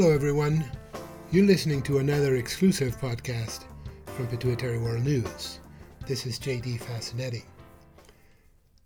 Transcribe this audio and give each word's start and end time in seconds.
Hello, 0.00 0.12
everyone. 0.12 0.64
You're 1.32 1.44
listening 1.44 1.82
to 1.82 1.98
another 1.98 2.36
exclusive 2.36 2.96
podcast 3.00 3.64
from 4.06 4.28
Pituitary 4.28 4.78
World 4.78 5.02
News. 5.02 5.58
This 6.06 6.24
is 6.24 6.38
JD 6.38 6.78
Faccinetti. 6.78 7.42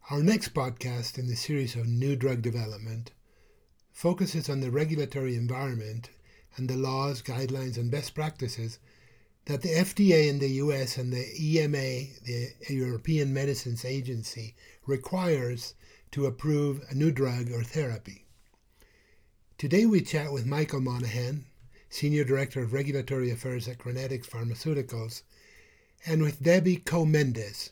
Our 0.09 0.23
next 0.23 0.55
podcast 0.55 1.19
in 1.19 1.27
the 1.27 1.37
series 1.37 1.77
of 1.77 1.87
new 1.87 2.17
drug 2.17 2.41
development 2.41 3.11
focuses 3.93 4.49
on 4.49 4.61
the 4.61 4.71
regulatory 4.71 5.37
environment 5.37 6.09
and 6.57 6.67
the 6.67 6.79
laws, 6.79 7.21
guidelines, 7.21 7.77
and 7.77 7.91
best 7.91 8.15
practices 8.15 8.79
that 9.45 9.61
the 9.61 9.69
FDA 9.69 10.31
in 10.31 10.39
the 10.39 10.63
US 10.65 10.97
and 10.97 11.13
the 11.13 11.27
EMA, 11.39 12.09
the 12.25 12.55
European 12.71 13.35
Medicines 13.35 13.85
Agency, 13.85 14.55
requires 14.87 15.75
to 16.13 16.25
approve 16.25 16.81
a 16.89 16.95
new 16.95 17.11
drug 17.11 17.53
or 17.53 17.63
therapy. 17.63 18.22
Today 19.63 19.87
we 19.87 20.01
chat 20.01 20.33
with 20.33 20.45
Michael 20.45 20.81
Monahan, 20.81 21.45
Senior 21.89 22.25
Director 22.25 22.65
of 22.65 22.73
Regulatory 22.73 23.31
Affairs 23.31 23.69
at 23.69 23.79
Crinetics 23.79 24.27
Pharmaceuticals, 24.27 25.23
and 26.05 26.21
with 26.21 26.43
Debbie 26.43 26.79
Koh-Mendez, 26.79 27.71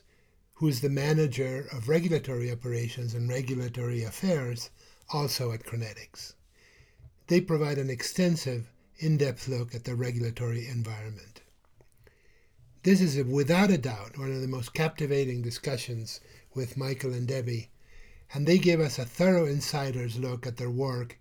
who 0.53 0.69
is 0.69 0.79
the 0.79 0.87
Manager 0.87 1.67
of 1.69 1.89
Regulatory 1.89 2.49
Operations 2.49 3.13
and 3.13 3.27
Regulatory 3.27 4.05
Affairs, 4.05 4.69
also 5.09 5.51
at 5.51 5.65
Crinetics. 5.65 6.31
They 7.27 7.41
provide 7.41 7.77
an 7.77 7.89
extensive, 7.89 8.69
in 8.97 9.17
depth 9.17 9.49
look 9.49 9.75
at 9.75 9.83
the 9.83 9.95
regulatory 9.95 10.67
environment. 10.67 11.41
This 12.83 13.01
is, 13.01 13.21
without 13.21 13.69
a 13.69 13.77
doubt, 13.77 14.17
one 14.17 14.31
of 14.31 14.39
the 14.39 14.47
most 14.47 14.73
captivating 14.73 15.41
discussions 15.41 16.21
with 16.55 16.77
Michael 16.77 17.13
and 17.13 17.27
Debbie 17.27 17.69
and 18.33 18.47
they 18.47 18.57
gave 18.57 18.79
us 18.79 18.97
a 18.97 19.03
thorough 19.03 19.45
insider's 19.45 20.17
look 20.17 20.47
at 20.47 20.55
their 20.55 20.69
work 20.69 21.17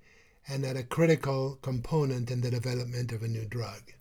and 0.48 0.64
at 0.64 0.76
a 0.76 0.82
critical 0.82 1.58
component 1.62 2.30
in 2.30 2.40
the 2.40 2.50
development 2.50 3.12
of 3.12 3.22
a 3.22 3.28
new 3.28 3.44
drug. 3.44 3.92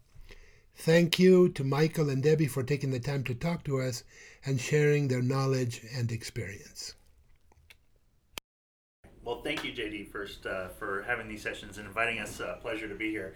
Thank 0.75 1.19
you 1.19 1.49
to 1.49 1.63
Michael 1.63 2.09
and 2.09 2.23
Debbie 2.23 2.47
for 2.47 2.63
taking 2.63 2.91
the 2.91 2.99
time 2.99 3.23
to 3.25 3.35
talk 3.35 3.65
to 3.65 3.81
us 3.81 4.03
and 4.45 4.61
sharing 4.61 5.07
their 5.07 5.21
knowledge 5.21 5.81
and 5.93 6.11
experience. 6.11 6.95
Well, 9.25 9.41
thank 9.41 9.63
you, 9.63 9.73
JD, 9.73 10.09
first 10.11 10.45
uh, 10.45 10.69
for 10.69 11.03
having 11.03 11.27
these 11.27 11.43
sessions 11.43 11.77
and 11.77 11.85
inviting 11.85 12.19
us. 12.19 12.39
Uh, 12.39 12.55
pleasure 12.61 12.87
to 12.87 12.95
be 12.95 13.09
here. 13.11 13.35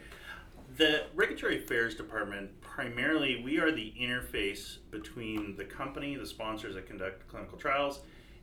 The 0.78 1.04
Regulatory 1.14 1.64
Affairs 1.64 1.94
Department, 1.94 2.60
primarily, 2.62 3.44
we 3.44 3.60
are 3.60 3.72
the 3.72 3.94
interface 4.00 4.78
between 4.90 5.56
the 5.56 5.66
company, 5.66 6.16
the 6.16 6.26
sponsors 6.26 6.74
that 6.74 6.88
conduct 6.88 7.28
clinical 7.28 7.60
trials, 7.60 8.00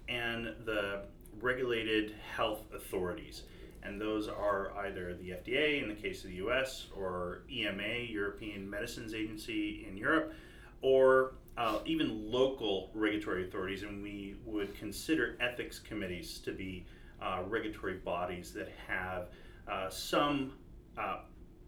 and 0.08 0.54
the 0.64 1.06
regulated 1.40 2.14
health 2.36 2.62
authorities. 2.72 3.42
And 3.82 4.00
those 4.00 4.28
are 4.28 4.72
either 4.78 5.14
the 5.14 5.30
FDA 5.30 5.82
in 5.82 5.88
the 5.88 5.94
case 5.94 6.24
of 6.24 6.30
the 6.30 6.36
US, 6.36 6.86
or 6.94 7.42
EMA, 7.50 8.06
European 8.08 8.68
Medicines 8.68 9.14
Agency 9.14 9.86
in 9.88 9.96
Europe, 9.96 10.34
or 10.82 11.34
uh, 11.56 11.78
even 11.86 12.30
local 12.30 12.90
regulatory 12.94 13.44
authorities. 13.44 13.82
And 13.82 14.02
we 14.02 14.36
would 14.44 14.74
consider 14.78 15.36
ethics 15.40 15.78
committees 15.78 16.38
to 16.40 16.52
be 16.52 16.86
uh, 17.22 17.42
regulatory 17.46 17.94
bodies 17.94 18.52
that 18.52 18.70
have 18.86 19.28
uh, 19.68 19.88
some 19.88 20.52
uh, 20.98 21.18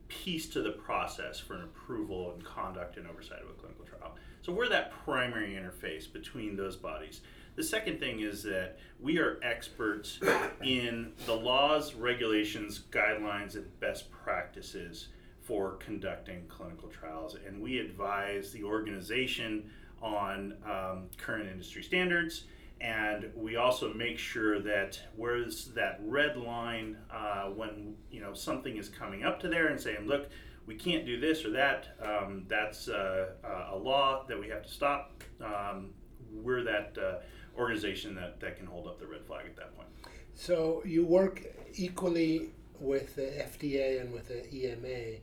piece 0.08 0.48
to 0.48 0.62
the 0.62 0.72
process 0.72 1.38
for 1.38 1.54
an 1.54 1.62
approval 1.62 2.32
and 2.32 2.44
conduct 2.44 2.96
and 2.96 3.06
oversight 3.06 3.40
of 3.42 3.50
a 3.50 3.52
clinical 3.54 3.84
trial. 3.84 4.14
So 4.42 4.52
we're 4.52 4.68
that 4.68 4.92
primary 5.04 5.52
interface 5.52 6.12
between 6.12 6.56
those 6.56 6.76
bodies. 6.76 7.20
The 7.54 7.62
second 7.62 8.00
thing 8.00 8.20
is 8.20 8.42
that 8.44 8.78
we 8.98 9.18
are 9.18 9.38
experts 9.42 10.18
in 10.64 11.12
the 11.26 11.34
laws, 11.34 11.94
regulations, 11.94 12.84
guidelines, 12.90 13.56
and 13.56 13.78
best 13.78 14.10
practices 14.10 15.08
for 15.42 15.72
conducting 15.72 16.46
clinical 16.48 16.88
trials, 16.88 17.36
and 17.46 17.60
we 17.60 17.78
advise 17.78 18.52
the 18.52 18.62
organization 18.62 19.70
on 20.00 20.54
um, 20.64 21.08
current 21.18 21.50
industry 21.50 21.82
standards. 21.82 22.44
And 22.80 23.30
we 23.36 23.56
also 23.56 23.92
make 23.94 24.18
sure 24.18 24.60
that 24.60 24.98
where's 25.14 25.66
that 25.66 26.00
red 26.02 26.36
line 26.36 26.96
uh, 27.12 27.44
when 27.44 27.94
you 28.10 28.20
know 28.20 28.34
something 28.34 28.76
is 28.76 28.88
coming 28.88 29.22
up 29.22 29.38
to 29.40 29.48
there 29.48 29.68
and 29.68 29.80
saying, 29.80 30.06
look, 30.08 30.30
we 30.66 30.74
can't 30.74 31.06
do 31.06 31.20
this 31.20 31.44
or 31.44 31.50
that. 31.50 31.96
Um, 32.04 32.44
that's 32.48 32.88
uh, 32.88 33.28
a 33.70 33.76
law 33.76 34.24
that 34.26 34.40
we 34.40 34.48
have 34.48 34.64
to 34.64 34.68
stop. 34.68 35.22
Um, 35.40 35.90
we're 36.32 36.64
that 36.64 36.96
uh, 36.98 37.18
organization 37.56 38.14
that, 38.14 38.40
that 38.40 38.56
can 38.56 38.66
hold 38.66 38.86
up 38.86 38.98
the 38.98 39.06
red 39.06 39.24
flag 39.26 39.46
at 39.46 39.56
that 39.56 39.76
point. 39.76 39.88
So 40.34 40.82
you 40.84 41.04
work 41.04 41.42
equally 41.74 42.50
with 42.80 43.14
the 43.16 43.22
FDA 43.22 44.00
and 44.00 44.12
with 44.12 44.28
the 44.28 44.52
EMA. 44.52 45.18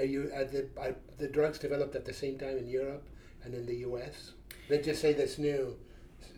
Are 0.00 0.04
you 0.04 0.30
are 0.34 0.44
the 0.44 0.68
are 0.78 0.94
the 1.18 1.28
drugs 1.28 1.58
developed 1.58 1.94
at 1.94 2.04
the 2.04 2.12
same 2.12 2.38
time 2.38 2.58
in 2.58 2.68
Europe 2.68 3.04
and 3.44 3.54
in 3.54 3.64
the 3.66 3.76
U.S.? 3.76 4.32
Let's 4.68 4.86
just 4.86 5.00
say 5.00 5.12
this 5.12 5.38
new 5.38 5.76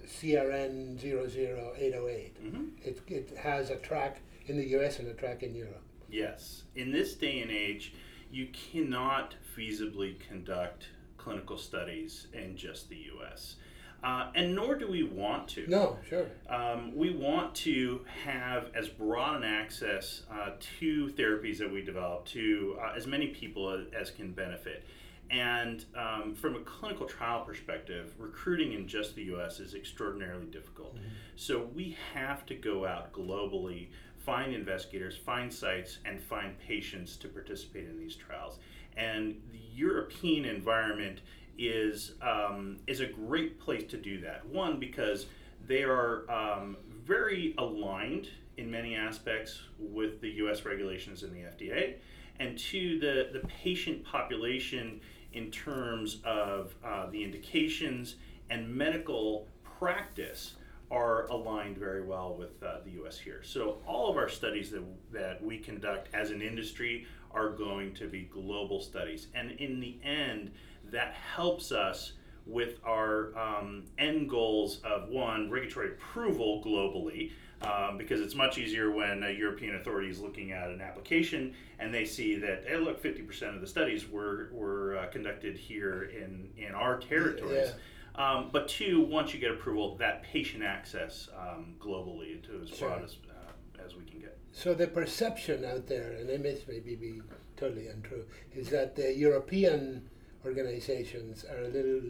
CRN 0.07 1.03
00808. 1.03 2.45
Mm-hmm. 2.45 2.65
It, 2.85 3.01
it 3.09 3.37
has 3.39 3.71
a 3.71 3.77
track 3.77 4.21
in 4.47 4.57
the 4.57 4.67
U.S. 4.69 4.99
and 4.99 5.09
a 5.09 5.15
track 5.15 5.43
in 5.43 5.55
Europe. 5.55 5.83
Yes. 6.11 6.65
In 6.77 6.93
this 6.93 7.15
day 7.15 7.41
and 7.41 7.51
age, 7.51 7.95
you 8.31 8.49
cannot 8.53 9.35
feasibly 9.57 10.19
conduct 10.21 10.89
clinical 11.17 11.59
studies 11.59 12.27
in 12.33 12.57
just 12.57 12.89
the 12.89 12.97
U.S. 13.15 13.57
Uh, 14.03 14.31
and 14.35 14.55
nor 14.55 14.75
do 14.75 14.89
we 14.89 15.05
want 15.05 15.47
to. 15.47 15.65
No, 15.69 15.97
sure. 16.09 16.27
Um, 16.49 16.95
we 16.97 17.15
want 17.15 17.55
to 17.57 18.05
have 18.25 18.71
as 18.75 18.89
broad 18.89 19.37
an 19.37 19.45
access 19.45 20.23
uh, 20.31 20.51
to 20.81 21.09
therapies 21.11 21.59
that 21.59 21.73
we 21.73 21.83
develop 21.83 22.27
to 22.27 22.77
uh, 22.83 22.95
as 22.97 23.07
many 23.07 23.29
people 23.29 23.71
as, 23.71 23.87
as, 23.97 24.11
can 24.11 24.33
benefit. 24.33 24.85
And 25.31 25.85
um, 25.97 26.35
from 26.35 26.57
a 26.57 26.61
clinical 26.61 27.07
trial 27.07 27.45
perspective, 27.45 28.13
recruiting 28.19 28.73
in 28.73 28.89
just 28.89 29.15
the 29.15 29.23
US 29.35 29.61
is 29.61 29.75
extraordinarily 29.75 30.47
difficult. 30.47 30.97
Mm-hmm. 30.97 31.07
So 31.37 31.71
we 31.75 31.97
have 32.13 32.45
to 32.47 32.55
go 32.57 32.85
out 32.85 33.13
globally, 33.13 33.87
find 34.19 34.53
investigators, 34.53 35.17
find 35.17 35.53
sites, 35.53 35.99
and 36.05 36.21
find 36.21 36.59
patients 36.59 37.17
to 37.19 37.29
participate 37.29 37.89
in 37.89 37.99
these 37.99 38.17
trials. 38.17 38.59
And 38.97 39.41
the 39.53 39.61
European 39.73 40.45
environment 40.45 41.21
is 41.59 42.13
um, 42.23 42.79
is 42.87 43.01
a 43.01 43.07
great 43.07 43.61
place 43.61 43.85
to 43.91 43.97
do 43.97 44.21
that. 44.21 44.45
One 44.47 44.79
because 44.79 45.27
they 45.67 45.83
are 45.83 46.31
um, 46.31 46.77
very 47.05 47.55
aligned 47.59 48.29
in 48.57 48.71
many 48.71 48.95
aspects 48.95 49.61
with 49.79 50.21
the 50.21 50.29
U.S. 50.31 50.65
regulations 50.65 51.23
and 51.23 51.33
the 51.35 51.41
FDA, 51.41 51.95
and 52.39 52.59
two 52.59 52.99
the 52.99 53.31
the 53.33 53.47
patient 53.49 54.05
population 54.05 55.01
in 55.33 55.51
terms 55.51 56.19
of 56.25 56.75
uh, 56.85 57.07
the 57.11 57.23
indications 57.23 58.17
and 58.51 58.69
medical 58.69 59.47
practice 59.79 60.55
are 60.91 61.27
aligned 61.29 61.79
very 61.79 62.03
well 62.03 62.35
with 62.35 62.63
uh, 62.63 62.77
the 62.85 62.91
U.S. 62.93 63.19
here. 63.19 63.43
So 63.43 63.79
all 63.87 64.11
of 64.11 64.19
our 64.19 64.29
studies 64.29 64.71
that, 64.71 64.83
that 65.11 65.43
we 65.43 65.57
conduct 65.57 66.15
as 66.15 66.31
an 66.31 66.43
industry 66.43 67.07
are 67.33 67.49
going 67.49 67.95
to 67.95 68.07
be 68.07 68.29
global 68.31 68.83
studies, 68.83 69.29
and 69.35 69.53
in 69.53 69.81
the 69.81 69.97
end, 70.05 70.51
that 70.93 71.15
helps 71.15 71.73
us 71.73 72.13
with 72.47 72.79
our 72.85 73.37
um, 73.39 73.85
end 73.99 74.29
goals 74.29 74.81
of 74.85 75.09
one 75.09 75.51
regulatory 75.51 75.89
approval 75.89 76.63
globally. 76.65 77.33
Um, 77.63 77.97
because 77.97 78.21
it's 78.21 78.35
much 78.35 78.59
easier 78.59 78.91
when 78.91 79.23
a 79.23 79.31
European 79.31 79.77
authority 79.77 80.11
is 80.11 80.19
looking 80.19 80.51
at 80.51 80.69
an 80.71 80.81
application 80.81 81.55
and 81.79 81.95
they 81.95 82.05
see 82.05 82.35
that, 82.41 82.65
hey, 82.67 82.77
look, 82.77 83.01
50% 83.01 83.55
of 83.55 83.61
the 83.61 83.69
studies 83.69 84.09
were, 84.11 84.51
were 84.53 84.99
uh, 84.99 85.07
conducted 85.07 85.57
here 85.57 86.11
in, 86.13 86.49
in 86.57 86.75
our 86.75 86.99
territories. 86.99 87.69
Yeah. 87.69 87.73
Um, 88.15 88.51
but 88.53 88.69
two, 88.69 89.03
once 89.03 89.33
you 89.33 89.39
get 89.39 89.53
approval, 89.53 89.97
that 89.99 90.25
patient 90.25 90.65
access 90.65 91.29
um, 91.39 91.75
globally 91.81 92.43
to 92.43 92.63
as 92.63 92.77
sure. 92.77 92.89
broad 92.89 93.05
as, 93.05 93.17
uh, 93.31 93.85
as 93.85 93.95
we 93.95 94.05
can 94.05 94.19
get. 94.19 94.37
So 94.51 94.75
the 94.75 94.87
perception 94.87 95.65
out 95.65 95.87
there, 95.87 96.13
and 96.19 96.29
it 96.29 96.43
may 96.43 96.81
be 96.81 97.23
totally 97.57 97.89
untrue, 97.89 98.25
is 98.55 98.69
that 98.69 98.97
the 98.97 99.15
European 99.15 100.09
organizations 100.45 101.45
are 101.45 101.63
a 101.65 101.69
little 101.69 102.03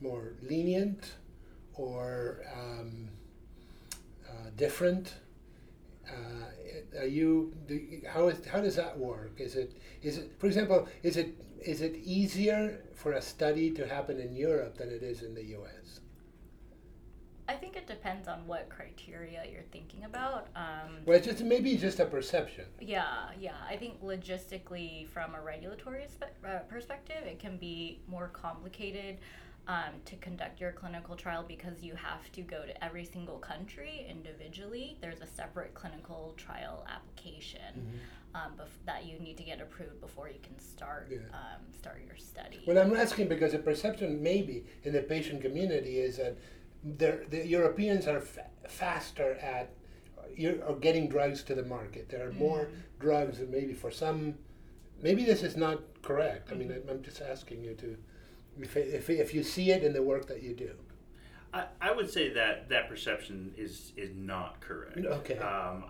more 0.00 0.34
lenient 0.42 1.14
or 1.74 2.42
um, 2.54 3.08
uh, 4.28 4.50
different? 4.56 5.14
Uh, 6.08 7.00
are 7.00 7.06
you 7.06 7.52
do, 7.66 7.80
how 8.08 8.28
is 8.28 8.46
how 8.46 8.60
does 8.60 8.76
that 8.76 8.96
work? 8.96 9.34
Is 9.38 9.56
it 9.56 9.76
is 10.02 10.18
it 10.18 10.32
for 10.38 10.46
example 10.46 10.86
is 11.02 11.16
it 11.16 11.34
is 11.60 11.80
it 11.80 11.96
easier 11.96 12.80
for 12.94 13.12
a 13.12 13.22
study 13.22 13.70
to 13.72 13.86
happen 13.86 14.20
in 14.20 14.36
Europe 14.36 14.76
than 14.78 14.88
it 14.88 15.02
is 15.02 15.22
in 15.22 15.34
the 15.34 15.44
U.S. 15.58 16.00
I 17.48 17.54
think 17.54 17.76
it 17.76 17.86
depends 17.86 18.26
on 18.28 18.44
what 18.46 18.68
criteria 18.68 19.42
you're 19.50 19.62
thinking 19.70 20.04
about. 20.04 20.48
Um, 20.56 20.98
well, 21.04 21.20
just 21.20 21.42
maybe 21.42 21.76
just 21.76 22.00
a 22.00 22.04
perception. 22.06 22.64
Yeah, 22.80 23.04
yeah. 23.38 23.52
I 23.68 23.76
think 23.76 24.02
logistically, 24.02 25.06
from 25.08 25.34
a 25.34 25.40
regulatory 25.40 26.06
spe- 26.08 26.44
uh, 26.44 26.58
perspective, 26.68 27.22
it 27.24 27.38
can 27.38 27.56
be 27.56 28.00
more 28.08 28.28
complicated. 28.28 29.18
um, 29.68 29.94
to 30.04 30.14
conduct 30.18 30.60
your 30.60 30.70
clinical 30.70 31.16
trial 31.16 31.44
because 31.48 31.82
you 31.82 31.92
have 31.96 32.30
to 32.30 32.40
go 32.40 32.64
to 32.64 32.84
every 32.84 33.04
single 33.04 33.38
country 33.38 34.06
individually. 34.08 34.96
There's 35.00 35.20
a 35.22 35.26
separate 35.26 35.74
clinical 35.74 36.34
trial 36.36 36.86
application 36.88 37.72
Mm-hmm. 37.76 38.36
um, 38.36 38.52
bef- 38.56 38.84
that 38.86 39.06
you 39.06 39.18
need 39.18 39.36
to 39.38 39.42
get 39.42 39.60
approved 39.60 40.00
before 40.00 40.28
you 40.28 40.38
can 40.40 40.56
start 40.60 41.08
Yeah. 41.10 41.18
um, 41.32 41.62
start 41.76 41.98
your 42.06 42.16
study. 42.16 42.62
Well, 42.64 42.78
I'm 42.78 42.94
asking 42.94 43.26
because 43.26 43.50
the 43.52 43.58
perception 43.58 44.22
maybe 44.22 44.66
in 44.84 44.92
the 44.92 45.02
patient 45.02 45.42
community 45.42 45.98
is 45.98 46.18
that 46.18 46.36
the 46.98 47.24
the 47.30 47.46
Europeans 47.46 48.06
are 48.06 48.20
fa- 48.20 48.50
faster 48.68 49.34
at 49.34 49.70
you 50.34 50.62
are 50.66 50.74
getting 50.74 51.08
drugs 51.08 51.42
to 51.44 51.54
the 51.54 51.64
market. 51.64 52.08
There 52.08 52.26
are 52.28 52.32
more 52.32 52.68
drugs, 53.00 53.40
and 53.40 53.50
maybe 53.50 53.72
for 53.72 53.90
some, 53.90 54.34
maybe 55.02 55.24
this 55.24 55.42
is 55.42 55.56
not 55.56 55.80
correct. 56.02 56.50
I 56.52 56.54
mean, 56.56 56.70
I'm- 56.70 56.82
I'm 56.90 57.02
just 57.02 57.22
asking 57.22 57.64
you 57.64 57.74
to, 57.74 57.96
if, 58.60 58.76
if, 58.76 59.08
if 59.08 59.32
you 59.34 59.42
see 59.42 59.70
it 59.70 59.82
in 59.82 59.92
the 59.94 60.02
work 60.02 60.26
that 60.26 60.42
you 60.42 60.52
do. 60.54 60.72
I, 61.54 61.66
I 61.80 61.90
would 61.92 62.10
say 62.10 62.28
that 62.34 62.68
that 62.68 62.88
perception 62.88 63.54
is 63.56 63.92
is 63.96 64.10
not 64.14 64.60
correct. 64.60 64.98
Okay. 64.98 65.38
Um, 65.38 65.84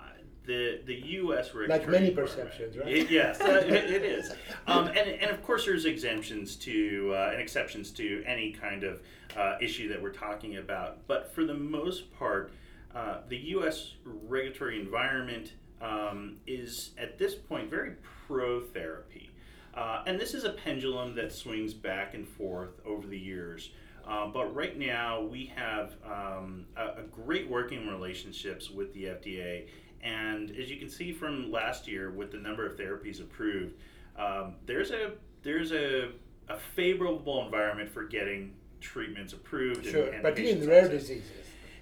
the 0.46 0.80
the 0.86 0.94
U.S. 0.94 1.50
Like 1.54 1.88
many 1.88 2.10
perceptions, 2.10 2.76
right? 2.76 2.88
It- 2.88 3.10
yes, 3.10 3.40
uh, 3.40 3.62
it, 3.66 3.72
it 3.72 4.04
is. 4.04 4.32
Um, 4.66 4.86
and, 4.88 4.98
and 4.98 5.30
of 5.30 5.42
course, 5.42 5.64
there's 5.64 5.84
exemptions 5.84 6.56
to 6.56 7.12
uh, 7.14 7.30
and 7.32 7.40
exceptions 7.40 7.90
to 7.92 8.22
any 8.26 8.52
kind 8.52 8.84
of 8.84 9.02
uh, 9.36 9.56
issue 9.60 9.88
that 9.88 10.00
we're 10.00 10.12
talking 10.12 10.56
about. 10.56 11.06
But 11.06 11.34
for 11.34 11.44
the 11.44 11.54
most 11.54 12.16
part, 12.18 12.52
uh, 12.94 13.18
the 13.28 13.36
U.S. 13.36 13.94
regulatory 14.04 14.80
environment 14.80 15.52
um, 15.82 16.36
is 16.46 16.92
at 16.96 17.18
this 17.18 17.34
point 17.34 17.68
very 17.68 17.92
pro 18.26 18.62
therapy. 18.62 19.30
Uh, 19.74 20.02
and 20.06 20.18
this 20.18 20.32
is 20.32 20.44
a 20.44 20.50
pendulum 20.50 21.14
that 21.16 21.30
swings 21.32 21.74
back 21.74 22.14
and 22.14 22.26
forth 22.26 22.80
over 22.86 23.06
the 23.06 23.18
years. 23.18 23.70
Uh, 24.08 24.26
but 24.26 24.54
right 24.54 24.78
now, 24.78 25.20
we 25.20 25.52
have 25.54 25.96
um, 26.04 26.64
a, 26.76 27.00
a 27.00 27.02
great 27.10 27.50
working 27.50 27.88
relationships 27.88 28.70
with 28.70 28.94
the 28.94 29.04
FDA. 29.04 29.66
And 30.10 30.50
as 30.56 30.70
you 30.70 30.76
can 30.76 30.88
see 30.88 31.12
from 31.12 31.50
last 31.50 31.88
year, 31.88 32.10
with 32.10 32.30
the 32.30 32.38
number 32.38 32.64
of 32.64 32.76
therapies 32.76 33.20
approved, 33.20 33.74
um, 34.16 34.54
there's 34.64 34.90
a 34.92 35.12
there's 35.42 35.72
a, 35.72 36.10
a 36.48 36.56
favorable 36.74 37.44
environment 37.44 37.90
for 37.90 38.04
getting 38.04 38.54
treatments 38.80 39.32
approved. 39.32 39.78
and- 39.84 39.86
Sure, 39.86 40.08
and 40.12 40.22
but 40.22 40.38
in 40.38 40.66
rare 40.66 40.84
access. 40.84 41.00
diseases. 41.02 41.30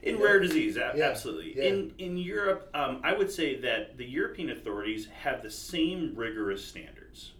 In 0.03 0.17
Yeah. 0.19 0.25
rare 0.25 0.41
disease, 0.41 0.77
a- 0.77 0.93
Yeah, 0.97 1.09
absolutely. 1.11 1.57
yeah. 1.57 1.65
In 1.65 1.93
in 1.99 2.17
Europe, 2.17 2.71
um, 2.75 3.01
I 3.05 3.13
would 3.15 3.31
say 3.31 3.57
that 3.61 3.97
the 3.99 4.05
European 4.07 4.51
authorities 4.51 5.07
have 5.07 5.43
the 5.43 5.51
same 5.51 6.15
rigorous 6.15 6.65
standards. 6.65 7.33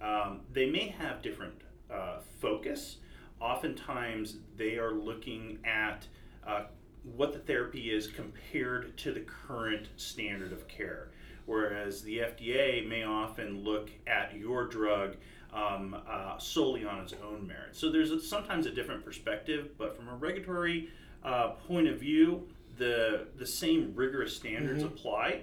Um, 0.00 0.40
they 0.52 0.68
may 0.68 0.88
have 0.88 1.22
different 1.22 1.54
uh, 1.90 2.20
focus. 2.40 2.96
Oftentimes, 3.40 4.38
they 4.56 4.76
are 4.78 4.92
looking 4.92 5.58
at 5.64 6.06
uh, 6.46 6.64
what 7.04 7.32
the 7.32 7.38
therapy 7.38 7.90
is 7.90 8.06
compared 8.06 8.96
to 8.98 9.12
the 9.12 9.20
current 9.20 9.88
standard 9.96 10.52
of 10.52 10.68
care. 10.68 11.08
Whereas 11.46 12.02
the 12.02 12.18
FDA 12.18 12.86
may 12.88 13.02
often 13.02 13.64
look 13.64 13.90
at 14.06 14.36
your 14.36 14.66
drug 14.66 15.16
um, 15.52 15.96
uh, 16.08 16.38
solely 16.38 16.84
on 16.84 17.00
its 17.00 17.14
own 17.22 17.46
merit. 17.46 17.74
So 17.74 17.90
there's 17.90 18.10
a, 18.10 18.20
sometimes 18.20 18.66
a 18.66 18.70
different 18.70 19.04
perspective, 19.04 19.70
but 19.76 19.96
from 19.96 20.08
a 20.08 20.14
regulatory 20.14 20.88
uh, 21.24 21.50
point 21.50 21.88
of 21.88 21.98
view, 21.98 22.48
the 22.78 23.26
the 23.36 23.46
same 23.46 23.92
rigorous 23.94 24.34
standards 24.34 24.82
apply. 24.86 25.42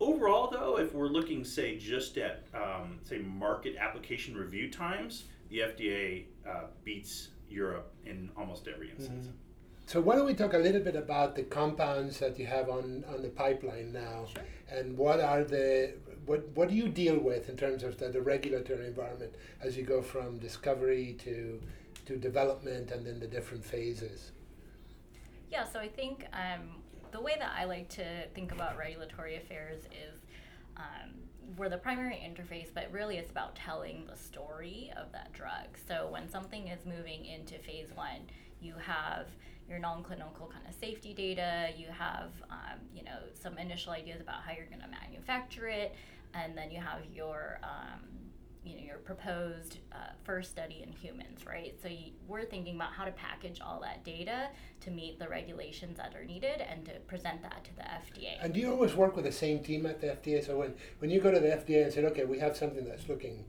Overall, 0.00 0.50
though, 0.50 0.78
if 0.78 0.94
we're 0.94 1.06
looking, 1.08 1.44
say, 1.44 1.76
just 1.76 2.16
at 2.16 2.44
um, 2.54 2.98
say 3.02 3.18
market 3.18 3.76
application 3.76 4.34
review 4.36 4.70
times, 4.70 5.24
the 5.50 5.58
FDA 5.58 6.24
uh, 6.48 6.64
beats 6.82 7.28
Europe 7.48 7.92
in 8.06 8.30
almost 8.36 8.68
every 8.68 8.90
instance. 8.90 9.26
So 9.86 10.00
why 10.00 10.16
don't 10.16 10.26
we 10.26 10.34
talk 10.34 10.54
a 10.54 10.58
little 10.58 10.80
bit 10.80 10.96
about 10.96 11.34
the 11.34 11.42
compounds 11.42 12.18
that 12.20 12.38
you 12.38 12.46
have 12.46 12.68
on, 12.70 13.04
on 13.12 13.20
the 13.22 13.28
pipeline 13.28 13.92
now, 13.92 14.26
Sure. 14.32 14.42
and 14.70 14.96
what 14.96 15.20
are 15.20 15.44
the 15.44 15.94
what 16.24 16.46
what 16.54 16.68
do 16.68 16.74
you 16.74 16.88
deal 16.88 17.18
with 17.18 17.48
in 17.48 17.56
terms 17.56 17.82
of 17.82 17.98
the, 17.98 18.08
the 18.08 18.22
regulatory 18.22 18.86
environment 18.86 19.34
as 19.60 19.76
you 19.76 19.82
go 19.82 20.00
from 20.00 20.38
discovery 20.38 21.16
to 21.24 21.60
to 22.06 22.16
development 22.16 22.90
and 22.90 23.04
then 23.06 23.18
the 23.20 23.26
different 23.26 23.64
phases? 23.64 24.32
Yeah, 25.50 25.64
so 25.64 25.78
I 25.78 25.88
think 25.88 26.26
um, 26.32 26.76
the 27.10 27.20
way 27.20 27.34
that 27.38 27.52
I 27.54 27.64
like 27.64 27.88
to 27.90 28.26
think 28.34 28.52
about 28.52 28.78
regulatory 28.78 29.36
affairs 29.36 29.82
is 29.84 30.18
um, 30.76 31.10
we're 31.58 31.68
the 31.68 31.76
primary 31.76 32.14
interface, 32.14 32.68
but 32.72 32.90
really 32.90 33.18
it's 33.18 33.30
about 33.30 33.54
telling 33.54 34.06
the 34.06 34.16
story 34.16 34.90
of 34.96 35.12
that 35.12 35.32
drug. 35.34 35.76
So 35.86 36.08
when 36.10 36.30
something 36.30 36.68
is 36.68 36.86
moving 36.86 37.26
into 37.26 37.58
phase 37.58 37.88
one, 37.94 38.22
you 38.62 38.74
have 38.76 39.26
your 39.68 39.78
non-clinical 39.78 40.46
kind 40.46 40.66
of 40.68 40.74
safety 40.74 41.14
data. 41.14 41.68
You 41.76 41.86
have, 41.96 42.30
um, 42.50 42.78
you 42.94 43.04
know, 43.04 43.18
some 43.34 43.58
initial 43.58 43.92
ideas 43.92 44.20
about 44.20 44.42
how 44.42 44.52
you're 44.52 44.66
going 44.66 44.82
to 44.82 44.88
manufacture 44.88 45.68
it, 45.68 45.94
and 46.34 46.56
then 46.56 46.70
you 46.70 46.80
have 46.80 47.00
your 47.12 47.58
um, 47.62 48.00
you 48.64 48.76
know 48.76 48.82
your 48.82 48.98
proposed 48.98 49.78
uh, 49.92 49.96
first 50.24 50.50
study 50.50 50.84
in 50.86 50.92
humans 50.92 51.44
right 51.46 51.74
so 51.82 51.88
you, 51.88 52.12
we're 52.28 52.44
thinking 52.44 52.76
about 52.76 52.92
how 52.92 53.04
to 53.04 53.10
package 53.12 53.60
all 53.60 53.80
that 53.80 54.04
data 54.04 54.48
to 54.80 54.90
meet 54.90 55.18
the 55.18 55.28
regulations 55.28 55.96
that 55.96 56.14
are 56.14 56.24
needed 56.24 56.60
and 56.60 56.84
to 56.84 56.92
present 57.08 57.42
that 57.42 57.64
to 57.64 57.74
the 57.74 57.82
fda 57.82 58.36
And 58.40 58.54
do 58.54 58.60
you 58.60 58.70
always 58.70 58.94
work 58.94 59.16
with 59.16 59.24
the 59.24 59.32
same 59.32 59.60
team 59.60 59.84
at 59.86 60.00
the 60.00 60.08
FDA? 60.08 60.44
So 60.46 60.58
when, 60.58 60.74
when 61.00 61.10
you 61.10 61.20
go 61.20 61.32
to 61.32 61.40
the 61.40 61.48
FDA 61.48 61.84
and 61.84 61.92
say, 61.92 62.04
okay, 62.04 62.24
we 62.24 62.38
have 62.38 62.56
something 62.56 62.84
that's 62.84 63.08
looking 63.08 63.44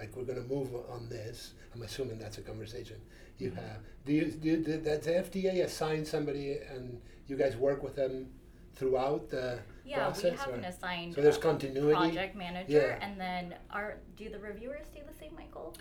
like 0.00 0.16
we're 0.16 0.24
going 0.24 0.42
to 0.42 0.48
move 0.54 0.70
on 0.90 1.08
this, 1.08 1.52
I'm 1.74 1.82
assuming 1.82 2.18
that's 2.18 2.38
a 2.38 2.40
conversation 2.40 2.96
you 3.38 3.50
have. 3.50 3.78
Do 4.06 4.12
you 4.14 4.24
do, 4.26 4.48
you, 4.48 4.56
does 4.56 5.00
the 5.04 5.10
FDA 5.10 5.62
assign 5.64 6.04
somebody 6.04 6.56
and 6.74 6.98
you 7.28 7.36
guys 7.36 7.54
work 7.56 7.82
with 7.82 7.94
them 7.96 8.26
throughout 8.74 9.28
the 9.28 9.58
yeah 9.84 9.96
process? 10.06 10.24
we 10.24 10.30
have 10.38 10.48
or- 10.48 10.54
an 10.54 10.64
assigned 10.64 11.14
so 11.14 11.20
there's 11.20 11.38
continuity. 11.38 11.94
project 11.94 12.34
manager 12.34 12.96
Yeah. 12.98 13.06
and 13.06 13.20
then 13.20 13.54
our 13.70 13.98
do 14.16 14.30
the 14.30 14.38
reviewers 14.38 14.86
stay 14.90 15.02
the 15.06 15.14
same 15.22 15.34
michael 15.36 15.74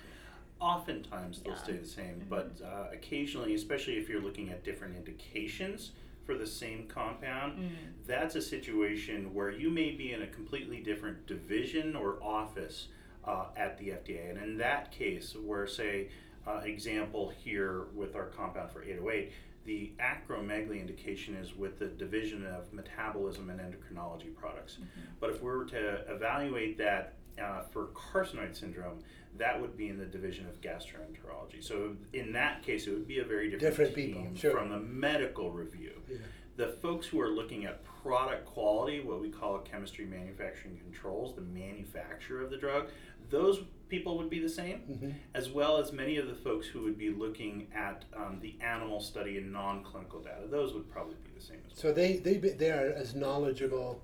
Oftentimes 0.61 1.39
they'll 1.41 1.53
Yeah. 1.53 1.63
stay 1.63 1.77
the 1.77 1.87
same, 1.87 2.21
but 2.27 2.51
uh, 2.61 2.87
occasionally, 2.91 3.53
especially 3.55 3.93
if 3.97 4.09
you're 4.09 4.21
looking 4.21 4.49
at 4.49 4.61
different 4.65 4.93
indications 4.97 5.91
for 6.25 6.35
the 6.35 6.45
same 6.45 6.85
compound, 6.85 7.57
Mm. 7.57 7.69
that's 8.05 8.35
a 8.35 8.41
situation 8.41 9.33
where 9.33 9.51
you 9.51 9.69
may 9.69 9.91
be 9.91 10.11
in 10.11 10.21
a 10.21 10.27
completely 10.27 10.81
different 10.81 11.25
division 11.27 11.95
or 11.95 12.21
office 12.21 12.89
uh, 13.25 13.45
at 13.57 13.77
the 13.77 13.89
FDA. 13.89 14.29
And 14.29 14.37
in 14.41 14.57
that 14.57 14.91
case, 14.91 15.35
where, 15.35 15.67
say, 15.67 16.09
uh, 16.47 16.61
example 16.63 17.31
here 17.43 17.85
with 17.93 18.15
our 18.15 18.25
compound 18.27 18.71
for 18.71 18.81
808, 18.83 19.31
the 19.65 19.91
acromegaly 19.99 20.79
indication 20.79 21.35
is 21.35 21.55
with 21.55 21.77
the 21.77 21.87
division 21.87 22.45
of 22.45 22.71
metabolism 22.73 23.49
and 23.49 23.59
endocrinology 23.59 24.33
products. 24.35 24.77
But 25.19 25.29
if 25.31 25.41
we 25.43 25.49
were 25.51 25.65
to 25.65 26.05
evaluate 26.11 26.77
that 26.79 27.15
uh, 27.41 27.61
for 27.71 27.87
carcinoid 27.87 28.55
syndrome, 28.55 28.99
that 29.37 29.59
would 29.61 29.77
be 29.77 29.89
in 29.89 29.97
the 29.97 30.05
division 30.05 30.47
of 30.47 30.59
gastroenterology. 30.61 31.61
So 31.63 31.95
in 32.13 32.31
that 32.33 32.63
case, 32.63 32.87
it 32.87 32.91
would 32.91 33.07
be 33.07 33.19
a 33.19 33.23
very 33.23 33.49
different, 33.51 33.75
Different 33.77 33.95
people, 33.95 34.27
sure. 34.35 34.51
from 34.51 34.69
the 34.69 34.79
medical 34.79 35.51
review. 35.51 36.01
Yeah. 36.09 36.17
The 36.57 36.67
folks 36.81 37.05
who 37.07 37.21
are 37.21 37.29
looking 37.29 37.65
at 37.65 37.83
product 38.01 38.45
quality, 38.45 38.99
what 39.01 39.21
we 39.21 39.29
call 39.29 39.59
chemistry 39.59 40.05
manufacturing 40.05 40.77
controls, 40.77 41.35
the 41.35 41.41
manufacture 41.41 42.41
of 42.41 42.49
the 42.49 42.57
drug, 42.57 42.87
those 43.29 43.61
people 43.89 44.17
would 44.17 44.29
be 44.29 44.39
the 44.39 44.49
same, 44.49 44.81
Mhm. 44.87 45.13
as 45.33 45.49
well 45.49 45.77
as 45.77 45.91
many 45.91 46.17
of 46.17 46.27
the 46.27 46.35
folks 46.35 46.67
who 46.67 46.81
would 46.83 46.97
be 46.97 47.09
looking 47.09 47.67
at 47.73 48.05
um, 48.13 48.39
the 48.39 48.55
animal 48.61 48.99
study 48.99 49.37
and 49.37 49.51
non-clinical 49.51 50.21
data. 50.21 50.45
Those 50.47 50.73
would 50.73 50.87
probably 50.89 51.15
be 51.23 51.31
the 51.35 51.41
same 51.41 51.57
as 51.65 51.71
well. 51.71 51.75
So 51.75 51.93
they, 51.93 52.17
they, 52.17 52.37
they 52.37 52.71
are 52.71 52.93
as 52.93 53.15
knowledgeable 53.15 54.03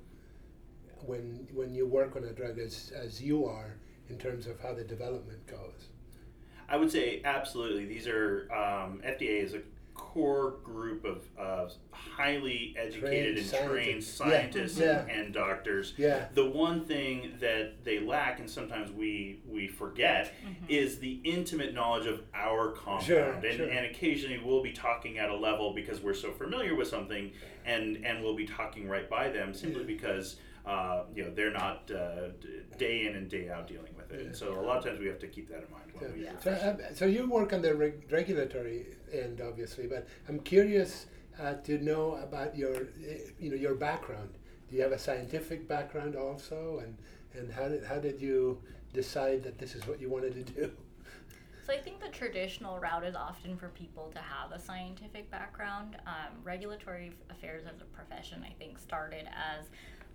when, 1.05 1.47
when 1.53 1.75
you 1.75 1.85
work 1.85 2.15
on 2.15 2.23
a 2.23 2.31
drug 2.33 2.57
as, 2.57 2.91
as 2.95 3.21
you 3.21 3.45
are 3.45 3.77
in 4.09 4.17
terms 4.17 4.47
of 4.47 4.59
how 4.59 4.73
the 4.73 4.83
development 4.83 5.45
goes. 5.45 5.89
I 6.67 6.77
would 6.77 6.91
say 6.91 7.21
absolutely. 7.23 7.85
These 7.85 8.07
are 8.07 8.51
um, 8.51 9.01
FDA 9.05 9.43
is 9.43 9.53
a 9.53 9.61
core 9.95 10.55
group 10.63 11.03
of, 11.05 11.23
of 11.37 11.73
highly 11.91 12.75
educated 12.77 13.35
Trained 13.35 13.37
and 13.37 13.69
trained 13.69 14.03
scientists. 14.03 14.15
scientists 14.17 14.77
Yeah. 14.79 15.01
and, 15.01 15.09
and 15.11 15.33
doctors. 15.33 15.93
Yeah. 15.97 16.27
The 16.33 16.45
one 16.45 16.85
thing 16.85 17.33
that 17.39 17.83
they 17.83 17.99
lack, 17.99 18.39
and 18.39 18.49
sometimes 18.49 18.91
we 18.91 19.39
we 19.47 19.67
forget, 19.67 20.33
is 20.69 20.99
the 20.99 21.19
intimate 21.23 21.73
knowledge 21.73 22.05
of 22.05 22.21
our 22.33 22.71
compound. 22.71 23.05
Sure, 23.05 23.31
and, 23.31 23.57
sure. 23.57 23.69
and 23.69 23.85
occasionally 23.87 24.39
we'll 24.43 24.63
be 24.63 24.73
talking 24.73 25.17
at 25.17 25.29
a 25.29 25.35
level 25.35 25.73
because 25.73 26.01
we're 26.01 26.13
so 26.13 26.31
familiar 26.31 26.75
with 26.75 26.87
something, 26.87 27.31
and 27.65 27.97
and 28.05 28.23
we'll 28.23 28.35
be 28.35 28.45
talking 28.45 28.87
right 28.87 29.09
by 29.09 29.29
them 29.29 29.53
simply 29.53 29.81
Yeah. 29.81 29.87
because. 29.87 30.35
Uh, 30.67 31.03
you 31.13 31.23
know 31.23 31.29
they're 31.29 31.51
not 31.53 31.91
uh, 31.91 32.29
day 32.79 33.05
in 33.05 33.15
and 33.15 33.29
day 33.29 33.49
out 33.49 33.67
dealing 33.67 33.83
with 33.83 33.91
it, 33.91 33.94
Yeah. 33.94 33.94
And 34.19 34.35
so 34.35 34.59
a 34.59 34.61
lot 34.61 34.77
of 34.77 34.85
times 34.85 34.99
we 34.99 35.07
have 35.07 35.19
to 35.19 35.27
keep 35.27 35.49
that 35.49 35.63
in 35.63 35.71
mind 35.71 35.91
when 35.93 36.13
we 36.13 36.23
Yeah. 36.25 36.31
So, 36.43 36.51
uh, 36.51 36.93
so 36.93 37.05
you 37.05 37.29
work 37.29 37.53
on 37.53 37.61
the 37.61 37.73
reg- 37.73 38.11
regulatory 38.11 38.87
end, 39.11 39.41
obviously, 39.41 39.87
but 39.87 40.07
I'm 40.27 40.39
curious 40.39 41.05
uh, 41.39 41.55
to 41.55 41.77
know 41.79 42.15
about 42.15 42.57
your, 42.57 42.75
uh, 42.75 43.31
you 43.39 43.49
know, 43.49 43.55
your 43.55 43.75
background. 43.75 44.29
Do 44.69 44.75
you 44.75 44.81
have 44.81 44.91
a 44.91 44.99
scientific 44.99 45.67
background 45.67 46.15
also, 46.15 46.81
and 46.83 46.97
and 47.33 47.51
how 47.51 47.67
did 47.67 47.83
how 47.83 47.99
did 47.99 48.19
you 48.21 48.61
decide 48.93 49.43
that 49.43 49.57
this 49.57 49.75
is 49.75 49.85
what 49.87 49.99
you 50.01 50.09
wanted 50.09 50.33
to 50.45 50.53
do? 50.53 50.71
So 51.65 51.73
I 51.73 51.79
think 51.79 51.99
the 51.99 52.09
traditional 52.09 52.77
route 52.77 53.03
is 53.03 53.15
often 53.15 53.57
for 53.57 53.69
people 53.69 54.11
to 54.13 54.19
have 54.19 54.51
a 54.51 54.59
scientific 54.59 55.31
background. 55.31 55.97
Um, 56.05 56.37
regulatory 56.43 57.11
affairs 57.31 57.63
as 57.65 57.81
a 57.81 57.85
profession, 57.85 58.45
I 58.45 58.53
think, 58.59 58.77
started 58.77 59.27
as 59.27 59.65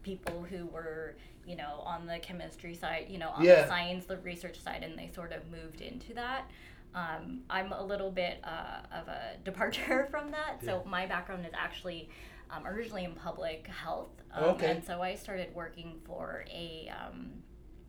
people 0.02 0.42
who 0.49 0.66
were, 0.66 1.16
you 1.47 1.57
know, 1.57 1.83
on 1.85 2.07
the 2.07 2.19
chemistry 2.19 2.75
side, 2.75 3.07
you 3.09 3.19
know, 3.19 3.30
on 3.30 3.45
Yeah. 3.45 3.62
the 3.62 3.69
science, 3.69 4.07
the 4.07 4.19
research 4.19 4.61
side, 4.61 4.83
and 4.83 4.99
they 4.99 5.11
sort 5.14 5.33
of 5.33 5.42
moved 5.50 5.80
into 5.80 6.14
that. 6.14 6.50
Um, 6.95 7.42
I'm 7.49 7.73
a 7.73 7.83
little 7.85 8.11
bit 8.11 8.40
uh, 8.45 8.80
of 8.92 9.09
a 9.09 9.37
departure 9.45 10.09
from 10.11 10.30
that. 10.33 10.64
So 10.64 10.83
my 10.87 11.07
background 11.07 11.47
is 11.47 11.52
actually 11.54 12.09
um, 12.50 12.66
originally 12.66 13.04
in 13.04 13.14
public 13.14 13.66
health, 13.69 14.11
um, 14.35 14.45
Okay. 14.45 14.71
and 14.73 14.85
so 14.85 15.00
I 15.02 15.14
started 15.14 15.54
working 15.54 16.00
for 16.04 16.45
a 16.50 16.90
um, 17.00 17.30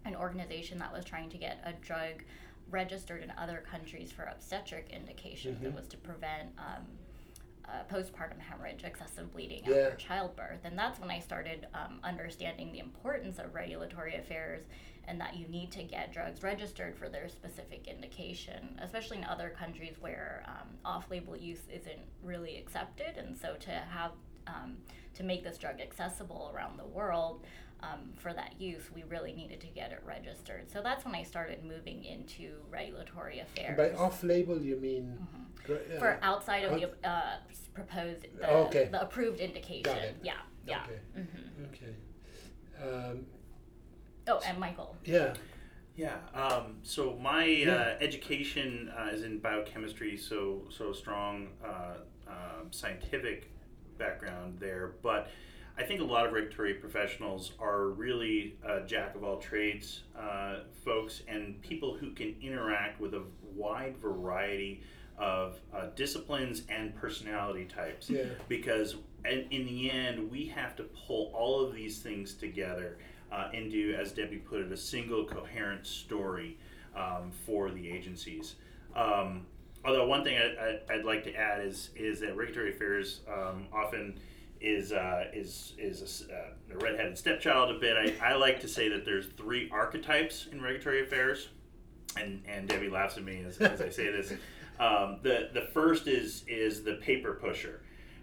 an 0.05 0.15
organization 0.15 0.77
that 0.79 0.91
was 0.93 1.03
trying 1.05 1.29
to 1.29 1.37
get 1.37 1.59
a 1.65 1.73
drug 1.73 2.23
registered 2.69 3.21
in 3.23 3.31
other 3.37 3.63
countries 3.69 4.11
for 4.11 4.23
obstetric 4.23 4.89
indications 4.91 5.55
Mm-hmm. 5.55 5.65
that 5.65 5.75
was 5.75 5.87
to 5.89 5.97
prevent 5.97 6.49
um, 6.59 6.85
uh, 7.65 7.83
postpartum 7.93 8.39
hemorrhage, 8.39 8.83
excessive 8.83 9.31
bleeding 9.33 9.63
Yeah. 9.65 9.75
after 9.91 9.95
childbirth. 9.97 10.59
And 10.63 10.77
that's 10.77 10.99
when 10.99 11.11
I 11.11 11.19
started 11.19 11.67
um, 11.73 11.99
understanding 12.03 12.71
the 12.71 12.79
importance 12.79 13.39
of 13.39 13.53
regulatory 13.53 14.15
affairs 14.15 14.61
and 15.07 15.19
that 15.19 15.35
you 15.35 15.47
need 15.47 15.71
to 15.71 15.83
get 15.83 16.13
drugs 16.13 16.43
registered 16.43 16.95
for 16.95 17.09
their 17.09 17.27
specific 17.27 17.87
indication, 17.87 18.79
especially 18.81 19.17
in 19.17 19.23
other 19.25 19.49
countries 19.49 19.95
where 19.99 20.43
um, 20.47 20.67
off 20.85 21.09
label 21.09 21.35
use 21.35 21.61
isn't 21.73 21.99
really 22.23 22.57
accepted. 22.57 23.17
And 23.17 23.35
so 23.37 23.55
to 23.61 23.71
have 23.71 24.11
um, 24.47 24.77
to 25.15 25.23
make 25.23 25.43
this 25.43 25.57
drug 25.57 25.79
accessible 25.81 26.51
around 26.53 26.77
the 26.77 26.85
world 26.85 27.45
um, 27.83 28.11
for 28.17 28.33
that 28.33 28.59
use, 28.59 28.83
we 28.93 29.03
really 29.03 29.33
needed 29.33 29.59
to 29.61 29.67
get 29.67 29.91
it 29.91 30.01
registered. 30.05 30.69
So 30.71 30.81
that's 30.81 31.03
when 31.05 31.15
I 31.15 31.23
started 31.23 31.63
moving 31.63 32.03
into 32.03 32.53
regulatory 32.69 33.39
affairs. 33.39 33.77
By 33.77 33.91
off-label, 33.91 34.61
you 34.61 34.77
mean? 34.77 35.17
Mm-hmm. 35.21 35.99
For 35.99 36.13
uh, 36.13 36.17
outside 36.21 36.63
of 36.63 36.79
the 36.79 37.07
uh, 37.07 37.37
proposed, 37.73 38.25
the, 38.39 38.49
Okay. 38.49 38.89
the 38.91 39.01
approved 39.01 39.39
indication. 39.39 39.83
Got 39.83 39.97
it. 39.99 40.17
Yeah, 40.23 40.33
yeah. 40.67 40.83
Okay. 40.83 40.99
hmm 41.15 41.65
Okay. 41.65 41.95
Um, 42.83 43.25
Oh, 44.27 44.39
and 44.45 44.59
Michael. 44.59 44.95
yeah. 45.03 45.33
Yeah. 45.95 46.17
Um, 46.33 46.77
so 46.83 47.17
my 47.21 47.45
Yeah. 47.45 47.73
uh, 47.73 47.97
education 47.99 48.91
uh, 48.97 49.09
is 49.11 49.23
in 49.23 49.39
biochemistry, 49.39 50.15
so 50.17 50.63
so 50.69 50.93
strong 50.93 51.49
uh, 51.63 51.95
um, 52.27 52.71
scientific 52.71 53.51
background 53.97 54.57
there. 54.59 54.93
But 55.01 55.29
I 55.77 55.83
think 55.83 56.01
a 56.01 56.03
lot 56.03 56.25
of 56.25 56.33
regulatory 56.33 56.75
professionals 56.75 57.53
are 57.59 57.87
really 57.87 58.55
uh, 58.67 58.81
jack 58.81 59.15
of 59.15 59.23
all 59.23 59.37
trades 59.37 60.01
uh, 60.17 60.59
folks 60.83 61.23
and 61.27 61.61
people 61.61 61.95
who 61.95 62.11
can 62.11 62.35
interact 62.41 62.99
with 62.99 63.13
a 63.13 63.23
wide 63.55 63.97
variety 63.97 64.83
of 65.17 65.59
uh, 65.73 65.87
disciplines 65.95 66.63
and 66.69 66.95
personality 66.95 67.65
types. 67.65 68.09
Yeah. 68.09 68.23
Because 68.47 68.95
in, 69.25 69.45
in 69.51 69.65
the 69.65 69.91
end, 69.91 70.29
we 70.31 70.47
have 70.47 70.75
to 70.77 70.83
pull 70.83 71.31
all 71.33 71.63
of 71.65 71.73
these 71.73 71.99
things 71.99 72.33
together 72.33 72.97
uh, 73.31 73.49
into, 73.53 73.95
as 73.99 74.11
Debbie 74.11 74.37
put 74.37 74.61
it, 74.61 74.71
a 74.71 74.77
single 74.77 75.25
coherent 75.25 75.85
story 75.85 76.57
um, 76.95 77.31
for 77.45 77.71
the 77.71 77.89
agencies. 77.89 78.55
Um, 78.95 79.45
although 79.85 80.07
one 80.07 80.23
thing 80.23 80.37
I, 80.37 80.79
I, 80.91 80.95
I'd 80.95 81.05
like 81.05 81.23
to 81.23 81.33
add 81.33 81.65
is 81.65 81.91
is 81.95 82.19
that 82.19 82.35
regulatory 82.35 82.71
affairs 82.71 83.21
um, 83.31 83.67
often 83.71 84.19
is 84.61 84.91
uh, 84.91 85.25
is 85.33 85.73
is 85.77 86.27
a 86.29 86.33
uh, 86.33 86.75
a, 86.75 86.77
redheaded 86.77 87.17
stepchild 87.17 87.75
a 87.75 87.79
bit. 87.79 87.97
I, 87.97 88.33
I 88.33 88.35
like 88.35 88.59
to 88.61 88.67
say 88.67 88.89
that 88.89 89.05
there's 89.05 89.27
three 89.27 89.69
archetypes 89.71 90.47
in 90.51 90.61
regulatory 90.61 91.03
affairs, 91.03 91.49
and 92.17 92.43
and 92.47 92.67
Debbie 92.67 92.89
laughs 92.89 93.17
at 93.17 93.23
me 93.23 93.43
as, 93.47 93.57
as 93.57 93.81
I 93.81 93.89
say 93.89 94.11
this. 94.11 94.33
Um, 94.79 95.19
the 95.23 95.49
the 95.53 95.61
first 95.73 96.07
is 96.07 96.43
is 96.47 96.83
the 96.83 96.95
paper 96.95 97.33
pusher 97.33 97.81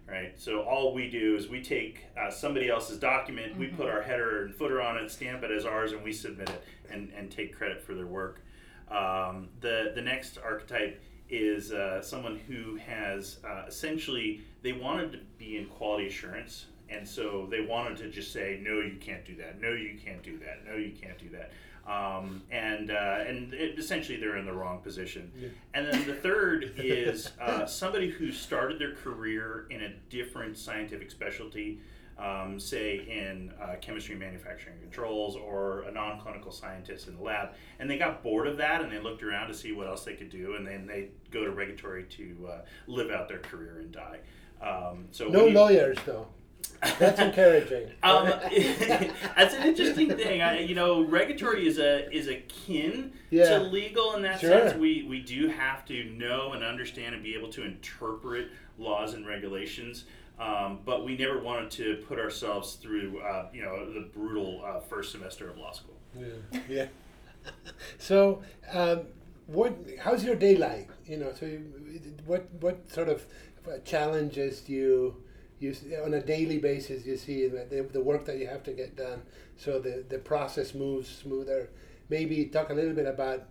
right? 0.09 0.41
So 0.41 0.63
all 0.63 0.95
we 0.95 1.11
do 1.11 1.37
is 1.37 1.49
we 1.49 1.63
take 1.63 2.07
uh, 2.19 2.31
somebody 2.31 2.71
else's 2.71 2.99
document, 2.99 3.57
we 3.57 3.67
put 3.67 3.89
our 3.89 4.01
header 4.01 4.45
and 4.45 4.55
footer 4.55 4.81
on 4.81 4.97
it, 4.97 5.11
stamp 5.11 5.43
it 5.43 5.51
as 5.51 5.67
ours, 5.67 5.93
and 5.93 6.03
we 6.03 6.13
submit 6.13 6.49
it 6.49 6.65
and, 6.91 7.13
and 7.15 7.31
take 7.31 7.55
credit 7.55 7.83
for 7.83 7.95
their 7.95 8.07
work. 8.07 8.41
Um, 8.91 9.51
the 9.61 9.93
the 9.95 10.01
next 10.01 10.39
archetype 10.39 11.03
is 11.31 11.73
uh, 11.73 12.01
someone 12.03 12.41
who 12.49 12.77
has 12.77 13.39
uh, 13.45 13.65
essentially 13.67 14.41
they 14.63 14.73
wanted 14.73 15.13
to 15.13 15.19
be 15.39 15.57
in 15.57 15.67
quality 15.67 16.07
assurance. 16.07 16.67
And 16.91 17.07
so 17.07 17.47
they 17.51 17.61
wanted 17.61 17.99
to 17.99 18.09
just 18.09 18.33
say, 18.33 18.61
no, 18.63 18.81
you 18.81 18.97
can't 18.99 19.25
do 19.25 19.37
that. 19.37 19.61
No, 19.61 19.73
you 19.73 19.99
can't 20.03 20.23
do 20.23 20.39
that. 20.39 20.65
No, 20.67 20.75
you 20.77 20.93
can't 20.99 21.19
do 21.19 21.29
that. 21.31 21.53
Um, 21.87 22.43
and 22.51 22.91
uh, 22.91 23.25
and 23.27 23.53
it, 23.55 23.79
essentially 23.79 24.19
they're 24.19 24.37
in 24.37 24.47
the 24.47 24.53
wrong 24.53 24.79
position. 24.81 25.31
And 25.75 25.87
then 25.87 26.07
the 26.07 26.15
third 26.15 26.73
is 26.77 27.31
uh, 27.41 27.67
somebody 27.67 28.11
who 28.11 28.31
started 28.33 28.79
their 28.79 28.95
career 28.95 29.67
in 29.71 29.83
a 29.83 29.91
different 30.11 30.57
scientific 30.59 31.11
specialty, 31.11 31.79
um, 32.19 32.59
say 32.59 32.97
in 33.09 33.53
uh, 33.63 33.77
chemistry, 33.81 34.15
manufacturing, 34.17 34.77
controls, 34.81 35.37
or 35.37 35.83
a 35.83 35.93
non-clinical 35.93 36.51
scientist 36.51 37.07
in 37.09 37.17
the 37.17 37.23
lab, 37.23 37.51
and 37.79 37.89
they 37.89 37.97
got 37.99 38.23
bored 38.23 38.47
of 38.49 38.57
that 38.57 38.83
and 38.83 38.91
they 38.91 38.99
looked 38.99 39.23
around 39.23 39.49
to 39.49 39.55
see 39.55 39.73
what 39.73 39.87
else 39.87 40.05
they 40.05 40.15
could 40.15 40.31
do, 40.31 40.55
and 40.57 40.67
then 40.67 40.87
they 40.87 41.09
go 41.31 41.45
to 41.45 41.51
regulatory 41.51 42.05
to 42.05 42.49
uh, 42.51 42.59
live 42.87 43.11
out 43.11 43.29
their 43.29 43.39
career 43.39 43.79
and 43.81 43.93
die. 43.93 44.19
Um, 44.61 45.07
so 45.13 45.29
No 45.29 45.47
you- 45.47 45.55
lawyers, 45.55 45.99
though. 46.05 46.27
That's 46.99 47.19
encouraging. 47.21 47.91
um, 48.03 48.27
that's 48.27 49.55
an 49.55 49.67
interesting 49.67 50.09
thing. 50.17 50.43
I, 50.43 50.61
you 50.61 50.75
know, 50.75 51.03
regulatory 51.05 51.67
is 51.67 51.79
a 51.79 52.09
is 52.15 52.29
akin 52.29 53.13
Yeah. 53.31 53.59
to 53.59 53.61
legal 53.65 54.15
in 54.15 54.23
that 54.23 54.41
Sure. 54.41 54.51
sense. 54.51 54.75
We 54.77 55.05
we 55.09 55.21
do 55.21 55.49
have 55.49 55.85
to 55.87 56.05
know 56.05 56.53
and 56.53 56.63
understand 56.63 57.15
and 57.15 57.23
be 57.25 57.35
able 57.35 57.49
to 57.51 57.65
interpret 57.65 58.49
laws 58.77 59.15
and 59.15 59.27
regulations. 59.27 60.05
Um, 60.39 60.81
but 60.85 61.05
we 61.05 61.17
never 61.17 61.41
wanted 61.41 61.71
to 61.73 62.05
put 62.07 62.19
ourselves 62.19 62.75
through, 62.75 63.21
uh, 63.21 63.49
you 63.53 63.63
know, 63.63 63.93
the 63.93 64.09
brutal 64.15 64.63
uh, 64.65 64.79
first 64.79 65.11
semester 65.11 65.51
of 65.51 65.59
law 65.59 65.73
school. 65.73 65.97
Yeah. 66.17 66.61
yeah. 66.69 66.87
So, 67.99 68.43
um, 68.73 69.03
what? 69.47 69.75
How's 70.01 70.23
your 70.23 70.35
day 70.35 70.57
like? 70.57 70.91
You 71.07 71.17
know, 71.17 71.33
so 71.33 71.47
you, 71.47 71.65
what 72.27 72.47
what 72.61 72.91
sort 72.91 73.09
of 73.09 73.25
uh, 73.67 73.79
challenges 73.85 74.61
do 74.61 74.73
you 74.73 75.17
you 75.59 75.75
on 76.05 76.15
a 76.15 76.21
daily 76.21 76.59
basis 76.59 77.07
you 77.07 77.17
see 77.17 77.49
the, 77.49 77.89
the 77.93 78.01
work 78.01 78.25
that 78.27 78.39
you 78.39 78.47
have 78.47 78.63
to 78.65 78.73
get 78.73 78.97
done 78.97 79.23
so 79.57 79.81
the 79.81 80.05
the 80.09 80.19
process 80.19 80.75
moves 80.75 81.09
smoother. 81.09 81.69
Maybe 82.09 82.45
talk 82.47 82.71
a 82.71 82.75
little 82.75 82.95
bit 82.95 83.07
about 83.07 83.45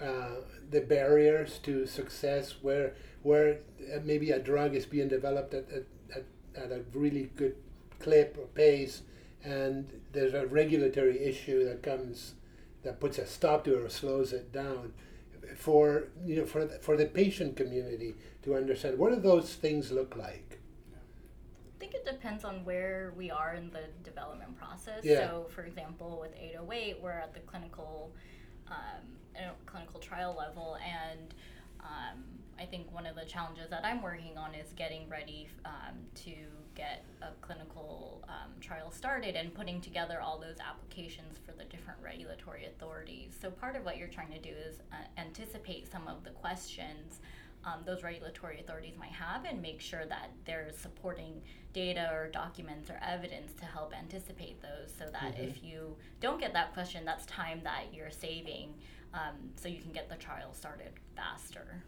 uh, 0.00 0.42
the 0.70 0.82
barriers 0.82 1.58
to 1.64 1.86
success 1.86 2.56
where 2.62 2.94
where 3.22 3.58
uh, 3.92 3.98
maybe 4.04 4.30
a 4.30 4.38
drug 4.38 4.74
is 4.74 4.86
being 4.86 5.08
developed 5.08 5.54
at, 5.54 5.70
at, 5.72 5.84
at, 6.14 6.24
at 6.56 6.72
a 6.72 6.82
really 6.92 7.30
good 7.36 7.56
clip 8.00 8.36
or 8.38 8.46
pace 8.46 9.02
and 9.44 9.90
there's 10.12 10.34
a 10.34 10.46
regulatory 10.46 11.18
issue 11.20 11.64
that 11.64 11.82
comes 11.82 12.34
that 12.82 13.00
puts 13.00 13.18
a 13.18 13.26
stop 13.26 13.64
to 13.64 13.78
it 13.78 13.84
or 13.84 13.88
slows 13.88 14.32
it 14.32 14.52
down 14.52 14.92
for 15.56 16.08
you 16.24 16.36
know 16.36 16.44
for 16.44 16.64
the, 16.64 16.78
for 16.78 16.96
the 16.96 17.06
patient 17.06 17.56
community 17.56 18.14
to 18.42 18.54
understand 18.54 18.98
what 18.98 19.12
do 19.12 19.20
those 19.20 19.54
things 19.54 19.90
look 19.90 20.16
like 20.16 20.58
I 21.76 21.80
think 21.80 21.94
it 21.94 22.04
depends 22.04 22.44
on 22.44 22.64
where 22.64 23.12
we 23.16 23.30
are 23.30 23.54
in 23.54 23.70
the 23.70 23.84
development 24.02 24.58
process. 24.58 25.04
Yeah. 25.04 25.28
So, 25.28 25.46
for 25.54 25.62
example, 25.62 26.18
with 26.20 26.32
808, 26.36 27.00
we're 27.00 27.12
at 27.12 27.32
the 27.34 27.38
clinical 27.38 28.10
um, 28.66 29.54
clinical 29.66 30.00
trial 30.00 30.34
level, 30.36 30.76
and 30.84 31.34
um, 31.80 32.24
I 32.58 32.66
think 32.66 32.92
one 32.92 33.06
of 33.06 33.14
the 33.14 33.24
challenges 33.24 33.70
that 33.70 33.84
I'm 33.84 34.02
working 34.02 34.36
on 34.36 34.54
is 34.54 34.72
getting 34.72 35.08
ready 35.08 35.48
um, 35.64 35.96
to 36.24 36.34
get 36.74 37.04
a 37.22 37.28
clinical 37.40 38.24
um, 38.28 38.52
trial 38.60 38.90
started 38.90 39.36
and 39.36 39.54
putting 39.54 39.80
together 39.80 40.20
all 40.20 40.38
those 40.38 40.56
applications 40.60 41.38
for 41.44 41.52
the 41.52 41.64
different 41.64 41.98
regulatory 42.02 42.66
authorities. 42.66 43.36
So, 43.40 43.50
part 43.50 43.76
of 43.76 43.84
what 43.84 43.96
you're 43.96 44.08
trying 44.08 44.32
to 44.32 44.40
do 44.40 44.50
is 44.50 44.80
uh, 44.92 44.96
anticipate 45.16 45.90
some 45.90 46.06
of 46.08 46.24
the 46.24 46.30
questions 46.30 47.20
um, 47.64 47.80
those 47.84 48.02
regulatory 48.02 48.60
authorities 48.60 48.94
might 48.98 49.12
have 49.12 49.44
and 49.44 49.60
make 49.60 49.80
sure 49.80 50.06
that 50.06 50.30
there's 50.44 50.76
supporting 50.76 51.42
data 51.72 52.10
or 52.12 52.28
documents 52.28 52.88
or 52.90 52.98
evidence 53.06 53.52
to 53.54 53.64
help 53.64 53.92
anticipate 53.96 54.60
those 54.62 54.92
so 54.96 55.04
that 55.12 55.34
if 55.38 55.62
you 55.62 55.96
don't 56.20 56.40
get 56.40 56.52
that 56.52 56.72
question, 56.72 57.04
that's 57.04 57.26
time 57.26 57.60
that 57.64 57.92
you're 57.92 58.10
saving 58.10 58.74
um, 59.14 59.34
so 59.56 59.68
you 59.68 59.80
can 59.80 59.92
get 59.92 60.08
the 60.08 60.16
trial 60.16 60.52
started 60.54 60.92
faster. 61.16 61.82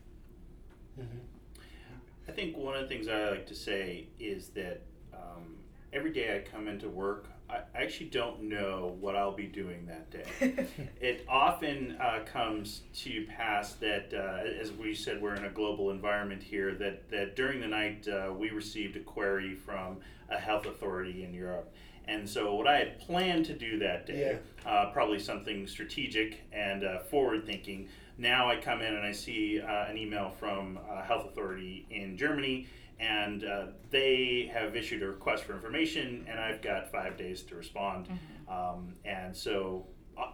I 0.99 2.33
think 2.33 2.57
one 2.57 2.77
of 2.77 2.83
the 2.83 2.89
things 2.89 3.09
I 3.09 3.31
like 3.31 3.47
to 3.49 3.55
say 3.55 4.07
is 4.19 4.49
that 4.51 4.83
um, 5.13 5.57
every 5.93 6.13
day 6.13 6.37
I 6.37 6.49
come 6.49 6.69
into 6.69 6.89
work, 6.89 7.27
I 7.49 7.61
I 7.75 7.83
actually 7.83 8.11
don't 8.11 8.43
know 8.43 8.97
what 9.01 9.17
I'll 9.17 9.33
be 9.35 9.47
doing 9.47 9.87
that 9.87 10.11
day. 10.11 10.67
it 11.01 11.25
often 11.29 11.97
uh, 12.01 12.21
comes 12.25 12.83
to 12.97 13.27
pass 13.27 13.73
that, 13.75 14.13
uh, 14.15 14.47
as 14.61 14.73
we 14.73 14.95
said, 14.95 15.21
we're 15.21 15.35
in 15.35 15.45
a 15.45 15.51
global 15.51 15.91
environment 15.91 16.43
here, 16.43 16.75
that, 16.75 17.11
that 17.11 17.37
during 17.37 17.61
the 17.61 17.67
night 17.67 18.07
uh, 18.07 18.33
we 18.33 18.51
received 18.51 18.97
a 18.97 19.01
query 19.01 19.55
from 19.55 19.97
a 20.29 20.39
health 20.39 20.67
authority 20.67 21.25
in 21.25 21.33
Europe. 21.35 21.73
And 22.07 22.29
so, 22.29 22.55
what 22.55 22.67
I 22.67 22.79
had 22.79 22.99
planned 23.01 23.47
to 23.47 23.55
do 23.55 23.79
that 23.81 24.07
day, 24.07 24.39
uh, 24.67 24.91
probably 24.93 25.19
something 25.19 25.67
strategic 25.67 26.41
and 26.53 26.85
uh, 26.85 26.99
forward 27.01 27.47
thinking, 27.47 27.89
Now 28.21 28.51
I 28.51 28.57
come 28.57 28.83
in 28.83 28.95
and 28.95 29.05
I 29.05 29.13
see 29.13 29.63
uh, 29.63 29.87
an 29.87 29.97
email 29.97 30.29
from 30.29 30.79
a 30.91 31.03
health 31.03 31.25
authority 31.25 31.87
in 31.91 32.19
Germany, 32.19 32.67
and 32.99 33.43
uh, 33.45 33.67
they 33.89 34.51
have 34.53 34.77
issued 34.77 35.03
a 35.03 35.09
request 35.09 35.45
for 35.45 35.55
information, 35.55 36.27
and 36.29 36.39
I've 36.39 36.61
got 36.61 36.93
five 36.93 37.17
days 37.17 37.43
to 37.45 37.55
respond. 37.55 38.09
Um, 38.47 38.95
and 39.07 39.35
so 39.35 39.87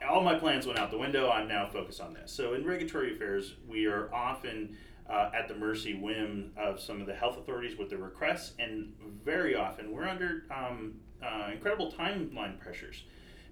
all 0.08 0.20
my 0.20 0.36
plans 0.36 0.66
went 0.66 0.80
out 0.80 0.90
the 0.90 0.98
window. 0.98 1.30
I'm 1.30 1.46
now 1.46 1.68
focused 1.68 2.00
on 2.00 2.12
this. 2.12 2.32
So 2.32 2.54
in 2.54 2.66
regulatory 2.66 3.14
affairs, 3.14 3.54
we 3.68 3.86
are 3.86 4.12
often 4.12 4.76
uh, 5.08 5.30
at 5.32 5.46
the 5.46 5.54
mercy 5.54 5.94
whim 5.94 6.50
of 6.56 6.80
some 6.80 7.00
of 7.00 7.06
the 7.06 7.14
health 7.14 7.38
authorities 7.38 7.78
with 7.78 7.88
their 7.88 8.00
requests, 8.00 8.54
and 8.58 8.94
very 9.24 9.54
often 9.54 9.92
we're 9.92 10.08
under 10.08 10.42
um, 10.50 10.94
uh, 11.24 11.50
incredible 11.52 11.92
timeline 11.92 12.58
pressures. 12.58 13.04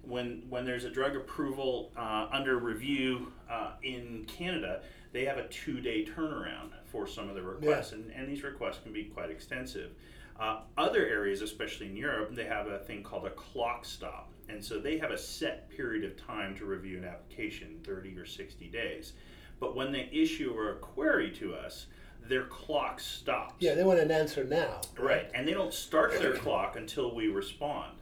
When 0.07 0.43
when 0.49 0.65
there's 0.65 0.85
a 0.85 0.91
drug 0.91 1.17
approval 1.17 1.93
uh, 1.97 2.29
under 2.33 2.59
review 2.59 3.33
uh, 3.51 3.73
in 3.83 4.25
Canada, 4.27 4.83
they 5.13 5.25
have 5.25 5.39
a 5.39 5.47
two-day 5.49 6.05
turnaround 6.05 6.71
for 6.87 7.07
some 7.07 7.29
of 7.29 7.35
the 7.35 7.43
requests, 7.43 7.93
and, 7.93 8.11
and 8.13 8.29
these 8.29 8.43
requests 8.43 8.79
can 8.83 8.93
be 8.93 9.05
quite 9.05 9.31
extensive. 9.31 9.93
Uh, 10.39 10.61
other 10.77 11.07
areas, 11.07 11.43
especially 11.43 11.87
in 11.87 11.97
Europe, 11.97 12.35
they 12.35 12.45
have 12.45 12.67
a 12.67 12.79
thing 12.81 13.03
called 13.03 13.25
a 13.25 13.31
clock 13.31 13.85
stop, 13.85 14.33
and 14.49 14.63
so 14.65 14.81
they 14.81 14.99
have 14.99 15.13
a 15.13 15.19
set 15.19 15.71
period 15.71 16.05
of 16.05 16.17
time 16.17 16.57
to 16.57 16.65
review 16.65 16.99
an 16.99 17.05
application, 17.05 17.79
30 17.85 18.19
or 18.19 18.27
60 18.27 18.67
days. 18.69 19.13
But 19.61 19.77
when 19.77 19.93
they 19.93 20.09
issue 20.13 20.53
a 20.53 20.75
query 20.75 21.31
to 21.39 21.55
us, 21.55 21.87
their 22.29 22.45
clock 22.45 22.99
stops. 23.01 23.55
Yeah, 23.61 23.75
they 23.75 23.85
want 23.85 24.01
an 24.01 24.11
answer 24.11 24.45
now. 24.45 24.81
Right, 24.99 25.31
and 25.35 25.47
they 25.47 25.53
don't 25.53 25.73
start 25.73 26.19
their 26.19 26.33
clock 26.35 26.77
until 26.77 27.15
we 27.15 27.29
respond. 27.29 27.93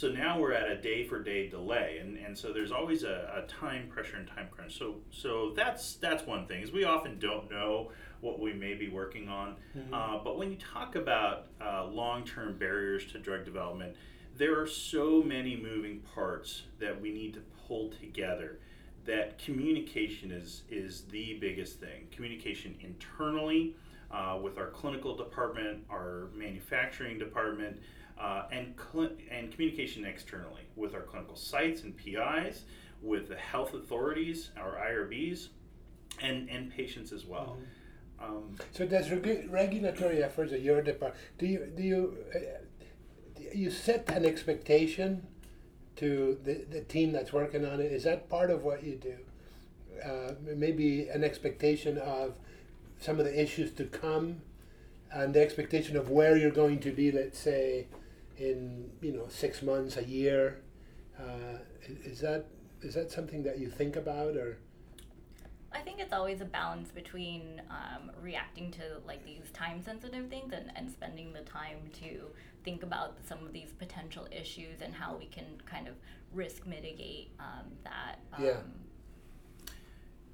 So 0.00 0.08
now 0.08 0.40
we're 0.40 0.54
at 0.54 0.66
a 0.66 0.80
day 0.80 1.04
for 1.04 1.22
day 1.22 1.50
delay, 1.50 1.98
and, 2.00 2.16
and 2.16 2.36
so 2.36 2.54
there's 2.54 2.72
always 2.72 3.02
a, 3.02 3.30
a 3.36 3.46
time 3.46 3.86
pressure 3.88 4.16
and 4.16 4.26
time 4.26 4.48
crunch. 4.50 4.78
So 4.78 4.94
so 5.10 5.52
that's 5.54 5.96
that's 5.96 6.26
one 6.26 6.46
thing 6.46 6.62
is 6.62 6.72
we 6.72 6.84
often 6.84 7.18
don't 7.18 7.50
know 7.50 7.90
what 8.22 8.40
we 8.40 8.54
may 8.54 8.72
be 8.72 8.88
working 8.88 9.28
on. 9.28 9.56
Uh, 9.92 10.18
but 10.24 10.38
when 10.38 10.50
you 10.50 10.56
talk 10.56 10.96
about 10.96 11.48
uh, 11.60 11.84
long 11.84 12.24
term 12.24 12.56
barriers 12.56 13.12
to 13.12 13.18
drug 13.18 13.44
development, 13.44 13.94
there 14.38 14.58
are 14.58 14.66
so 14.66 15.22
many 15.22 15.54
moving 15.54 16.00
parts 16.14 16.62
that 16.78 16.98
we 16.98 17.12
need 17.12 17.34
to 17.34 17.42
pull 17.68 17.90
together 17.90 18.58
that 19.04 19.36
communication 19.36 20.30
is 20.32 20.62
is 20.70 21.02
the 21.10 21.36
biggest 21.42 21.78
thing. 21.78 22.06
Communication 22.10 22.74
internally 22.80 23.76
uh, 24.10 24.38
with 24.42 24.56
our 24.56 24.68
clinical 24.68 25.14
department, 25.14 25.84
our 25.90 26.28
manufacturing 26.34 27.18
department, 27.18 27.78
uh, 28.20 28.44
and 28.52 28.74
cl- 28.92 29.10
and 29.30 29.50
communication 29.52 30.04
externally 30.04 30.62
with 30.76 30.94
our 30.94 31.02
clinical 31.02 31.36
sites 31.36 31.82
and 31.82 31.96
PIs, 31.96 32.62
with 33.02 33.28
the 33.28 33.36
health 33.36 33.72
authorities, 33.74 34.50
our 34.58 34.76
IRBs, 34.76 35.48
and 36.20 36.48
and 36.50 36.70
patients 36.70 37.12
as 37.12 37.24
well. 37.24 37.56
Um, 38.22 38.56
So 38.72 38.86
does 38.86 39.08
regu- 39.08 39.50
regulatory 39.50 40.20
affairs 40.20 40.52
at 40.52 40.60
your 40.60 40.82
department, 40.82 41.22
do 41.38 41.46
you, 41.46 41.72
do 41.74 41.82
you, 41.82 42.16
uh, 42.34 42.38
do 43.34 43.58
you 43.58 43.70
set 43.70 44.10
an 44.10 44.26
expectation 44.26 45.26
to 45.96 46.38
the, 46.44 46.66
the 46.70 46.82
team 46.82 47.12
that's 47.12 47.32
working 47.32 47.64
on 47.64 47.80
it? 47.80 47.90
Is 47.92 48.04
that 48.04 48.28
part 48.28 48.50
of 48.50 48.62
what 48.62 48.84
you 48.84 48.96
do? 48.96 49.16
Uh, 50.04 50.32
maybe 50.54 51.08
an 51.08 51.24
expectation 51.24 51.96
of 51.96 52.34
some 53.00 53.18
of 53.18 53.24
the 53.24 53.42
issues 53.42 53.70
to 53.72 53.84
come 53.84 54.42
and 55.12 55.32
the 55.34 55.40
expectation 55.40 55.96
of 55.96 56.10
where 56.10 56.36
you're 56.36 56.50
going 56.50 56.78
to 56.80 56.92
be, 56.92 57.10
let's 57.10 57.38
say, 57.38 57.86
in, 58.40 58.90
you 59.00 59.12
know, 59.12 59.26
six 59.28 59.62
months, 59.62 59.96
a 59.96 60.04
year? 60.04 60.62
Uh, 61.18 61.58
is 62.04 62.20
that, 62.20 62.46
is 62.82 62.94
that 62.94 63.10
something 63.10 63.42
that 63.42 63.58
you 63.58 63.68
think 63.68 63.96
about 63.96 64.36
or? 64.36 64.58
I 65.72 65.80
think 65.80 66.00
it's 66.00 66.12
always 66.12 66.40
a 66.40 66.44
balance 66.46 66.90
between 66.90 67.62
um, 67.70 68.10
reacting 68.20 68.72
to 68.72 68.82
like 69.06 69.24
these 69.24 69.50
time 69.52 69.82
sensitive 69.82 70.28
things 70.28 70.52
and, 70.52 70.72
and 70.74 70.90
spending 70.90 71.32
the 71.32 71.42
time 71.42 71.78
to 72.00 72.22
think 72.64 72.82
about 72.82 73.16
some 73.26 73.46
of 73.46 73.52
these 73.52 73.72
potential 73.72 74.26
issues 74.32 74.80
and 74.80 74.92
how 74.92 75.16
we 75.16 75.26
can 75.26 75.44
kind 75.66 75.86
of 75.86 75.94
risk 76.32 76.66
mitigate 76.66 77.30
um, 77.38 77.66
that. 77.84 78.18
Um, 78.32 78.44
Yeah. 78.44 78.56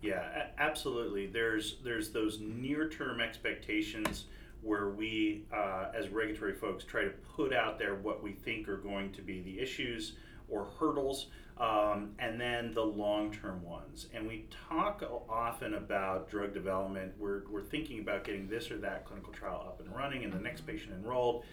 Yeah, 0.02 0.20
a- 0.20 0.60
absolutely. 0.60 1.26
There's 1.26 1.76
there's 1.82 2.10
those 2.10 2.38
near 2.38 2.88
term 2.88 3.20
expectations 3.20 4.24
where 4.62 4.88
we, 4.88 5.44
uh, 5.54 5.86
as 5.94 6.08
regulatory 6.08 6.54
folks, 6.54 6.84
try 6.84 7.04
to 7.04 7.10
put 7.36 7.52
out 7.52 7.78
there 7.78 7.94
what 7.94 8.22
we 8.22 8.32
think 8.32 8.68
are 8.68 8.76
going 8.76 9.12
to 9.12 9.22
be 9.22 9.40
the 9.40 9.60
issues 9.60 10.14
or 10.48 10.68
hurdles, 10.78 11.26
um, 11.58 12.10
and 12.18 12.40
then 12.40 12.72
the 12.74 12.82
long 12.82 13.32
term 13.32 13.62
ones. 13.62 14.08
And 14.12 14.26
we 14.26 14.46
talk 14.68 15.02
often 15.28 15.74
about 15.74 16.30
drug 16.30 16.52
development. 16.52 17.12
We're 17.18 17.42
we're 17.50 17.62
thinking 17.62 18.00
about 18.00 18.24
getting 18.24 18.48
this 18.48 18.70
or 18.70 18.78
that 18.78 19.04
clinical 19.06 19.32
trial 19.32 19.64
up 19.66 19.80
and 19.80 19.94
running 19.94 20.24
and 20.24 20.32
the 20.32 20.38
next 20.38 20.66
patient 20.66 20.92
enrolled, 20.92 21.44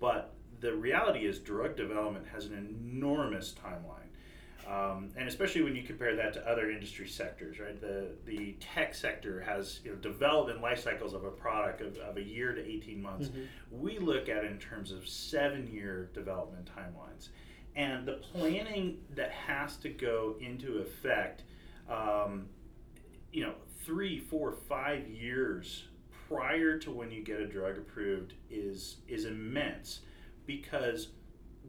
but 0.00 0.34
the 0.60 0.74
reality 0.74 1.26
is 1.26 1.38
drug 1.38 1.76
development 1.76 2.26
has 2.32 2.46
an 2.46 2.54
enormous 2.54 3.54
timeline. 3.54 4.05
Um, 4.68 5.10
and 5.16 5.28
especially 5.28 5.62
when 5.62 5.76
you 5.76 5.84
compare 5.84 6.16
that 6.16 6.32
to 6.32 6.44
other 6.50 6.70
industry 6.70 7.06
sectors, 7.06 7.60
right? 7.60 7.80
The 7.80 8.16
the 8.24 8.56
tech 8.58 8.94
sector 8.96 9.40
has 9.40 9.78
you 9.84 9.90
know 9.92 9.96
development 9.96 10.60
life 10.60 10.82
cycles 10.82 11.14
of 11.14 11.22
a 11.24 11.30
product 11.30 11.80
of, 11.80 11.96
of 11.98 12.16
a 12.16 12.22
year 12.22 12.52
to 12.52 12.60
eighteen 12.66 13.00
months. 13.00 13.28
We 13.70 13.98
look 14.00 14.28
at 14.28 14.44
it 14.44 14.50
in 14.50 14.58
terms 14.58 14.90
of 14.90 15.08
seven 15.08 15.68
year 15.72 16.10
development 16.14 16.68
timelines, 16.76 17.28
and 17.76 18.06
the 18.06 18.14
planning 18.14 18.98
that 19.14 19.30
has 19.30 19.76
to 19.78 19.88
go 19.88 20.34
into 20.40 20.78
effect, 20.78 21.42
um, 21.88 22.46
you 23.32 23.44
know, 23.44 23.54
three, 23.84 24.18
four, 24.18 24.50
five 24.52 25.06
years 25.08 25.84
prior 26.28 26.76
to 26.78 26.90
when 26.90 27.12
you 27.12 27.22
get 27.22 27.38
a 27.38 27.46
drug 27.46 27.78
approved 27.78 28.34
is 28.50 28.96
is 29.06 29.26
immense, 29.26 30.00
because 30.44 31.08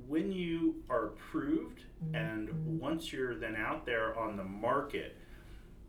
when 0.08 0.32
you 0.32 0.76
are 0.90 1.08
approved 1.08 1.82
mm-hmm. 2.04 2.16
and 2.16 2.80
once 2.80 3.12
you're 3.12 3.36
then 3.36 3.56
out 3.56 3.86
there 3.86 4.18
on 4.18 4.38
the 4.38 4.44
market, 4.44 5.18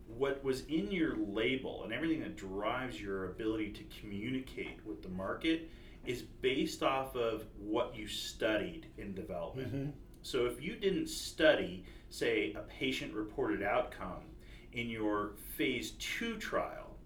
what 0.06 0.42
was 0.42 0.62
in 0.66 0.90
your 0.90 1.16
label 1.16 1.84
and 1.84 1.92
everything 1.92 2.20
that 2.20 2.36
drives 2.36 3.00
your 3.00 3.26
ability 3.26 3.70
to 3.70 3.84
communicate 4.00 4.78
with 4.86 5.02
the 5.02 5.08
market 5.08 5.70
is 6.06 6.22
based 6.22 6.82
off 6.82 7.14
of 7.16 7.44
what 7.58 7.94
you 7.94 8.08
studied 8.08 8.86
in 8.96 9.14
development. 9.14 9.74
Mm-hmm. 9.74 9.90
So 10.22 10.46
if 10.46 10.62
you 10.62 10.76
didn't 10.76 11.08
study, 11.08 11.84
say, 12.08 12.54
a 12.54 12.60
patient 12.60 13.12
reported 13.12 13.62
outcome 13.62 14.22
in 14.72 14.88
your 14.88 15.32
phase 15.56 15.92
two 15.92 16.36
trial, 16.38 16.96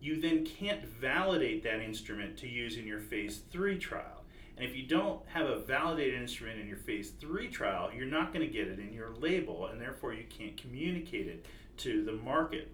you 0.00 0.20
then 0.20 0.44
can't 0.44 0.84
validate 0.84 1.62
that 1.64 1.80
instrument 1.80 2.36
to 2.38 2.48
use 2.48 2.76
in 2.76 2.86
your 2.86 3.00
phase 3.00 3.40
three 3.50 3.78
trial. 3.78 4.15
And 4.56 4.64
if 4.64 4.74
you 4.74 4.84
don't 4.86 5.20
have 5.28 5.46
a 5.46 5.58
validated 5.60 6.20
instrument 6.20 6.58
in 6.60 6.66
your 6.66 6.78
phase 6.78 7.10
three 7.10 7.48
trial, 7.48 7.90
you're 7.94 8.06
not 8.06 8.32
going 8.32 8.46
to 8.46 8.52
get 8.52 8.68
it 8.68 8.78
in 8.78 8.92
your 8.92 9.10
label, 9.16 9.66
and 9.66 9.80
therefore 9.80 10.14
you 10.14 10.24
can't 10.30 10.56
communicate 10.56 11.26
it 11.28 11.44
to 11.78 12.02
the 12.04 12.12
market. 12.12 12.70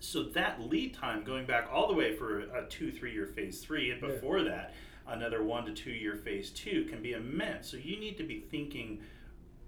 So 0.00 0.24
that 0.24 0.60
lead 0.60 0.94
time, 0.94 1.22
going 1.22 1.46
back 1.46 1.68
all 1.72 1.86
the 1.86 1.94
way 1.94 2.16
for 2.16 2.40
a 2.40 2.66
two, 2.68 2.90
three 2.90 3.12
year 3.12 3.26
phase 3.26 3.60
three, 3.60 3.90
and 3.92 4.00
Yeah. 4.02 4.08
before 4.08 4.42
that, 4.42 4.74
another 5.06 5.44
one 5.44 5.64
to 5.66 5.72
two 5.72 5.92
year 5.92 6.16
phase 6.16 6.50
two, 6.50 6.86
can 6.86 7.00
be 7.02 7.12
immense. 7.12 7.68
So 7.68 7.76
you 7.76 7.98
need 8.00 8.16
to 8.16 8.24
be 8.24 8.40
thinking 8.40 9.00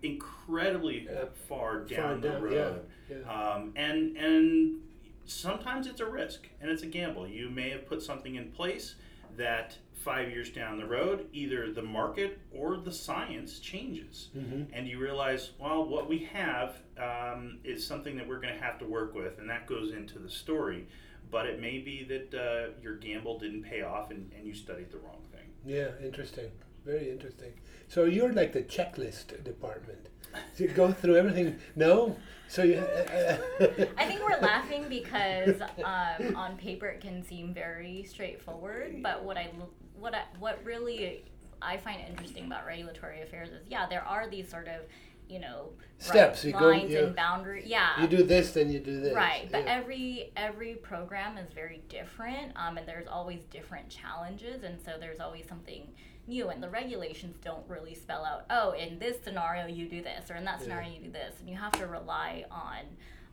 incredibly 0.02 1.04
Yeah. 1.04 1.26
far 1.48 1.80
down 1.84 2.20
the 2.20 2.30
down, 2.30 2.42
road. 2.42 2.86
yeah, 3.08 3.16
yeah. 3.18 3.52
Um, 3.54 3.72
and 3.76 4.16
and 4.16 4.80
sometimes 5.24 5.86
it's 5.86 6.00
a 6.00 6.06
risk 6.06 6.48
and 6.60 6.70
it's 6.70 6.82
a 6.82 6.86
gamble. 6.86 7.26
You 7.26 7.48
may 7.48 7.70
have 7.70 7.86
put 7.86 8.02
something 8.02 8.34
in 8.34 8.50
place 8.50 8.96
that 9.36 9.78
five 10.04 10.28
years 10.30 10.50
down 10.50 10.78
the 10.78 10.84
road, 10.86 11.26
either 11.32 11.72
the 11.72 11.82
market 11.82 12.38
or 12.52 12.76
the 12.76 12.92
science 12.92 13.58
changes, 13.58 14.28
and 14.72 14.86
you 14.86 14.98
realize, 14.98 15.52
well, 15.58 15.84
what 15.88 16.08
we 16.08 16.18
have 16.32 16.76
um, 16.98 17.58
is 17.64 17.86
something 17.86 18.16
that 18.16 18.28
we're 18.28 18.40
going 18.40 18.54
to 18.54 18.60
have 18.62 18.78
to 18.80 18.84
work 18.84 19.14
with, 19.14 19.38
and 19.38 19.48
that 19.48 19.66
goes 19.66 19.92
into 19.92 20.18
the 20.18 20.28
story. 20.28 20.86
But 21.30 21.46
it 21.46 21.58
may 21.60 21.78
be 21.78 22.04
that 22.04 22.34
uh, 22.34 22.80
your 22.82 22.96
gamble 22.96 23.38
didn't 23.38 23.62
pay 23.62 23.82
off, 23.82 24.10
and, 24.10 24.30
and 24.36 24.46
you 24.46 24.54
studied 24.54 24.90
the 24.92 24.98
wrong 24.98 25.22
thing. 25.32 25.46
Yeah, 25.64 25.88
interesting. 26.04 26.50
Very 26.84 27.10
interesting. 27.10 27.52
So 27.88 28.04
you're 28.04 28.32
like 28.32 28.52
the 28.52 28.62
checklist 28.62 29.42
department. 29.42 30.08
So 30.54 30.64
you 30.64 30.68
go 30.70 30.92
through 30.92 31.16
everything. 31.16 31.58
No, 31.76 32.16
so 32.48 32.62
you. 32.62 32.76
Uh, 32.78 33.36
I 33.96 34.04
think 34.06 34.20
we're 34.28 34.40
laughing 34.40 34.84
because 34.88 35.60
um, 35.82 36.36
on 36.36 36.56
paper 36.58 36.86
it 36.86 37.00
can 37.00 37.24
seem 37.24 37.54
very 37.54 38.04
straightforward, 38.04 39.02
but 39.02 39.24
what 39.24 39.36
I 39.38 39.48
l- 39.58 39.70
what 39.98 40.14
I, 40.14 40.22
what 40.38 40.61
really 40.64 41.24
I 41.62 41.76
find 41.76 42.00
interesting 42.09 42.46
about 42.46 42.66
regulatory 42.66 43.22
affairs 43.22 43.48
is 43.50 43.66
yeah, 43.68 43.87
there 43.88 44.04
are 44.04 44.28
these 44.28 44.48
sort 44.48 44.68
of 44.68 44.83
you 45.28 45.40
know 45.40 45.70
Steps, 45.98 46.44
right, 46.44 46.52
you 46.52 46.59
go- 46.59 46.68
lines 46.68 46.92
you- 46.92 47.04
and 47.04 47.16
boundaries. 47.16 47.66
Yeah, 47.66 48.00
you 48.00 48.07
do 48.07 48.22
this, 48.22 48.52
then 48.52 48.70
you 48.70 48.78
do 48.78 49.00
this. 49.00 49.14
Right, 49.14 49.48
but 49.50 49.64
yeah. 49.64 49.76
every 49.76 50.33
every 50.37 50.74
program 50.74 51.38
is 51.38 51.52
very 51.52 51.83
different, 51.88 52.52
um, 52.57 52.76
and 52.76 52.87
there's 52.87 53.07
always 53.07 53.44
different 53.44 53.88
challenges, 53.88 54.64
and 54.64 54.78
so 54.85 54.92
there's 54.98 55.20
always 55.20 55.48
something 55.48 55.88
new. 56.26 56.48
And 56.48 56.62
the 56.62 56.68
regulations 56.68 57.38
don't 57.42 57.66
really 57.68 57.94
spell 57.94 58.24
out, 58.24 58.44
oh, 58.50 58.72
in 58.72 58.98
this 58.98 59.16
scenario 59.22 59.66
you 59.66 59.88
do 59.88 60.02
this, 60.02 60.30
or 60.30 60.35
in 60.35 60.44
that 60.44 60.61
scenario 60.61 60.90
you 60.90 61.00
do 61.00 61.11
this, 61.12 61.35
and 61.40 61.48
you 61.48 61.57
have 61.57 61.72
to 61.72 61.87
rely 61.87 62.44
on 62.50 62.80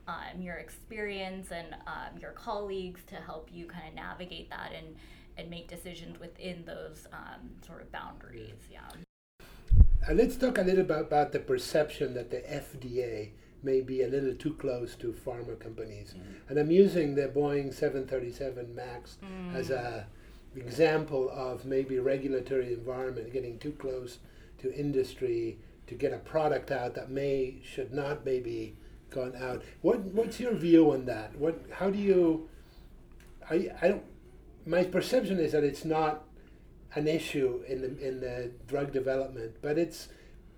um, 0.08 0.40
your 0.40 0.56
experience 0.56 1.50
and 1.50 1.74
um, 1.86 2.18
your 2.20 2.32
colleagues 2.32 3.00
to 3.08 3.16
help 3.16 3.50
you 3.52 3.66
kind 3.66 3.88
of 3.88 3.94
navigate 3.94 4.50
that 4.50 4.72
and 4.76 4.96
and 5.36 5.50
make 5.50 5.68
decisions 5.68 6.20
within 6.20 6.64
those 6.66 7.06
um, 7.12 7.50
sort 7.66 7.80
of 7.80 7.90
boundaries. 7.92 8.54
Yeah. 8.70 8.80
And 10.06 10.18
let's 10.18 10.36
talk 10.36 10.58
a 10.58 10.62
little 10.62 10.84
bit 10.84 11.00
about 11.00 11.32
the 11.32 11.38
perception 11.38 12.14
that 12.14 12.30
the 12.30 12.38
FDA 12.38 13.30
may 13.62 13.80
be 13.80 14.02
a 14.02 14.08
little 14.08 14.34
too 14.34 14.54
close 14.54 14.96
to 14.96 15.12
pharma 15.12 15.58
companies. 15.58 16.14
Mm-hmm. 16.16 16.50
And 16.50 16.58
I'm 16.58 16.70
using 16.70 17.14
the 17.14 17.28
Boeing 17.28 17.72
737 17.72 18.74
MAX 18.74 19.18
mm. 19.22 19.54
as 19.54 19.70
a 19.70 20.06
example 20.56 21.30
of 21.30 21.64
maybe 21.64 21.98
regulatory 21.98 22.74
environment 22.74 23.32
getting 23.32 23.58
too 23.58 23.72
close 23.72 24.18
to 24.58 24.74
industry 24.74 25.58
to 25.86 25.94
get 25.94 26.12
a 26.12 26.18
product 26.18 26.70
out 26.70 26.94
that 26.94 27.10
may 27.10 27.56
should 27.62 27.92
not 27.92 28.24
maybe 28.24 28.76
gone 29.10 29.34
out. 29.36 29.62
What 29.82 30.00
what's 30.00 30.40
your 30.40 30.52
view 30.54 30.92
on 30.92 31.06
that? 31.06 31.36
What 31.36 31.60
how 31.70 31.90
do 31.90 31.98
you 31.98 32.48
I 33.48 33.70
I 33.80 33.88
don't 33.88 34.04
my 34.66 34.84
perception 34.84 35.38
is 35.38 35.52
that 35.52 35.64
it's 35.64 35.84
not 35.84 36.24
an 36.94 37.08
issue 37.08 37.62
in 37.66 37.80
the 37.82 38.08
in 38.08 38.20
the 38.20 38.50
drug 38.66 38.92
development, 38.92 39.56
but 39.62 39.78
it's 39.78 40.08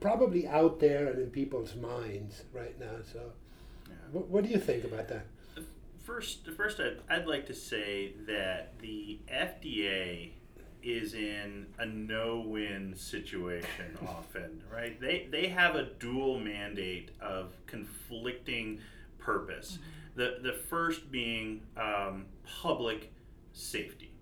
probably 0.01 0.47
out 0.47 0.81
there 0.81 1.07
and 1.07 1.19
in 1.19 1.31
people's 1.31 1.75
minds 1.77 2.43
right 2.53 2.79
now. 2.79 2.97
So, 3.11 3.21
yeah. 3.88 3.95
what, 4.12 4.29
what 4.29 4.45
do 4.45 4.51
you 4.51 4.59
think 4.59 4.85
about 4.85 5.09
that? 5.09 5.27
First, 6.03 6.47
first, 6.55 6.81
I'd, 6.81 6.99
I'd 7.09 7.27
like 7.27 7.47
to 7.47 7.55
say 7.55 8.12
that 8.27 8.79
the 8.81 9.19
FDA 9.33 10.33
is 10.83 11.14
in 11.14 11.67
a 11.79 11.87
no-win 11.87 12.95
situation 12.95 13.97
often, 14.07 14.62
right? 14.71 15.01
They 15.01 15.27
they 15.31 15.49
have 15.49 15.77
a 15.77 15.85
dual 15.85 16.38
mandate 16.38 17.11
of 17.21 17.53
conflicting 17.67 18.81
purpose. 19.19 19.79
Mm-hmm. 19.79 20.21
The 20.21 20.51
the 20.51 20.53
first 20.53 21.11
being 21.11 21.62
um, 21.77 22.27
public 22.62 23.11
safety, 23.55 24.12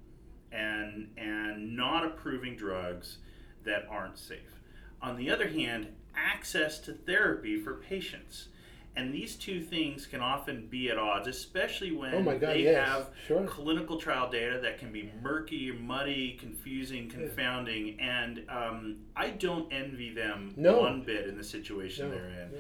and 0.53 1.09
and 1.16 1.77
not 1.77 2.07
approving 2.07 2.57
drugs 2.57 3.18
that 3.64 3.87
aren't 3.90 4.18
safe. 4.18 4.61
On 5.01 5.16
the 5.16 5.31
other 5.31 5.49
hand, 5.49 5.88
access 6.14 6.79
to 6.81 6.92
therapy 6.92 7.61
for 7.61 7.75
patients. 7.75 8.49
And 8.95 9.12
these 9.12 9.37
two 9.37 9.62
things 9.62 10.05
can 10.05 10.21
often 10.21 10.66
be 10.66 10.90
at 10.90 10.99
odds, 10.99 11.27
especially 11.27 11.92
when 11.92 12.14
oh 12.14 12.23
God, 12.23 12.40
they 12.40 12.64
yes. 12.64 12.87
have 12.87 13.11
sure. 13.27 13.45
clinical 13.47 13.97
trial 13.97 14.31
data 14.31 14.61
that 14.62 14.79
can 14.79 14.92
be 14.92 15.11
murky, 15.23 15.73
muddy, 15.73 16.37
confusing, 16.38 17.09
confounding. 17.09 17.97
Yeah. 17.99 18.23
And 18.23 18.42
um, 18.51 18.97
I 19.16 19.31
don't 19.31 19.73
envy 19.73 20.12
them 20.12 20.53
no. 20.59 20.81
one 20.81 21.03
bit 21.05 21.27
in 21.27 21.38
the 21.38 21.45
situation 21.45 22.11
no. 22.11 22.16
they're 22.16 22.27
in. 22.27 22.51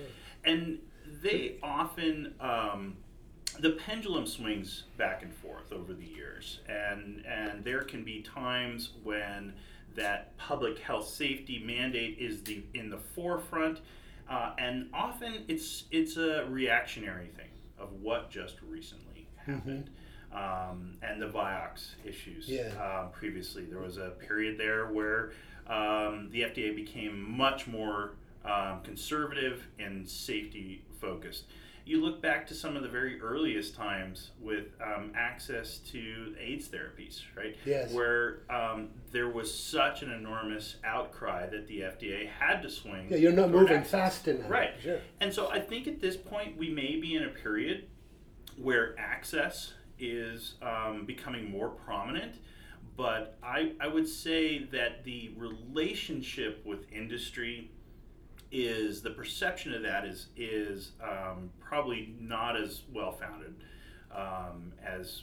And 0.44 0.78
they 1.22 1.58
often, 1.62 2.32
um, 2.40 2.96
the 3.60 3.70
pendulum 3.70 4.26
swings 4.26 4.84
back 4.96 5.22
and 5.22 5.32
forth 5.34 5.72
over 5.72 5.92
the 5.92 6.04
years. 6.04 6.60
And, 6.68 7.24
and 7.26 7.64
there 7.64 7.82
can 7.82 8.04
be 8.04 8.22
times 8.22 8.90
when 9.02 9.52
that 9.96 10.36
public 10.38 10.78
health 10.78 11.08
safety 11.08 11.62
mandate 11.64 12.18
is 12.18 12.42
the 12.42 12.62
in 12.74 12.90
the 12.90 12.98
forefront, 12.98 13.80
uh, 14.28 14.52
and 14.58 14.88
often 14.92 15.44
it's 15.48 15.84
it's 15.90 16.16
a 16.16 16.46
reactionary 16.48 17.28
thing 17.36 17.50
of 17.78 17.92
what 18.00 18.30
just 18.30 18.56
recently 18.68 19.28
mm-hmm. 19.40 19.52
happened. 19.52 19.84
Mm-hmm. 19.84 19.98
Um, 20.34 20.94
and 21.02 21.20
the 21.20 21.26
Vioxx 21.26 21.90
issues 22.06 22.48
yeah. 22.48 22.72
uh, 22.80 23.08
previously. 23.08 23.66
There 23.66 23.80
was 23.80 23.98
a 23.98 24.14
period 24.26 24.56
there 24.56 24.86
where 24.86 25.32
um, 25.66 26.30
the 26.30 26.40
FDA 26.40 26.74
became 26.74 27.36
much 27.36 27.66
more 27.66 28.12
um, 28.42 28.80
conservative 28.82 29.66
and 29.78 30.08
safety 30.08 30.84
focused 31.02 31.44
you 31.84 32.00
look 32.00 32.22
back 32.22 32.46
to 32.46 32.54
some 32.54 32.76
of 32.76 32.82
the 32.82 32.88
very 32.88 33.20
earliest 33.20 33.74
times 33.74 34.30
with 34.40 34.66
um, 34.80 35.12
access 35.16 35.78
to 35.78 36.34
AIDS 36.40 36.68
therapies, 36.68 37.22
right? 37.36 37.56
Yes. 37.64 37.92
Where 37.92 38.42
um, 38.50 38.88
there 39.10 39.28
was 39.28 39.52
such 39.52 40.02
an 40.02 40.12
enormous 40.12 40.76
outcry 40.84 41.48
that 41.48 41.66
the 41.66 41.80
FDA 41.80 42.28
had 42.28 42.62
to 42.62 42.70
swing. 42.70 43.08
Yeah, 43.10 43.16
you're 43.16 43.32
not 43.32 43.50
moving 43.50 43.76
access. 43.76 43.90
fast 43.90 44.28
enough. 44.28 44.50
Right. 44.50 44.70
Sure. 44.80 45.00
And 45.20 45.32
so 45.32 45.50
I 45.50 45.60
think 45.60 45.88
at 45.88 46.00
this 46.00 46.16
point 46.16 46.56
we 46.56 46.70
may 46.70 46.96
be 46.96 47.16
in 47.16 47.24
a 47.24 47.30
period 47.30 47.88
where 48.56 48.98
access 48.98 49.72
is 49.98 50.54
um, 50.62 51.04
becoming 51.04 51.50
more 51.50 51.68
prominent. 51.70 52.36
But 52.96 53.38
I, 53.42 53.72
I 53.80 53.88
would 53.88 54.08
say 54.08 54.64
that 54.64 55.02
the 55.04 55.32
relationship 55.36 56.64
with 56.64 56.80
industry 56.92 57.70
is 58.52 59.00
the 59.00 59.10
perception 59.10 59.72
of 59.72 59.82
that 59.82 60.04
is 60.04 60.28
is 60.36 60.92
um, 61.02 61.50
probably 61.58 62.14
not 62.20 62.60
as 62.60 62.82
well 62.92 63.10
founded 63.10 63.54
um, 64.14 64.72
as 64.84 65.22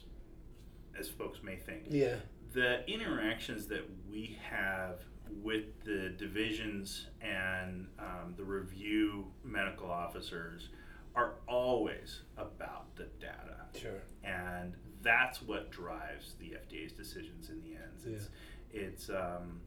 as 0.99 1.07
folks 1.07 1.39
may 1.43 1.55
think. 1.55 1.83
Yeah. 1.89 2.15
The 2.51 2.85
interactions 2.89 3.67
that 3.67 3.87
we 4.11 4.37
have 4.49 5.01
with 5.43 5.83
the 5.85 6.09
divisions 6.17 7.05
and 7.21 7.87
um, 7.99 8.33
the 8.35 8.43
review 8.43 9.27
medical 9.43 9.89
officers 9.89 10.69
are 11.15 11.35
always 11.47 12.21
about 12.37 12.95
the 12.95 13.07
data. 13.19 13.67
Sure. 13.79 14.01
And 14.23 14.73
that's 15.03 15.43
what 15.43 15.71
drives 15.71 16.33
the 16.39 16.55
FDA's 16.55 16.91
decisions 16.91 17.49
in 17.49 17.61
the 17.61 17.75
end. 17.75 18.15
It's, 18.15 18.29
yeah. 18.73 18.81
it's 18.81 19.09
um, 19.09 19.61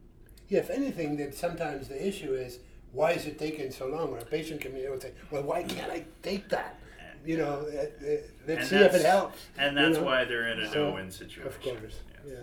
yeah, 0.49 0.59
if 0.59 0.69
anything, 0.69 1.15
that 1.17 1.33
sometimes 1.33 1.87
the 1.87 2.05
issue 2.05 2.33
is 2.33 2.59
why 2.93 3.11
is 3.11 3.25
it 3.25 3.37
taking 3.37 3.71
so 3.71 3.87
long? 3.87 4.09
Or 4.09 4.19
a 4.19 4.25
patient 4.25 4.61
can 4.61 4.73
would 4.73 5.01
say, 5.01 5.11
well, 5.31 5.43
why 5.43 5.63
can't 5.63 5.91
I 5.91 6.05
take 6.21 6.47
that? 6.49 6.79
You 7.25 7.37
know, 7.37 7.65
uh, 7.73 7.81
uh, 7.81 8.17
let's 8.47 8.61
and 8.61 8.67
see 8.67 8.75
if 8.75 8.93
it 8.93 9.05
helps. 9.05 9.39
And 9.57 9.77
that's 9.77 9.95
you 9.95 10.01
know? 10.01 10.07
why 10.07 10.25
they're 10.25 10.49
in 10.49 10.59
a 10.59 10.69
so, 10.71 10.89
no-win 10.89 11.09
situation. 11.09 11.47
Of 11.47 11.61
course. 11.61 11.79
Yes. 12.25 12.35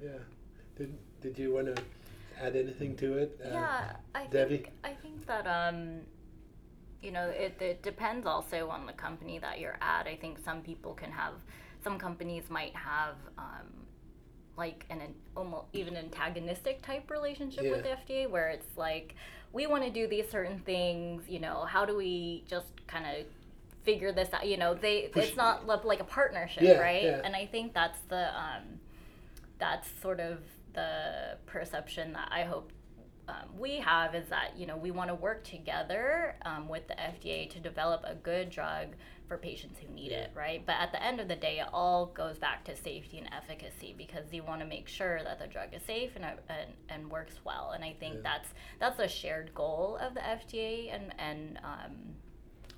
Yeah, 0.00 0.06
yeah. 0.06 0.18
Did, 0.76 0.96
did 1.20 1.38
you 1.38 1.54
want 1.54 1.74
to 1.74 1.82
add 2.40 2.54
anything 2.56 2.96
to 2.96 3.18
it? 3.18 3.38
Uh, 3.44 3.48
yeah, 3.50 3.96
I 4.14 4.26
Debbie? 4.26 4.58
think, 4.58 4.72
I 4.84 4.92
think 4.92 5.26
that, 5.26 5.46
um, 5.46 6.00
you 7.02 7.10
know, 7.10 7.28
it, 7.28 7.60
it 7.60 7.82
depends 7.82 8.26
also 8.26 8.68
on 8.68 8.86
the 8.86 8.92
company 8.92 9.38
that 9.40 9.58
you're 9.58 9.78
at. 9.80 10.06
I 10.06 10.16
think 10.16 10.38
some 10.38 10.62
people 10.62 10.94
can 10.94 11.10
have, 11.10 11.34
some 11.82 11.98
companies 11.98 12.44
might 12.48 12.76
have, 12.76 13.16
um, 13.36 13.66
like 14.58 14.84
an, 14.90 15.00
an 15.00 15.14
almost 15.36 15.66
even 15.72 15.96
antagonistic 15.96 16.82
type 16.82 17.10
relationship 17.10 17.64
Yeah. 17.64 17.70
with 17.70 17.82
the 17.84 17.90
FDA 17.90 18.28
where 18.28 18.48
it's 18.48 18.76
like 18.76 19.14
we 19.52 19.66
want 19.66 19.84
to 19.84 19.90
do 19.90 20.06
these 20.06 20.28
certain 20.28 20.58
things 20.58 21.22
you 21.28 21.38
know 21.38 21.64
how 21.64 21.86
do 21.86 21.96
we 21.96 22.44
just 22.48 22.66
kind 22.86 23.06
of 23.06 23.24
figure 23.84 24.12
this 24.12 24.28
out 24.34 24.46
you 24.46 24.56
know 24.58 24.74
they 24.74 25.08
Push- 25.12 25.28
it's 25.28 25.36
not 25.36 25.64
like 25.86 26.00
a 26.00 26.04
partnership 26.04 26.62
Yeah, 26.64 26.78
right 26.80 27.02
yeah. 27.04 27.20
and 27.24 27.34
I 27.34 27.46
think 27.46 27.72
that's 27.72 28.00
the 28.08 28.28
um, 28.38 28.64
that's 29.58 29.88
sort 30.02 30.20
of 30.20 30.38
the 30.74 31.38
perception 31.46 32.12
that 32.12 32.28
I 32.30 32.42
hope 32.42 32.70
um, 33.28 33.48
we 33.58 33.76
have 33.76 34.14
is 34.14 34.28
that 34.28 34.58
you 34.58 34.66
know 34.66 34.76
we 34.76 34.90
want 34.90 35.08
to 35.08 35.14
work 35.14 35.44
together 35.44 36.34
um, 36.44 36.68
with 36.68 36.86
the 36.88 36.94
FDA 36.94 37.48
to 37.50 37.58
develop 37.60 38.02
a 38.04 38.14
good 38.16 38.50
drug 38.50 38.88
for 39.28 39.36
patients 39.36 39.78
who 39.78 39.92
need 39.94 40.10
it, 40.12 40.30
right? 40.34 40.64
But 40.66 40.76
at 40.80 40.90
the 40.92 41.02
end 41.02 41.20
of 41.20 41.28
the 41.28 41.36
day, 41.36 41.60
it 41.60 41.68
all 41.72 42.06
goes 42.06 42.38
back 42.38 42.64
to 42.64 42.74
safety 42.76 43.18
and 43.18 43.28
efficacy 43.32 43.94
because 43.96 44.24
you 44.32 44.42
want 44.42 44.60
to 44.60 44.66
make 44.66 44.88
sure 44.88 45.22
that 45.22 45.38
the 45.38 45.46
drug 45.46 45.74
is 45.74 45.82
safe 45.82 46.12
and 46.16 46.24
and, 46.24 46.72
and 46.88 47.10
works 47.10 47.34
well. 47.44 47.72
And 47.74 47.84
I 47.84 47.94
think 48.00 48.16
Yeah. 48.16 48.20
that's 48.22 48.48
that's 48.80 48.98
a 48.98 49.08
shared 49.08 49.54
goal 49.54 49.98
of 50.00 50.14
the 50.14 50.20
FDA 50.20 50.92
and 50.94 51.14
and 51.18 51.58
um, 51.62 52.14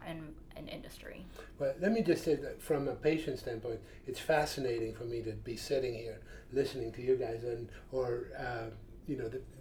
and, 0.06 0.34
and 0.56 0.68
industry. 0.68 1.26
Well, 1.58 1.74
let 1.80 1.92
me 1.92 2.02
just 2.02 2.24
say 2.24 2.34
that 2.36 2.62
from 2.62 2.88
a 2.88 2.94
patient 2.94 3.38
standpoint, 3.38 3.80
it's 4.06 4.18
fascinating 4.20 4.94
for 4.94 5.04
me 5.04 5.22
to 5.22 5.32
be 5.32 5.56
sitting 5.56 5.94
here 5.94 6.20
listening 6.52 6.90
to 6.92 7.02
you 7.02 7.16
guys 7.16 7.44
and 7.44 7.68
or 7.92 8.28
uh, 8.38 8.70
you 9.06 9.16
know 9.16 9.28
the, 9.28 9.38
the 9.38 9.59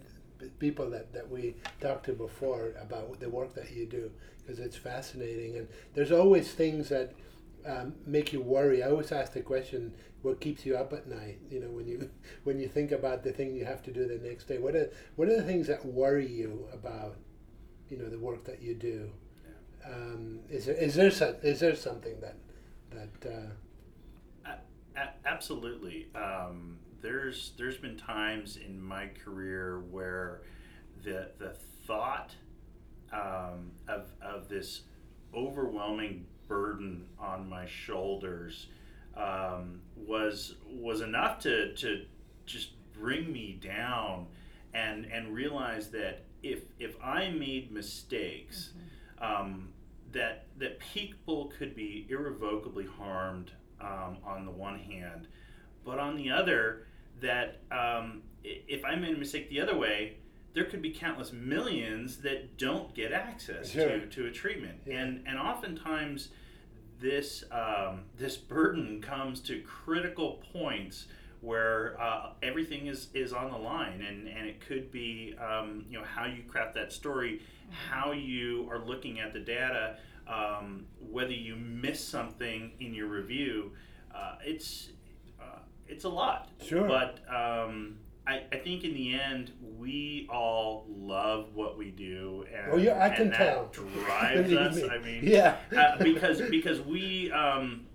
people 0.58 0.90
that, 0.90 1.12
that 1.12 1.28
we 1.30 1.54
talked 1.80 2.06
to 2.06 2.12
before 2.12 2.72
about 2.80 3.18
the 3.20 3.28
work 3.28 3.54
that 3.54 3.70
you 3.72 3.86
do 3.86 4.10
because 4.40 4.58
it's 4.58 4.76
fascinating 4.76 5.56
and 5.56 5.68
there's 5.94 6.12
always 6.12 6.50
things 6.52 6.88
that 6.88 7.12
um, 7.66 7.94
make 8.06 8.32
you 8.32 8.40
worry. 8.40 8.82
I 8.82 8.88
always 8.90 9.12
ask 9.12 9.32
the 9.34 9.42
question, 9.42 9.92
what 10.22 10.40
keeps 10.40 10.64
you 10.64 10.76
up 10.76 10.92
at 10.94 11.06
night? 11.06 11.38
You 11.50 11.60
know, 11.60 11.68
when 11.68 11.86
you 11.86 12.08
when 12.44 12.58
you 12.58 12.68
think 12.68 12.90
about 12.92 13.22
the 13.22 13.32
thing 13.32 13.54
you 13.54 13.64
have 13.66 13.82
to 13.84 13.92
do 13.92 14.06
the 14.06 14.18
next 14.26 14.44
day. 14.48 14.58
What 14.58 14.74
are 14.74 14.90
what 15.16 15.28
are 15.28 15.36
the 15.36 15.42
things 15.42 15.66
that 15.66 15.84
worry 15.84 16.26
you 16.26 16.66
about? 16.72 17.16
You 17.90 17.98
know, 17.98 18.08
the 18.08 18.18
work 18.18 18.44
that 18.44 18.62
you 18.62 18.74
do. 18.74 19.10
Um, 19.84 20.40
is 20.50 20.66
there 20.66 20.74
is 20.76 20.94
there 20.94 21.10
so- 21.10 21.36
is 21.42 21.60
there 21.60 21.74
something 21.74 22.20
that 22.20 22.36
that 22.90 23.30
uh, 23.30 24.50
A- 24.50 24.98
a- 25.00 25.14
absolutely. 25.28 26.08
Um, 26.14 26.78
there's 27.02 27.52
there's 27.56 27.76
been 27.76 27.96
times 27.96 28.56
in 28.56 28.80
my 28.80 29.08
career 29.24 29.82
where 29.90 30.42
the 31.02 31.30
the 31.38 31.54
thought 31.86 32.34
um, 33.12 33.72
of 33.88 34.12
of 34.20 34.48
this 34.48 34.82
overwhelming 35.34 36.26
burden 36.48 37.06
on 37.18 37.48
my 37.48 37.66
shoulders 37.66 38.66
um, 39.16 39.80
was 39.96 40.56
was 40.68 41.00
enough 41.00 41.38
to 41.40 41.74
to 41.74 42.04
just 42.46 42.72
bring 42.92 43.32
me 43.32 43.58
down 43.62 44.26
and 44.74 45.06
and 45.06 45.34
realize 45.34 45.90
that 45.90 46.24
if 46.42 46.60
if 46.78 46.96
I 47.02 47.30
made 47.30 47.70
mistakes, 47.72 48.72
um, 49.20 49.68
that 50.12 50.46
that 50.58 50.78
people 50.78 51.52
could 51.58 51.74
be 51.74 52.06
irrevocably 52.08 52.86
harmed 52.86 53.52
um, 53.80 54.18
on 54.24 54.44
the 54.44 54.50
one 54.50 54.78
hand, 54.78 55.28
but 55.84 55.98
on 55.98 56.16
the 56.16 56.30
other, 56.30 56.86
that 57.20 57.60
um, 57.70 58.22
if 58.42 58.84
I 58.84 58.94
made 58.96 59.14
a 59.14 59.18
mistake 59.18 59.50
the 59.50 59.60
other 59.60 59.76
way, 59.76 60.16
there 60.54 60.64
could 60.64 60.82
be 60.82 60.90
countless 60.90 61.32
millions 61.32 62.18
that 62.18 62.56
don't 62.58 62.94
get 62.94 63.12
access 63.12 63.70
sure. 63.70 63.88
to, 63.88 64.06
to 64.06 64.26
a 64.26 64.30
treatment, 64.30 64.80
yeah. 64.84 65.00
and 65.00 65.24
and 65.26 65.38
oftentimes 65.38 66.30
this 67.00 67.44
um, 67.50 68.02
this 68.16 68.36
burden 68.36 69.00
comes 69.00 69.40
to 69.40 69.60
critical 69.62 70.42
points 70.52 71.06
where 71.40 71.98
uh, 71.98 72.32
everything 72.42 72.86
is, 72.86 73.08
is 73.14 73.32
on 73.32 73.50
the 73.50 73.56
line 73.56 74.02
and, 74.02 74.28
and 74.28 74.46
it 74.46 74.60
could 74.60 74.90
be 74.92 75.34
um, 75.40 75.84
you 75.88 75.98
know 75.98 76.04
how 76.04 76.26
you 76.26 76.42
craft 76.42 76.74
that 76.74 76.92
story 76.92 77.40
how 77.88 78.12
you 78.12 78.68
are 78.70 78.78
looking 78.78 79.20
at 79.20 79.32
the 79.32 79.40
data 79.40 79.96
um, 80.28 80.84
whether 81.10 81.32
you 81.32 81.56
miss 81.56 82.02
something 82.04 82.72
in 82.80 82.92
your 82.92 83.06
review 83.06 83.72
uh, 84.14 84.34
it's 84.44 84.90
it's 85.90 86.04
a 86.04 86.08
lot 86.08 86.48
sure 86.62 86.86
but 86.86 87.18
um, 87.28 87.98
I, 88.26 88.42
I 88.52 88.56
think 88.56 88.84
in 88.84 88.94
the 88.94 89.18
end 89.18 89.52
we 89.78 90.28
all 90.30 90.86
love 90.88 91.54
what 91.54 91.76
we 91.76 91.90
do 91.90 92.44
and, 92.54 92.72
oh, 92.72 92.76
yeah, 92.76 93.02
I 93.02 93.08
can 93.10 93.30
that 93.30 93.38
tell. 93.38 93.66
drives 93.72 94.52
us 94.52 94.82
I 94.90 94.98
mean 94.98 95.20
yeah 95.22 95.56
uh, 95.76 96.02
because 96.02 96.40
because 96.42 96.80
we 96.80 97.32
um, 97.32 97.86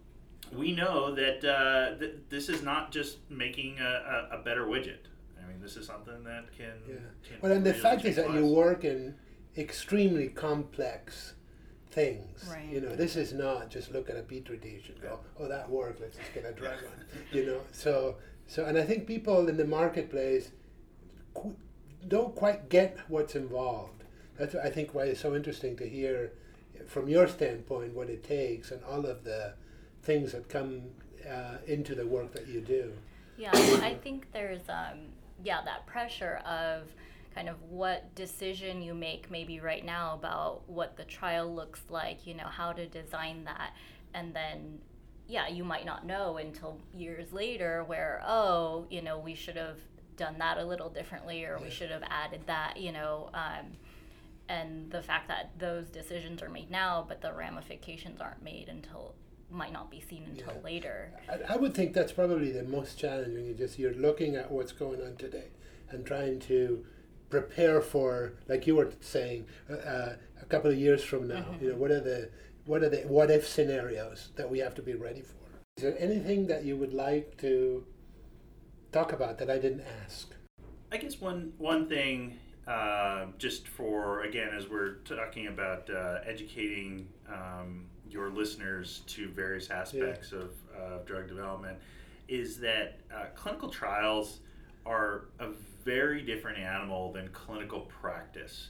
we 0.54 0.72
know 0.72 1.14
that 1.16 1.44
uh, 1.44 1.98
th- 2.00 2.16
this 2.30 2.50
is 2.50 2.62
not 2.62 2.92
just 2.92 3.18
making 3.30 3.80
a, 3.80 4.30
a, 4.32 4.40
a, 4.40 4.44
better 4.44 4.66
widget. 4.66 5.08
I 5.42 5.48
mean, 5.48 5.62
this 5.62 5.76
is 5.76 5.86
something 5.86 6.24
that 6.24 6.52
can. 6.56 6.74
Yeah. 6.88 6.96
can 7.24 7.38
well, 7.42 7.52
and 7.52 7.66
the 7.66 7.74
fact 7.74 8.06
is 8.06 8.16
that 8.16 8.34
you 8.34 8.46
work 8.46 8.84
in 8.84 9.16
extremely 9.58 10.28
complex 10.28 11.34
things. 11.96 12.46
Right. 12.52 12.68
You 12.70 12.82
know, 12.82 12.96
this 12.96 13.16
is 13.16 13.34
not 13.34 13.70
just 13.70 13.92
look 13.92 14.10
at 14.10 14.18
a 14.18 14.22
petri 14.22 14.58
dish 14.58 14.90
and 14.90 15.02
go, 15.02 15.20
oh, 15.40 15.48
that 15.48 15.70
worked. 15.70 16.02
Let's 16.02 16.18
just 16.18 16.34
get 16.34 16.46
a 16.46 16.52
drug 16.52 16.74
on. 16.74 17.06
You 17.32 17.46
know, 17.46 17.62
so 17.72 18.18
so, 18.48 18.66
and 18.66 18.78
I 18.78 18.84
think 18.84 19.08
people 19.08 19.48
in 19.48 19.58
the 19.58 19.66
marketplace 19.66 20.52
qu- 21.34 21.56
don't 22.08 22.36
quite 22.36 22.70
get 22.70 22.98
what's 23.08 23.36
involved. 23.36 24.04
That's 24.38 24.54
I 24.54 24.70
think 24.70 24.94
why 24.94 25.04
it's 25.04 25.22
so 25.22 25.36
interesting 25.36 25.76
to 25.78 25.88
hear 25.88 26.34
from 26.86 27.08
your 27.08 27.28
standpoint 27.28 27.96
what 27.96 28.10
it 28.10 28.24
takes 28.24 28.72
and 28.72 28.84
all 28.84 29.06
of 29.06 29.24
the 29.24 29.54
things 30.04 30.34
that 30.34 30.50
come 30.50 30.82
uh, 31.28 31.58
into 31.66 31.96
the 31.96 32.06
work 32.06 32.34
that 32.34 32.48
you 32.48 32.60
do. 32.60 32.92
Yeah, 33.38 33.52
I 33.54 33.98
think 34.04 34.28
there's 34.34 34.68
um, 34.70 35.00
yeah 35.44 35.62
that 35.64 35.86
pressure 35.88 36.42
of 36.46 36.84
kind 37.36 37.50
of 37.50 37.62
what 37.64 38.16
decision 38.16 38.82
you 38.82 38.94
make 38.94 39.30
maybe 39.30 39.60
right 39.60 39.86
now 39.86 40.14
about 40.14 40.62
what 40.68 40.96
the 40.96 41.04
trial 41.04 41.54
looks 41.54 41.82
like, 41.90 42.26
you 42.26 42.34
know, 42.34 42.48
how 42.48 42.72
to 42.72 42.88
design 42.88 43.44
that, 43.44 43.74
and 44.14 44.34
then 44.34 44.80
yeah, 45.28 45.48
you 45.48 45.64
might 45.64 45.86
not 45.86 46.06
know 46.06 46.38
until 46.38 46.80
years 46.94 47.34
later 47.34 47.84
where 47.84 48.22
oh, 48.26 48.86
you 48.90 49.02
know, 49.02 49.20
we 49.20 49.36
should 49.36 49.58
have 49.58 49.78
done 50.18 50.38
that 50.40 50.58
a 50.58 50.64
little 50.64 50.90
differently 50.90 51.44
or 51.44 51.60
we 51.60 51.70
should 51.70 51.92
have 51.92 52.04
added 52.10 52.42
that, 52.48 52.78
you 52.78 52.92
know. 52.92 53.30
Um, 53.34 53.74
and 54.48 54.92
the 54.92 55.02
fact 55.02 55.28
that 55.28 55.52
those 55.58 55.90
decisions 55.90 56.42
are 56.42 56.50
made 56.50 56.70
now, 56.70 57.04
but 57.08 57.22
the 57.22 57.34
ramifications 57.34 58.22
aren't 58.22 58.44
made 58.44 58.70
until 58.70 59.16
might 59.50 59.74
not 59.74 59.90
be 59.90 60.00
seen 60.02 60.26
until 60.30 60.54
yeah. 60.54 60.64
later. 60.64 61.12
I, 61.30 61.54
I, 61.54 61.58
would 61.58 61.74
think 61.74 61.94
that's 61.94 62.12
probably 62.12 62.52
the 62.52 62.64
most 62.64 62.98
challenging. 62.98 63.46
You 63.46 63.54
just 63.54 63.78
you're 63.78 63.94
looking 63.94 64.36
at 64.36 64.52
what's 64.52 64.72
going 64.72 65.02
on 65.02 65.16
today 65.18 65.48
and 65.90 66.06
trying 66.06 66.40
to 66.42 66.86
prepare 67.42 67.82
for, 67.82 68.34
like 68.48 68.68
you 68.68 68.76
were 68.76 68.92
saying, 69.02 69.46
uh, 69.70 69.74
uh 69.74 70.16
a 70.42 70.46
couple 70.46 70.70
of 70.70 70.78
years 70.78 71.04
from 71.04 71.28
now. 71.28 71.36
Mm-hmm. 71.36 71.64
You 71.64 71.72
know, 71.72 71.78
what 71.78 71.92
are 71.92 72.00
the 72.00 72.30
what 72.66 72.84
are 72.84 72.90
the 72.90 73.02
what 73.08 73.32
if 73.32 73.48
scenarios 73.48 74.30
that 74.36 74.50
we 74.50 74.60
have 74.60 74.76
to 74.76 74.82
be 74.82 74.94
ready 74.94 75.22
for? 75.22 75.36
Is 75.78 75.84
there 75.84 75.96
anything 76.00 76.48
that 76.48 76.64
you 76.64 76.78
would 76.78 76.94
like 76.94 77.38
to 77.38 77.86
talk 78.92 79.12
about 79.12 79.38
that 79.40 79.50
I 79.50 79.58
didn't 79.58 79.84
ask? 80.04 80.34
I 80.92 80.98
guess 80.98 81.20
one 81.20 81.54
one 81.58 81.88
thing 81.88 82.38
uh, 82.68 83.26
just 83.38 83.68
for 83.68 84.24
again 84.24 84.50
as 84.58 84.70
we're 84.70 84.96
talking 85.06 85.48
about 85.48 85.90
uh, 85.90 86.20
educating 86.26 87.08
um, 87.28 87.86
your 88.10 88.30
listeners 88.30 89.02
to 89.08 89.28
various 89.30 89.70
aspects 89.70 90.32
yeah. 90.32 90.40
of 90.40 90.50
uh, 90.76 90.98
drug 91.06 91.28
development 91.28 91.78
is 92.28 92.60
that 92.60 93.00
uh, 93.14 93.26
clinical 93.36 93.70
trials 93.70 94.40
are 94.86 95.26
a 95.40 95.50
very 95.84 96.22
different 96.22 96.58
animal 96.58 97.12
than 97.12 97.30
clinical 97.30 97.82
practice 97.82 98.70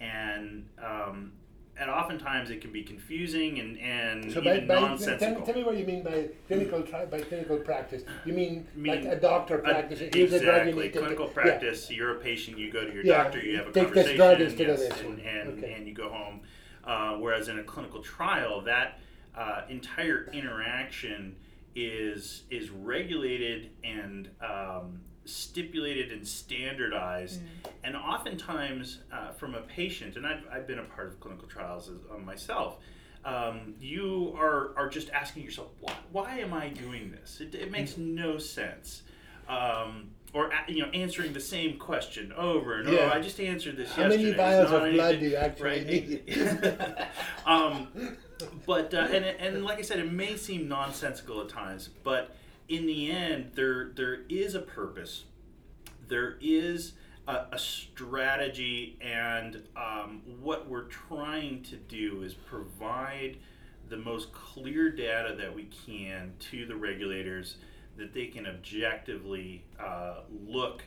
and 0.00 0.68
um, 0.82 1.32
and 1.78 1.90
oftentimes 1.90 2.50
it 2.50 2.60
can 2.60 2.72
be 2.72 2.82
confusing 2.82 3.58
and, 3.60 3.78
and 3.78 4.32
so 4.32 4.40
even 4.40 4.66
by, 4.66 4.74
by, 4.74 4.80
nonsensical. 4.80 5.36
Tell, 5.36 5.44
tell, 5.46 5.54
me 5.54 5.64
what 5.64 5.76
you 5.76 5.84
mean 5.84 6.02
by 6.02 6.28
clinical 6.46 6.82
tri- 6.82 7.04
by 7.04 7.20
clinical 7.20 7.58
practice. 7.58 8.02
You 8.24 8.32
mean, 8.32 8.66
mean 8.74 9.04
like 9.04 9.04
a 9.04 9.20
doctor 9.20 9.58
practice? 9.58 10.00
A, 10.00 10.18
exactly. 10.18 10.88
Clinical 10.88 11.26
practice. 11.28 11.90
Yeah. 11.90 11.96
You're 11.96 12.16
a 12.16 12.20
patient. 12.20 12.58
You 12.58 12.72
go 12.72 12.86
to 12.86 12.92
your 12.92 13.04
yeah. 13.04 13.24
doctor. 13.24 13.40
You 13.40 13.58
have 13.58 13.68
a 13.68 13.72
Take 13.72 13.84
conversation. 13.84 14.38
This 14.38 14.54
drug 14.54 14.68
yes, 14.68 14.82
of 14.82 14.88
this 14.88 15.00
and, 15.00 15.08
one. 15.08 15.20
and, 15.20 15.58
okay. 15.58 15.72
and 15.74 15.86
you 15.86 15.94
go 15.94 16.08
home. 16.08 16.40
Uh, 16.82 17.16
whereas 17.16 17.48
in 17.48 17.58
a 17.58 17.64
clinical 17.64 18.00
trial, 18.00 18.62
that 18.62 19.00
uh, 19.36 19.62
entire 19.68 20.30
interaction 20.32 21.36
is 21.74 22.44
is 22.50 22.70
regulated 22.70 23.70
and 23.84 24.30
um, 24.40 25.00
stipulated 25.26 26.12
and 26.12 26.26
standardized. 26.26 27.40
Mm. 27.40 27.70
And 27.84 27.96
oftentimes, 27.96 29.00
uh, 29.12 29.32
from 29.32 29.54
a 29.54 29.60
patient, 29.60 30.16
and 30.16 30.26
I've, 30.26 30.44
I've 30.52 30.66
been 30.66 30.78
a 30.78 30.84
part 30.84 31.08
of 31.08 31.20
clinical 31.20 31.48
trials 31.48 31.88
as, 31.88 31.96
uh, 32.12 32.18
myself, 32.18 32.78
um, 33.24 33.74
you 33.80 34.34
are, 34.38 34.72
are 34.76 34.88
just 34.88 35.10
asking 35.10 35.42
yourself, 35.42 35.68
why, 35.80 35.94
why 36.12 36.38
am 36.38 36.54
I 36.54 36.68
doing 36.68 37.10
this? 37.10 37.40
It, 37.40 37.54
it 37.54 37.70
makes 37.70 37.92
mm. 37.92 38.14
no 38.14 38.38
sense. 38.38 39.02
Um, 39.48 40.10
or 40.32 40.50
you 40.68 40.82
know, 40.82 40.90
answering 40.90 41.32
the 41.32 41.40
same 41.40 41.78
question 41.78 42.32
over 42.32 42.80
and 42.80 42.88
yeah. 42.88 42.98
over. 43.00 43.14
I 43.14 43.20
just 43.20 43.40
answered 43.40 43.76
this 43.76 43.92
How 43.92 44.02
yesterday. 44.02 44.24
many 44.24 44.36
vials 44.36 44.70
of 44.70 44.82
anything, 44.82 44.96
blood 44.96 45.20
do 45.20 45.26
you 45.28 45.36
actually 45.36 45.68
right? 45.68 45.86
need? 45.86 47.06
um, 47.46 48.16
but 48.66 48.92
uh, 48.92 49.08
and 49.10 49.24
and 49.24 49.64
like 49.64 49.78
I 49.78 49.82
said, 49.82 49.98
it 49.98 50.12
may 50.12 50.36
seem 50.36 50.68
nonsensical 50.68 51.40
at 51.40 51.48
times, 51.48 51.88
but 52.04 52.36
in 52.68 52.86
the 52.86 53.10
end, 53.10 53.52
there 53.54 53.92
there 53.94 54.20
is 54.28 54.54
a 54.54 54.60
purpose. 54.60 55.24
There 56.08 56.36
is 56.40 56.92
a, 57.26 57.46
a 57.52 57.58
strategy, 57.58 58.98
and 59.00 59.62
um, 59.76 60.22
what 60.40 60.68
we're 60.68 60.84
trying 60.84 61.62
to 61.64 61.76
do 61.76 62.22
is 62.22 62.34
provide 62.34 63.38
the 63.88 63.96
most 63.96 64.32
clear 64.32 64.90
data 64.90 65.34
that 65.38 65.54
we 65.54 65.68
can 65.86 66.32
to 66.50 66.66
the 66.66 66.74
regulators 66.74 67.56
that 67.96 68.12
they 68.12 68.26
can 68.26 68.46
objectively 68.46 69.64
uh, 69.80 70.20
look 70.46 70.82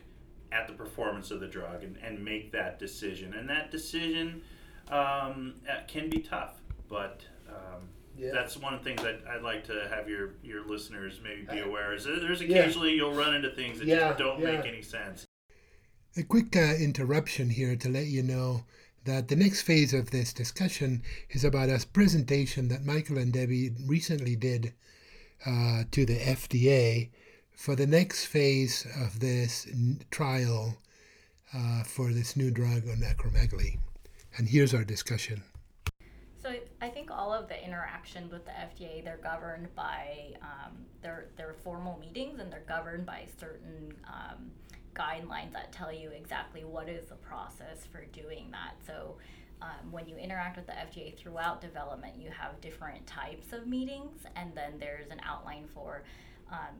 at 0.51 0.67
the 0.67 0.73
performance 0.73 1.31
of 1.31 1.39
the 1.39 1.47
drug 1.47 1.83
and, 1.83 1.97
and 1.97 2.23
make 2.23 2.51
that 2.51 2.79
decision. 2.79 3.33
And 3.33 3.49
that 3.49 3.71
decision 3.71 4.41
um, 4.89 5.55
uh, 5.69 5.81
can 5.87 6.09
be 6.09 6.19
tough, 6.19 6.61
but 6.87 7.21
um, 7.47 7.89
yeah. 8.19 8.31
that's 8.33 8.57
one 8.57 8.73
of 8.73 8.83
the 8.83 8.89
things 8.89 9.01
that 9.01 9.21
I'd 9.29 9.41
like 9.41 9.65
to 9.67 9.87
have 9.89 10.09
your, 10.09 10.35
your 10.43 10.65
listeners 10.67 11.19
maybe 11.23 11.47
be 11.49 11.59
aware 11.61 11.93
is 11.93 12.03
there's 12.03 12.41
occasionally 12.41 12.89
yeah. 12.89 12.95
you'll 12.95 13.13
run 13.13 13.33
into 13.33 13.49
things 13.51 13.79
that 13.79 13.87
yeah, 13.87 14.09
just 14.09 14.19
don't 14.19 14.43
make 14.43 14.65
any 14.65 14.81
sense. 14.81 15.25
A 16.17 16.23
quick 16.23 16.55
uh, 16.55 16.75
interruption 16.79 17.49
here 17.49 17.75
to 17.77 17.89
let 17.89 18.07
you 18.07 18.23
know 18.23 18.65
that 19.05 19.29
the 19.29 19.35
next 19.35 19.61
phase 19.61 19.93
of 19.93 20.11
this 20.11 20.33
discussion 20.33 21.01
is 21.29 21.45
about 21.45 21.69
a 21.69 21.85
presentation 21.93 22.67
that 22.67 22.85
Michael 22.85 23.17
and 23.17 23.31
Debbie 23.31 23.71
recently 23.85 24.35
did 24.35 24.73
uh, 25.45 25.83
to 25.91 26.05
the 26.05 26.17
FDA 26.17 27.09
for 27.55 27.75
the 27.75 27.87
next 27.87 28.25
phase 28.25 28.85
of 29.01 29.19
this 29.19 29.65
n- 29.71 30.01
trial 30.11 30.77
uh, 31.53 31.83
for 31.83 32.11
this 32.11 32.35
new 32.35 32.51
drug 32.51 32.87
on 32.89 33.01
acromegaly. 33.01 33.79
And 34.37 34.49
here's 34.49 34.73
our 34.73 34.83
discussion. 34.83 35.43
So 36.49 36.55
I 36.81 36.89
think 36.89 37.11
all 37.11 37.31
of 37.31 37.47
the 37.47 37.63
interaction 37.63 38.29
with 38.29 38.45
the 38.45 38.51
FDA, 38.51 39.03
they're 39.03 39.19
governed 39.21 39.67
by 39.75 40.33
um, 40.41 40.77
their 41.01 41.27
their 41.37 41.53
formal 41.63 41.99
meetings, 41.99 42.39
and 42.39 42.51
they're 42.51 42.63
governed 42.67 43.05
by 43.05 43.27
certain 43.39 43.93
um, 44.07 44.49
guidelines 44.95 45.51
that 45.53 45.71
tell 45.71 45.93
you 45.93 46.09
exactly 46.09 46.63
what 46.63 46.89
is 46.89 47.05
the 47.07 47.15
process 47.15 47.85
for 47.91 48.05
doing 48.05 48.47
that. 48.51 48.73
So 48.87 49.17
um, 49.61 49.91
when 49.91 50.07
you 50.07 50.15
interact 50.17 50.57
with 50.57 50.65
the 50.65 50.73
FDA 50.73 51.15
throughout 51.15 51.61
development, 51.61 52.15
you 52.17 52.31
have 52.31 52.59
different 52.61 53.05
types 53.05 53.53
of 53.53 53.67
meetings, 53.67 54.23
and 54.35 54.51
then 54.55 54.73
there's 54.79 55.11
an 55.11 55.21
outline 55.23 55.67
for 55.71 56.03
um, 56.51 56.75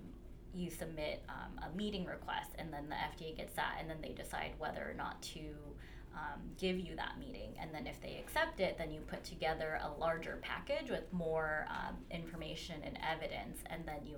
you 0.52 0.72
submit 0.72 1.22
um, 1.30 1.64
a 1.72 1.78
meeting 1.78 2.06
request, 2.06 2.50
and 2.58 2.74
then 2.74 2.90
the 2.90 2.96
FDA 2.96 3.38
gets 3.38 3.54
that, 3.54 3.78
and 3.80 3.88
then 3.88 3.98
they 4.02 4.14
decide 4.14 4.54
whether 4.58 4.82
or 4.82 4.96
not 4.96 5.22
to 5.22 5.42
um, 6.14 6.42
give 6.58 6.80
you 6.80 6.96
that 6.96 7.20
meeting. 7.20 7.54
And 7.62 7.74
then 7.74 7.88
if 7.88 8.02
they 8.02 8.18
accept 8.18 8.60
it, 8.60 8.78
then 8.78 8.92
you 8.92 9.02
put 9.02 9.24
together 9.24 9.80
a 9.84 10.00
larger 10.00 10.40
package 10.42 10.90
with 10.90 11.12
more 11.12 11.68
um, 11.70 11.96
information 12.12 12.76
and 12.84 12.98
evidence, 13.08 13.60
and 13.68 13.84
then 13.86 14.06
you 14.06 14.16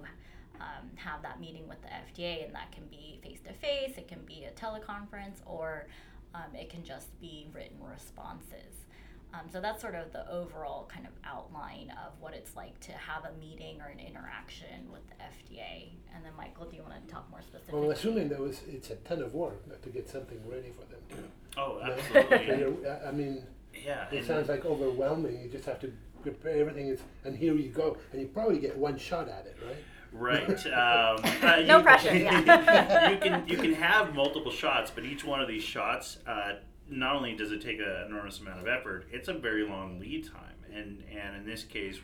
um, 0.60 0.90
have 0.96 1.22
that 1.24 1.40
meeting 1.40 1.68
with 1.68 1.82
the 1.82 1.88
FDA, 1.88 2.46
and 2.46 2.54
that 2.54 2.72
can 2.72 2.86
be 2.86 3.20
face 3.24 3.40
to 3.48 3.54
face, 3.54 3.98
it 3.98 4.08
can 4.08 4.22
be 4.26 4.46
a 4.46 4.52
teleconference, 4.52 5.40
or 5.46 5.88
um, 6.34 6.56
it 6.56 6.70
can 6.70 6.84
just 6.84 7.20
be 7.20 7.48
written 7.54 7.78
responses. 7.82 8.86
Um, 9.34 9.42
so 9.52 9.62
that's 9.62 9.82
sort 9.82 9.96
of 9.96 10.12
the 10.12 10.30
overall 10.30 10.90
kind 10.94 11.06
of 11.06 11.14
outline 11.26 11.92
of 12.06 12.14
what 12.20 12.34
it's 12.34 12.56
like 12.56 12.78
to 12.82 12.92
have 12.92 13.24
a 13.26 13.40
meeting 13.40 13.80
or 13.82 13.88
an 13.88 14.00
interaction 14.00 14.92
with 14.92 15.02
the 15.08 15.16
FDA. 15.16 15.90
And 16.14 16.26
then, 16.26 16.34
Michael, 16.38 16.66
do 16.66 16.76
you 16.76 16.84
want 16.84 17.06
to 17.08 17.14
talk 17.14 17.30
more 17.32 17.42
specifically? 17.42 17.80
Well, 17.80 17.92
assuming 17.92 18.30
that 18.30 18.40
was 18.40 18.62
it's 18.68 18.90
a 18.90 18.96
ton 18.98 19.22
of 19.22 19.34
work 19.34 19.82
to 19.82 19.90
get 19.90 20.10
something 20.10 20.38
ready 20.48 20.72
for 20.72 20.82
them. 20.92 21.00
Too. 21.10 21.24
Oh, 21.58 21.80
absolutely. 21.82 22.58
you're- 22.58 22.90
I 23.08 23.12
mean, 23.12 23.44
yeah. 23.74 24.06
it 24.12 24.26
sounds 24.26 24.50
like 24.50 24.66
overwhelming. 24.66 25.42
You 25.42 25.50
just 25.50 25.66
have 25.66 25.80
to 25.82 25.92
prepare 26.22 26.58
everything, 26.58 26.88
is, 26.88 27.00
and 27.24 27.36
here 27.36 27.54
you 27.56 27.70
go, 27.70 27.98
and 28.12 28.22
you 28.22 28.28
probably 28.28 28.60
get 28.60 28.78
one 28.78 28.98
shot 28.98 29.28
at 29.30 29.46
it, 29.46 29.58
right? 29.66 29.78
Right. 30.14 30.66
Um, 30.68 31.18
uh, 31.42 31.62
No 31.66 31.78
you- 31.78 31.84
pressure, 31.84 32.16
yeah. 32.16 33.10
you 33.12 33.18
can 33.18 33.48
you 33.48 33.56
can 33.58 33.74
have 33.74 34.14
multiple 34.14 34.52
shots, 34.52 34.92
but 34.94 35.06
each 35.06 35.24
one 35.24 35.40
of 35.40 35.48
these 35.48 35.64
shots, 35.64 36.18
uh, 36.28 36.56
not 36.92 37.16
only 37.16 37.36
does 37.36 37.52
it 37.52 37.62
take 37.62 37.80
an 37.80 38.06
enormous 38.08 38.40
amount 38.40 38.60
of 38.60 38.68
effort, 38.68 39.08
it's 39.12 39.30
a 39.30 39.34
very 39.34 39.66
long 39.68 40.00
lead 40.00 40.28
time. 40.28 40.56
And 40.74 41.04
and 41.12 41.38
in 41.38 41.46
this 41.46 41.64
case, 41.64 41.98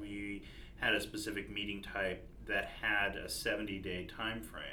we 0.00 0.42
had 0.76 0.94
a 0.94 1.00
specific 1.00 1.50
meeting 1.50 1.82
type 1.82 2.26
that 2.46 2.70
had 2.80 3.16
a 3.16 3.28
70 3.28 3.78
day 3.80 4.04
time 4.06 4.40
frame. 4.40 4.64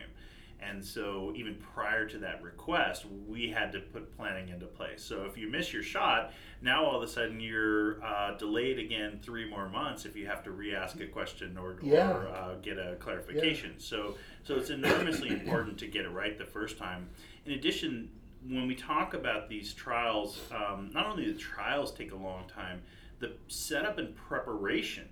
And 0.62 0.84
so, 0.84 1.34
even 1.36 1.56
prior 1.56 2.08
to 2.08 2.18
that 2.20 2.42
request, 2.42 3.06
we 3.28 3.50
had 3.50 3.74
to 3.74 3.82
put 3.82 4.16
planning 4.16 4.50
into 4.50 4.66
place. 4.66 5.04
So, 5.04 5.26
if 5.26 5.38
you 5.38 5.52
miss 5.52 5.74
your 5.74 5.84
shot, 5.84 6.32
now 6.62 6.86
all 6.86 6.96
of 6.96 7.04
a 7.04 7.08
sudden 7.08 7.42
you're 7.42 8.02
uh, 8.04 8.36
delayed 8.38 8.80
again 8.80 9.20
three 9.22 9.48
more 9.48 9.68
months 9.68 10.06
if 10.06 10.16
you 10.16 10.26
have 10.28 10.44
to 10.46 10.52
re-ask 10.52 11.00
a 11.02 11.08
question 11.08 11.58
or, 11.58 11.76
Yeah. 11.84 12.10
or 12.10 12.28
uh, 12.30 12.56
get 12.62 12.80
a 12.80 12.96
clarification. 13.00 13.74
So, 13.80 14.16
so 14.44 14.56
it's 14.56 14.70
enormously 14.70 15.30
important 15.30 15.78
to 15.80 15.88
get 15.88 16.06
it 16.06 16.10
right 16.12 16.38
the 16.38 16.46
first 16.46 16.78
time. 16.78 17.10
In 17.46 17.52
addition, 17.52 18.10
when 18.50 18.68
we 18.68 18.76
talk 18.76 19.14
about 19.14 19.50
these 19.50 19.74
trials, 19.74 20.40
um, 20.52 20.90
not 20.94 21.08
only 21.08 21.32
the 21.32 21.38
trials 21.38 21.92
take 21.92 22.12
a 22.12 22.16
long 22.16 22.46
time, 22.48 22.82
the 23.20 23.34
setup 23.48 23.98
and 23.98 24.16
preparation 24.16 25.08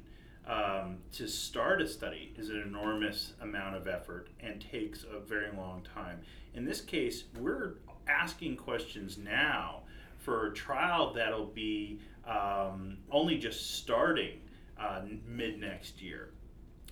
um, 0.45 0.97
to 1.13 1.27
start 1.27 1.81
a 1.81 1.87
study 1.87 2.33
is 2.37 2.49
an 2.49 2.61
enormous 2.61 3.33
amount 3.41 3.75
of 3.75 3.87
effort 3.87 4.29
and 4.41 4.63
takes 4.71 5.03
a 5.03 5.19
very 5.19 5.55
long 5.55 5.81
time. 5.93 6.19
In 6.53 6.65
this 6.65 6.81
case, 6.81 7.23
we're 7.39 7.75
asking 8.07 8.57
questions 8.57 9.17
now 9.17 9.83
for 10.19 10.47
a 10.47 10.53
trial 10.53 11.13
that'll 11.13 11.45
be 11.45 11.99
um, 12.27 12.97
only 13.09 13.37
just 13.37 13.77
starting 13.77 14.39
uh, 14.79 15.01
mid 15.25 15.59
next 15.59 16.01
year. 16.01 16.31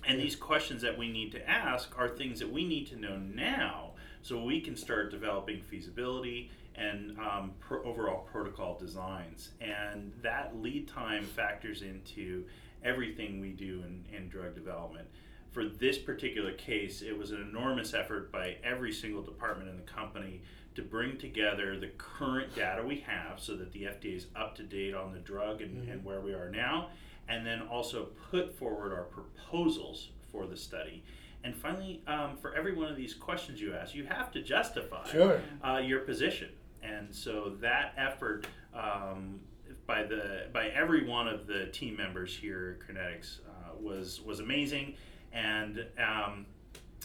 And 0.04 0.18
these 0.18 0.34
questions 0.34 0.82
that 0.82 0.98
we 0.98 1.12
need 1.12 1.30
to 1.32 1.48
ask 1.48 1.96
are 1.96 2.08
things 2.08 2.40
that 2.40 2.50
we 2.50 2.66
need 2.66 2.88
to 2.88 2.96
know 2.96 3.16
now 3.16 3.91
so 4.22 4.42
we 4.42 4.60
can 4.60 4.76
start 4.76 5.10
developing 5.10 5.60
feasibility 5.60 6.50
and 6.74 7.18
um, 7.18 7.52
pro- 7.60 7.82
overall 7.84 8.26
protocol 8.30 8.78
designs. 8.78 9.50
And 9.60 10.12
that 10.22 10.56
lead 10.56 10.88
time 10.88 11.24
factors 11.24 11.82
into 11.82 12.44
everything 12.84 13.40
we 13.40 13.50
do 13.50 13.82
in, 13.86 14.04
in 14.16 14.28
drug 14.28 14.54
development. 14.54 15.06
For 15.50 15.66
this 15.66 15.98
particular 15.98 16.52
case, 16.52 17.02
it 17.02 17.16
was 17.16 17.30
an 17.30 17.42
enormous 17.42 17.92
effort 17.92 18.32
by 18.32 18.56
every 18.64 18.92
single 18.92 19.22
department 19.22 19.68
in 19.68 19.76
the 19.76 19.82
company 19.82 20.40
to 20.74 20.82
bring 20.82 21.18
together 21.18 21.78
the 21.78 21.90
current 21.98 22.54
data 22.54 22.82
we 22.82 23.04
have 23.06 23.38
so 23.38 23.54
that 23.56 23.70
the 23.72 23.82
FDA 23.82 24.16
is 24.16 24.26
up 24.34 24.56
to 24.56 24.62
date 24.62 24.94
on 24.94 25.12
the 25.12 25.18
drug 25.18 25.60
and, 25.60 25.86
and 25.88 26.02
where 26.02 26.22
we 26.22 26.32
are 26.32 26.48
now, 26.48 26.88
and 27.28 27.46
then 27.46 27.60
also 27.62 28.08
put 28.30 28.54
forward 28.54 28.92
our 28.94 29.04
proposals 29.04 30.08
for 30.30 30.46
the 30.46 30.56
study. 30.56 31.04
And 31.44 31.56
finally, 31.56 32.02
um, 32.06 32.36
for 32.36 32.54
every 32.54 32.74
one 32.74 32.88
of 32.88 32.96
these 32.96 33.14
questions 33.14 33.60
you 33.60 33.74
ask, 33.74 33.94
you 33.94 34.04
have 34.04 34.30
to 34.32 34.42
justify 34.42 35.06
Sure. 35.08 35.40
uh, 35.64 35.78
your 35.78 36.00
position. 36.00 36.50
And 36.82 37.14
so 37.14 37.56
that 37.60 37.94
effort 37.96 38.46
um, 38.74 39.40
by 39.86 40.02
the 40.04 40.46
by 40.52 40.68
every 40.68 41.06
one 41.06 41.28
of 41.28 41.46
the 41.46 41.66
team 41.66 41.96
members 41.96 42.36
here 42.36 42.78
at 42.80 42.86
Crinetics 42.96 43.40
uh, 43.40 43.74
was 43.80 44.20
was 44.22 44.40
amazing, 44.40 44.94
and 45.32 45.84
um, 45.98 46.46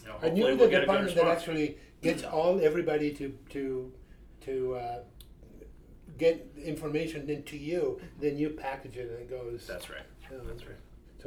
you 0.01 0.07
know, 0.07 0.13
And 0.15 0.21
hopefully 0.21 0.39
you're 0.39 0.47
we'll 0.55 0.57
the 0.57 0.67
good 0.67 0.79
department 0.81 1.15
that 1.15 1.27
actually 1.27 1.77
gets 2.01 2.23
all 2.23 2.59
everybody 2.61 3.11
to 3.13 3.37
to 3.49 3.91
to 4.41 4.75
uh, 4.75 4.99
get 6.17 6.47
information 6.63 7.29
into 7.29 7.57
you. 7.57 7.99
Then 8.19 8.37
you 8.37 8.49
package 8.51 8.97
it 8.97 9.09
and 9.11 9.19
it 9.19 9.29
goes. 9.29 9.65
That's 9.67 9.89
right. 9.89 10.01
That's 10.29 10.65
right. 10.65 10.75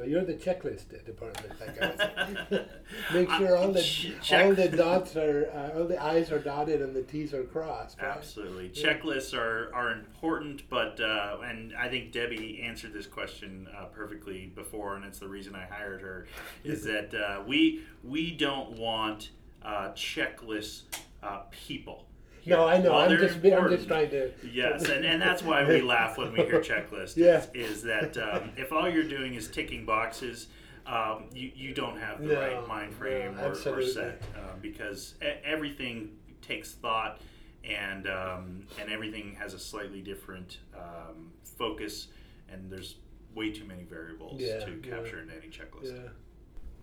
So 0.01 0.07
you're 0.07 0.25
the 0.25 0.33
checklist 0.33 1.05
department, 1.05 1.61
like 1.61 1.83
I. 1.83 2.65
Make 3.13 3.31
sure 3.33 3.55
all 3.55 3.71
the 3.71 3.83
check- 3.83 4.47
all 4.47 4.55
the 4.55 4.69
dots 4.69 5.15
are 5.15 5.51
uh, 5.55 5.79
all 5.79 5.85
the 5.85 6.03
I's 6.03 6.33
are 6.33 6.39
dotted 6.39 6.81
and 6.81 6.97
the 6.97 7.03
T's 7.03 7.35
are 7.35 7.43
crossed. 7.45 8.01
Right? 8.01 8.17
Absolutely, 8.17 8.71
Yeah. 8.73 8.95
checklists 8.95 9.37
are, 9.37 9.71
are 9.75 9.93
important, 9.93 10.63
but 10.71 10.99
uh, 11.01 11.37
and 11.45 11.75
I 11.77 11.91
think 11.91 12.13
Debbie 12.13 12.63
answered 12.65 12.95
this 12.95 13.07
question 13.07 13.69
uh, 13.77 13.87
perfectly 13.87 14.47
before, 14.55 14.97
and 14.97 15.05
it's 15.05 15.19
the 15.19 15.29
reason 15.29 15.55
I 15.55 15.67
hired 15.67 16.01
her. 16.01 16.27
Is 16.65 16.83
that 16.85 17.13
uh, 17.13 17.43
we 17.47 17.83
we 18.03 18.31
don't 18.31 18.79
want 18.79 19.33
uh, 19.63 19.91
checklist 19.91 20.85
uh, 21.23 21.41
people. 21.51 22.07
No, 22.47 22.67
I 22.67 22.79
know. 22.79 22.95
I'm 22.95 23.17
just 23.19 23.37
I'm 23.45 23.69
just 23.71 23.89
trying 23.89 24.11
to. 24.11 24.31
Yes, 24.53 24.89
and, 24.89 25.05
and 25.05 25.21
that's 25.21 25.43
why 25.43 25.67
we 25.67 25.81
laugh 25.83 26.17
when 26.19 26.33
we 26.33 26.39
hear 26.39 26.61
checklist. 26.61 27.17
Yeah. 27.17 27.45
Is, 27.55 27.77
is 27.77 27.83
that 27.83 28.17
um, 28.19 28.51
if 28.57 28.73
all 28.73 28.89
you're 28.89 29.09
doing 29.09 29.35
is 29.35 29.49
ticking 29.49 29.85
boxes, 29.85 30.49
um, 30.87 31.25
you, 31.33 31.51
you 31.55 31.75
don't 31.75 31.99
have 31.99 32.21
the 32.21 32.35
No, 32.35 32.41
right 32.41 32.69
mind 32.69 32.95
frame 32.95 33.37
no, 33.37 33.49
or, 33.49 33.79
or 33.79 33.83
set 33.83 34.23
uh, 34.37 34.55
because 34.61 35.15
everything 35.45 36.11
takes 36.43 36.73
thought 36.73 37.21
and 37.65 38.09
um, 38.09 38.67
and 38.81 38.91
everything 38.91 39.37
has 39.39 39.55
a 39.55 39.59
slightly 39.59 40.01
different 40.01 40.59
um, 40.75 41.31
focus 41.45 42.09
and 42.51 42.71
there's 42.71 42.97
way 43.35 43.53
too 43.53 43.65
many 43.65 43.85
variables 43.85 44.41
Yeah, 44.41 44.59
to 44.65 44.81
yeah. 44.83 44.97
capture 44.97 45.21
in 45.21 45.31
any 45.31 45.49
checklist. 45.49 45.95
Yeah. 45.95 46.09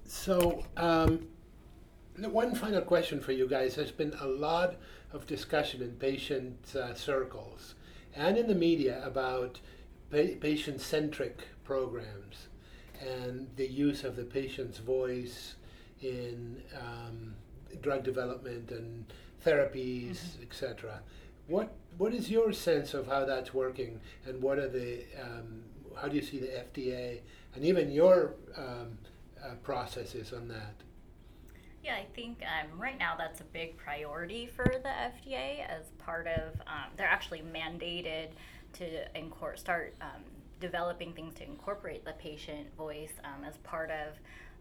So, 0.05 0.63
um, 0.77 1.27
one 2.17 2.55
final 2.55 2.81
question 2.81 3.19
for 3.19 3.33
you 3.33 3.47
guys. 3.47 3.75
There's 3.75 3.91
been 3.91 4.13
a 4.21 4.27
lot 4.27 4.75
of 5.13 5.25
discussion 5.25 5.81
in 5.81 5.91
patient 5.91 6.75
uh, 6.75 6.93
circles 6.93 7.75
and 8.15 8.37
in 8.37 8.47
the 8.47 8.55
media 8.55 9.01
about 9.05 9.59
pa- 10.11 10.35
patient 10.39 10.81
centric 10.81 11.47
programs 11.63 12.47
and 12.99 13.47
the 13.55 13.67
use 13.67 14.03
of 14.03 14.15
the 14.15 14.23
patient's 14.23 14.79
voice 14.79 15.55
in 16.01 16.61
um, 16.75 17.33
drug 17.81 18.03
development 18.03 18.71
and 18.71 19.05
therapies, 19.45 20.41
etc. 20.41 21.01
What 21.47 21.73
what 21.97 22.13
is 22.13 22.29
your 22.29 22.51
sense 22.53 22.93
of 22.93 23.07
how 23.07 23.25
that's 23.25 23.53
working, 23.53 23.99
and 24.25 24.41
what 24.41 24.59
are 24.59 24.67
the 24.67 25.03
um, 25.21 25.63
how 25.95 26.07
do 26.07 26.15
you 26.15 26.21
see 26.21 26.39
the 26.39 26.47
FDA 26.47 27.19
and 27.55 27.65
even 27.65 27.91
your 27.91 28.33
um, 28.55 28.97
uh, 29.43 29.55
processes 29.63 30.33
on 30.33 30.47
that? 30.49 30.75
Yeah, 31.87 31.95
I 31.95 32.05
think 32.17 32.43
um, 32.43 32.77
right 32.77 32.99
now 32.99 33.15
that's 33.17 33.39
a 33.39 33.45
big 33.45 33.77
priority 33.77 34.45
for 34.45 34.65
the 34.65 34.89
FDA 34.89 35.65
as 35.65 35.85
part 35.97 36.27
of, 36.27 36.53
um, 36.67 36.91
they're 36.97 37.07
actually 37.07 37.41
mandated 37.41 38.31
to 38.73 39.05
start 39.55 39.95
um, 40.01 40.21
developing 40.59 41.13
things 41.13 41.33
to 41.35 41.45
incorporate 41.45 42.03
the 42.03 42.11
patient 42.19 42.75
voice 42.75 43.13
um, 43.23 43.45
as 43.45 43.55
part 43.59 43.89
of 43.89 44.15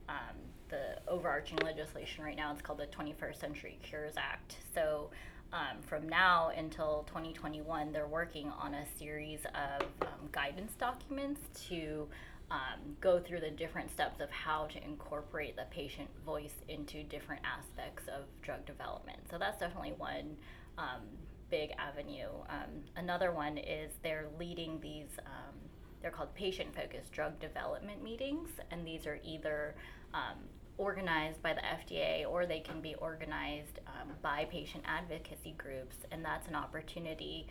um, 0.08 0.36
the 0.68 1.00
overarching 1.08 1.58
legislation 1.64 2.22
right 2.22 2.36
now. 2.36 2.52
It's 2.52 2.62
called 2.62 2.78
the 2.78 2.86
21st 2.86 3.40
Century 3.40 3.80
Cures 3.82 4.14
Act. 4.16 4.58
So 4.72 5.10
um, 5.52 5.82
from 5.84 6.08
now 6.08 6.52
until 6.56 7.06
2021, 7.08 7.90
they're 7.90 8.06
working 8.06 8.52
on 8.56 8.74
a 8.74 8.84
series 9.00 9.40
of 9.46 9.84
guidance 10.30 10.74
documents 10.78 11.40
to 11.68 12.06
um, 12.50 12.96
go 13.00 13.18
through 13.18 13.40
the 13.40 13.50
different 13.50 13.90
steps 13.90 14.20
of 14.20 14.30
how 14.30 14.66
to 14.66 14.84
incorporate 14.84 15.56
the 15.56 15.64
patient 15.70 16.08
voice 16.24 16.54
into 16.68 17.02
different 17.02 17.42
aspects 17.44 18.04
of 18.08 18.24
drug 18.42 18.64
development. 18.66 19.18
So 19.30 19.38
that's 19.38 19.58
definitely 19.58 19.94
one 19.96 20.36
um, 20.78 21.02
big 21.50 21.72
avenue. 21.78 22.28
Um, 22.48 22.84
another 22.96 23.32
one 23.32 23.58
is 23.58 23.92
they're 24.02 24.28
leading 24.38 24.80
these, 24.80 25.08
um, 25.26 25.54
they're 26.02 26.12
called 26.12 26.34
patient 26.34 26.74
focused 26.74 27.12
drug 27.12 27.38
development 27.40 28.02
meetings, 28.02 28.50
and 28.70 28.86
these 28.86 29.06
are 29.06 29.18
either 29.24 29.74
um, 30.14 30.38
organized 30.78 31.42
by 31.42 31.52
the 31.52 31.62
FDA 31.62 32.28
or 32.28 32.46
they 32.46 32.60
can 32.60 32.80
be 32.80 32.94
organized 32.96 33.80
um, 33.88 34.10
by 34.22 34.44
patient 34.44 34.84
advocacy 34.86 35.54
groups, 35.58 35.96
and 36.12 36.24
that's 36.24 36.46
an 36.46 36.54
opportunity 36.54 37.46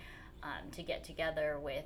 to 0.71 0.83
get 0.83 1.03
together 1.03 1.57
with 1.59 1.85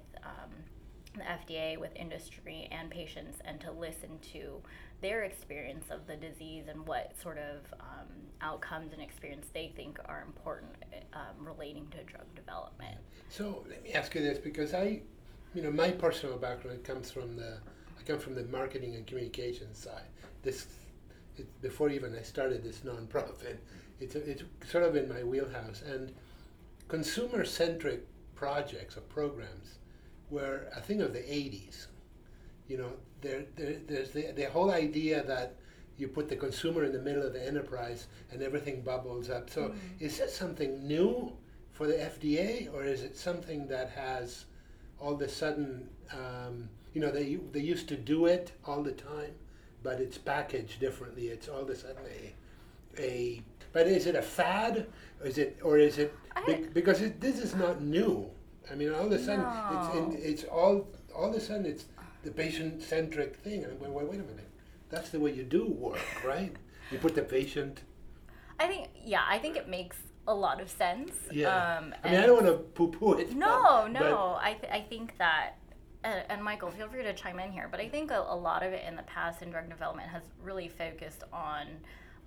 the 1.20 1.26
FDA, 1.26 1.78
with 1.78 1.96
industry 1.96 2.68
and 2.72 2.90
patients, 2.90 3.40
and 3.46 3.60
to 3.62 3.72
listen 3.72 4.10
to 4.34 4.62
their 5.02 5.24
experience 5.24 5.86
of 5.92 6.08
the 6.08 6.16
disease 6.16 6.66
and 6.68 6.86
what 6.86 7.14
sort 7.22 7.38
of 7.38 7.74
um, 7.80 8.08
outcomes 8.42 8.92
and 8.94 9.02
experience 9.02 9.48
they 9.54 9.72
think 9.76 9.98
are 10.06 10.24
important 10.26 10.72
um, 11.14 11.46
relating 11.46 11.88
to 11.88 12.04
drug 12.04 12.26
development. 12.36 12.98
So 13.30 13.64
let 13.70 13.84
me 13.84 13.94
ask 13.94 14.14
you 14.16 14.22
this 14.22 14.38
because 14.38 14.74
I, 14.74 15.02
you 15.54 15.62
know, 15.62 15.72
my 15.72 15.92
personal 15.92 16.38
background 16.38 16.84
comes 16.84 17.12
from 17.12 17.36
the 17.36 17.58
I 17.98 18.04
come 18.04 18.20
from 18.20 18.36
the 18.36 18.44
marketing 18.46 18.96
and 18.96 19.06
communications 19.06 19.78
side. 19.78 20.08
This 20.42 20.68
it, 21.38 21.62
before 21.62 21.90
even 21.90 22.16
I 22.16 22.22
started 22.22 22.64
this 22.64 22.80
nonprofit, 22.80 23.58
it's 24.00 24.16
a, 24.16 24.30
it's 24.30 24.44
sort 24.70 24.84
of 24.84 24.96
in 24.96 25.08
my 25.08 25.24
wheelhouse 25.24 25.82
and 25.82 26.14
consumer 26.88 27.46
centric 27.46 28.06
projects 28.36 28.98
or 28.98 29.02
programs 29.02 29.80
were 30.30 30.68
a 30.76 30.82
thing 30.82 31.02
of 31.02 31.14
the 31.14 31.20
80s. 31.20 31.88
You 32.68 32.78
know, 32.78 32.92
there, 33.22 33.46
there 33.56 33.76
there's 33.88 34.12
the, 34.12 34.32
the 34.36 34.44
whole 34.46 34.72
idea 34.72 35.24
that 35.24 35.56
you 35.98 36.08
put 36.08 36.30
the 36.30 36.36
consumer 36.36 36.84
in 36.86 36.94
the 36.94 37.00
middle 37.02 37.24
of 37.24 37.34
the 37.34 37.46
enterprise 37.46 38.08
and 38.32 38.42
everything 38.42 38.82
bubbles 38.82 39.30
up. 39.30 39.50
So, 39.50 39.74
is 40.00 40.18
this 40.18 40.36
something 40.36 40.88
new 40.88 41.34
for 41.72 41.88
the 41.88 41.94
FDA, 41.94 42.74
or 42.74 42.84
is 42.84 43.02
it 43.04 43.18
something 43.18 43.68
that 43.68 43.90
has 43.90 44.46
all 45.00 45.14
of 45.14 45.22
a 45.22 45.30
sudden, 45.30 45.90
um, 46.14 46.70
you 46.94 47.02
know, 47.02 47.12
they 47.12 47.36
they 47.52 47.60
used 47.62 47.88
to 47.90 47.98
do 47.98 48.26
it 48.28 48.52
all 48.66 48.84
the 48.84 48.92
time, 48.92 49.34
but 49.84 50.00
it's 50.00 50.18
packaged 50.18 50.80
differently. 50.80 51.28
It's 51.28 51.48
all 51.48 51.62
of 51.62 51.70
a 51.70 51.76
sudden 51.76 52.04
a 52.06 52.34
a. 53.02 53.42
But 53.72 53.88
is 53.88 54.08
it 54.08 54.16
a 54.16 54.22
fad? 54.22 54.88
Or 55.22 55.28
is 55.28 55.38
it 55.38 55.60
or 55.64 55.78
is 55.78 55.98
it 55.98 56.14
I- 56.36 56.46
be- 56.46 56.68
because 56.74 57.02
it, 57.02 57.20
this 57.22 57.40
is 57.40 57.56
not 57.56 57.82
new? 57.82 58.30
I 58.72 58.76
mean, 58.76 58.94
all 58.94 59.06
of 59.06 59.12
a 59.12 59.20
sudden 59.20 59.46
it's 59.76 59.96
in, 59.96 60.32
it's 60.32 60.44
all 60.46 60.88
all 61.16 61.30
of 61.30 61.36
a 61.36 61.40
sudden 61.40 61.66
it's 61.66 61.86
the 62.24 62.32
patient 62.32 62.82
centric 62.82 63.36
thing. 63.38 63.64
And 63.64 63.80
wait, 63.80 63.92
wait, 63.92 64.06
wait 64.08 64.20
a 64.20 64.24
minute, 64.24 64.48
that's 64.90 65.10
the 65.10 65.20
way 65.20 65.34
you 65.34 65.44
do 65.44 65.66
work, 65.66 66.00
right? 66.26 66.54
You 66.92 66.98
put 67.00 67.16
the 67.16 67.22
patient. 67.24 67.82
I 68.60 68.68
think 68.68 68.90
yeah, 69.04 69.24
I 69.28 69.40
think 69.40 69.56
it 69.58 69.68
makes 69.68 69.98
a 70.28 70.34
lot 70.34 70.62
of 70.62 70.70
sense. 70.70 71.14
Yeah. 71.32 71.48
Um, 71.78 71.96
I 72.04 72.12
mean, 72.12 72.20
I 72.20 72.26
don't 72.28 72.44
want 72.44 72.48
to 72.48 72.64
poo-poo 72.76 73.14
it. 73.14 73.36
No, 73.36 73.88
but- 73.92 73.94
no. 73.94 74.38
I, 74.40 74.54
th- 74.60 74.72
I 74.72 74.82
think 74.82 75.18
that, 75.18 75.54
uh, 76.04 76.22
and 76.30 76.44
Michael, 76.44 76.70
feel 76.70 76.88
free 76.88 77.02
to 77.02 77.14
chime 77.16 77.40
in 77.40 77.52
here, 77.52 77.68
but 77.72 77.80
I 77.80 77.90
think 77.90 78.12
a, 78.12 78.20
a 78.20 78.36
lot 78.36 78.62
of 78.62 78.72
it 78.72 78.84
in 78.88 78.96
the 78.96 79.02
past 79.04 79.42
in 79.42 79.50
drug 79.50 79.70
development 79.70 80.10
has 80.10 80.22
really 80.44 80.68
focused 80.68 81.24
on 81.34 81.66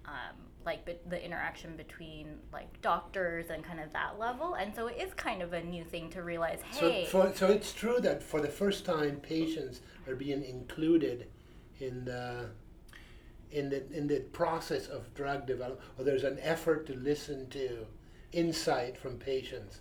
um, 0.07 0.37
like 0.65 0.85
be- 0.85 0.99
the 1.09 1.25
interaction 1.25 1.77
between 1.77 2.39
like 2.53 2.81
doctors 2.83 3.51
and 3.51 3.65
kind 3.65 3.81
of 3.81 3.93
that 3.93 4.19
level. 4.19 4.55
And 4.55 4.75
so 4.75 4.87
it 4.87 4.97
is 5.01 5.13
kind 5.15 5.43
of 5.43 5.53
a 5.53 5.63
new 5.63 5.85
thing 5.85 6.11
to 6.11 6.23
realize, 6.23 6.61
So, 6.73 6.91
hey, 6.91 7.05
for, 7.07 7.33
so 7.35 7.49
it's 7.49 7.73
true 7.73 7.99
that 8.01 8.23
for 8.23 8.41
the 8.41 8.49
first 8.49 8.85
time, 8.85 9.17
patients 9.17 9.81
are 10.07 10.15
being 10.15 10.45
included 10.45 11.29
in 11.81 12.05
the 12.05 12.51
in 13.51 13.69
the 13.69 13.91
in 13.93 14.07
the 14.07 14.21
process 14.33 14.87
of 14.87 15.13
drug 15.15 15.47
development, 15.47 15.81
or 15.99 16.05
there's 16.05 16.25
an 16.25 16.39
effort 16.41 16.87
to 16.87 16.95
listen 16.95 17.49
to 17.51 17.87
insight 18.33 18.97
from 18.97 19.19
patients. 19.19 19.81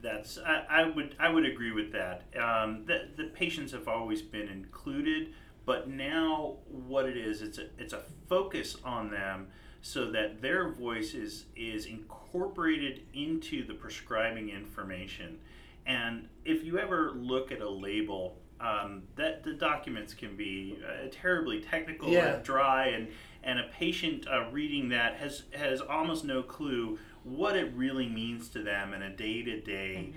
That's 0.00 0.38
I, 0.38 0.64
I 0.68 0.88
would 0.88 1.14
I 1.18 1.28
would 1.28 1.44
agree 1.44 1.72
with 1.72 1.92
that. 1.92 2.22
Um, 2.40 2.84
the 2.86 3.08
the 3.16 3.24
patients 3.24 3.72
have 3.72 3.86
always 3.86 4.22
been 4.22 4.48
included, 4.48 5.34
but 5.64 5.88
now 5.88 6.56
what 6.68 7.06
it 7.08 7.16
is, 7.16 7.42
it's 7.42 7.58
a 7.58 7.66
it's 7.78 7.92
a 7.92 8.02
focus 8.28 8.76
on 8.84 9.10
them 9.10 9.48
so 9.80 10.10
that 10.12 10.40
their 10.42 10.68
voice 10.68 11.14
is 11.14 11.46
is 11.56 11.86
incorporated 11.86 13.02
into 13.14 13.66
the 13.66 13.74
prescribing 13.74 14.48
information. 14.50 15.38
And 15.86 16.28
if 16.44 16.64
you 16.64 16.78
ever 16.78 17.12
look 17.12 17.50
at 17.50 17.60
a 17.60 17.68
label, 17.68 18.36
um, 18.60 19.02
that 19.16 19.42
the 19.42 19.54
documents 19.54 20.14
can 20.14 20.36
be 20.36 20.78
uh, 20.86 21.08
terribly 21.10 21.60
technical 21.60 22.08
Yeah. 22.10 22.34
and 22.34 22.44
dry, 22.44 22.86
and 22.88 23.08
and 23.42 23.58
a 23.58 23.64
patient 23.64 24.26
uh, 24.32 24.48
reading 24.52 24.88
that 24.90 25.16
has 25.16 25.42
has 25.52 25.80
almost 25.80 26.24
no 26.24 26.42
clue 26.42 26.98
what 27.24 27.56
it 27.56 27.72
really 27.74 28.08
means 28.08 28.48
to 28.50 28.62
them 28.62 28.92
in 28.94 29.02
a 29.02 29.10
day 29.16 29.42
to 29.42 29.60
day 29.60 30.12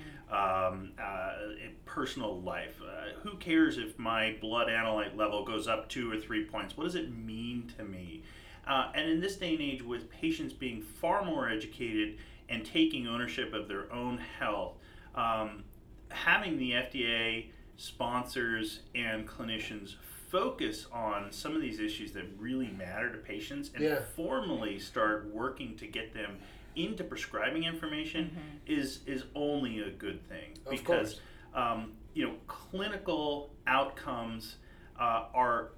personal 1.85 2.41
life. 2.41 2.81
Uh, 2.81 3.19
who 3.21 3.37
cares 3.37 3.77
if 3.77 3.97
my 3.97 4.35
blood 4.41 4.67
analyte 4.67 5.15
level 5.15 5.43
goes 5.45 5.67
up 5.67 5.89
two 5.89 6.11
or 6.11 6.17
three 6.17 6.45
points? 6.45 6.75
What 6.77 6.83
does 6.85 6.95
it 6.95 7.15
mean 7.15 7.71
to 7.77 7.83
me? 7.83 8.23
Uh, 8.67 8.91
and 8.95 9.09
in 9.09 9.19
this 9.19 9.35
day 9.35 9.53
and 9.53 9.61
age, 9.61 9.81
with 9.83 10.09
patients 10.09 10.53
being 10.53 10.81
far 10.81 11.23
more 11.23 11.49
educated 11.49 12.17
and 12.49 12.65
taking 12.65 13.07
ownership 13.07 13.53
of 13.53 13.67
their 13.67 13.91
own 13.93 14.17
health, 14.17 14.73
um, 15.13 15.63
having 16.09 16.57
the 16.57 16.71
FDA 16.71 17.47
sponsors 17.77 18.81
and 18.95 19.27
clinicians 19.27 19.95
focus 20.29 20.87
on 20.91 21.31
some 21.31 21.55
of 21.55 21.61
these 21.61 21.79
issues 21.79 22.11
that 22.13 22.25
really 22.39 22.67
matter 22.69 23.11
to 23.11 23.17
patients 23.19 23.69
and 23.75 23.83
Yeah. 23.83 24.01
formally 24.15 24.79
start 24.79 25.27
working 25.31 25.75
to 25.77 25.87
get 25.87 26.13
them 26.13 26.37
into 26.75 27.03
prescribing 27.03 27.63
information 27.63 28.37
is 28.65 28.99
is 29.05 29.23
only 29.35 29.79
a 29.81 29.89
good 29.89 30.27
thing 30.27 30.57
Of 30.65 30.71
because 30.71 31.19
um, 31.53 31.93
you 32.13 32.25
know 32.25 32.35
clinical 32.47 33.53
outcomes 33.67 34.57
uh, 34.99 35.25
are 35.33 35.71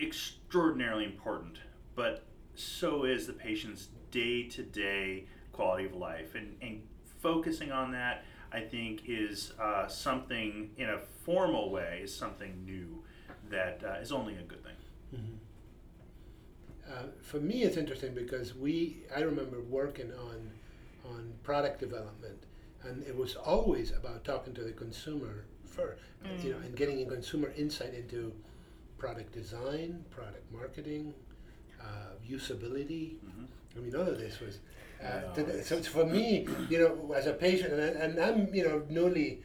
extraordinarily 0.00 1.04
important, 1.04 1.58
but 1.94 2.24
so 2.54 3.04
is 3.04 3.26
the 3.26 3.32
patient's 3.32 3.88
day 4.10 4.42
to 4.48 4.62
day 4.62 5.26
quality 5.52 5.86
of 5.86 5.94
life. 5.94 6.34
And, 6.34 6.56
and 6.60 6.82
focusing 7.20 7.70
on 7.72 7.92
that, 7.92 8.24
I 8.52 8.60
think, 8.60 9.02
is 9.06 9.52
uh, 9.60 9.86
something 9.86 10.70
in 10.76 10.88
a 10.88 10.98
formal 11.24 11.70
way, 11.70 12.00
is 12.02 12.14
something 12.14 12.64
new 12.64 13.02
that 13.50 13.82
uh, 13.86 14.00
is 14.00 14.12
only 14.12 14.34
a 14.36 14.42
good 14.42 14.62
thing. 14.64 14.72
Uh, 16.92 17.04
for 17.22 17.40
me, 17.40 17.62
it's 17.62 17.76
interesting 17.76 18.14
because 18.14 18.54
we 18.54 18.98
I 19.16 19.20
remember 19.20 19.60
working 19.62 20.12
on 20.12 20.50
on 21.04 21.32
product 21.42 21.80
development, 21.80 22.38
and 22.84 23.02
it 23.04 23.16
was 23.16 23.34
always 23.36 23.90
about 23.92 24.24
talking 24.24 24.52
to 24.54 24.62
the 24.62 24.72
consumer 24.72 25.44
first, 25.64 26.02
you 26.44 26.50
know, 26.52 26.58
and 26.58 26.76
getting 26.76 27.02
a 27.02 27.06
consumer 27.06 27.52
insight 27.56 27.94
into 27.94 28.32
product 28.98 29.32
design, 29.32 30.04
product 30.10 30.44
marketing, 30.52 31.14
uh, 31.80 32.12
usability. 32.28 33.16
I 33.76 33.78
mean, 33.80 33.90
none 33.92 34.06
of 34.06 34.18
this 34.18 34.38
was. 34.40 34.58
Uh, 35.02 35.32
to 35.34 35.42
the- 35.42 35.64
so 35.64 35.76
it's 35.78 35.88
for 35.88 36.04
me, 36.06 36.46
you 36.70 36.78
know, 36.78 37.12
as 37.14 37.26
a 37.26 37.32
patient, 37.32 37.72
and, 37.72 37.82
I- 37.82 38.00
and 38.04 38.18
I'm, 38.20 38.54
you 38.54 38.62
know, 38.68 38.84
newly, 38.88 39.42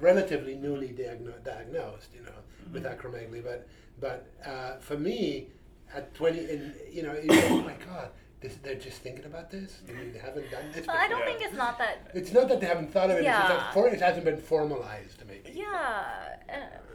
relatively 0.00 0.54
newly 0.56 0.88
diagno- 0.88 1.42
diagnosed, 1.44 2.10
you 2.14 2.22
know, 2.22 2.38
with 2.72 2.84
acromegaly, 2.84 3.42
but 3.44 3.68
but 4.00 4.26
uh, 4.44 4.78
for 4.78 4.98
me, 4.98 5.48
at 5.94 6.14
20, 6.14 6.38
and 6.50 6.74
you 6.90 7.02
know, 7.02 7.12
it's, 7.12 7.46
oh 7.50 7.60
my 7.62 7.74
God, 7.86 8.10
this, 8.40 8.56
they're 8.62 8.74
just 8.74 8.98
thinking 9.02 9.24
about 9.24 9.50
this. 9.50 9.80
I 9.88 9.92
mean, 9.92 10.12
they 10.12 10.18
haven't 10.18 10.50
done 10.50 10.64
this. 10.72 10.86
Well, 10.86 10.96
I 10.98 11.08
don't 11.08 11.24
think 11.24 11.40
it's 11.40 11.54
not 11.56 11.78
that. 11.78 12.10
It's 12.14 12.32
not 12.32 12.48
that 12.48 12.60
they 12.60 12.66
haven't 12.66 12.92
thought 12.92 13.10
of 13.10 13.16
it. 13.16 13.20
It's 13.20 13.26
just 13.28 13.48
Yeah. 13.48 13.82
that 13.82 13.92
it 13.94 14.00
hasn't 14.00 14.24
been 14.24 14.36
formalized, 14.38 15.22
maybe. 15.26 15.52
Yeah. 15.58 15.66
Uh, 16.48 16.54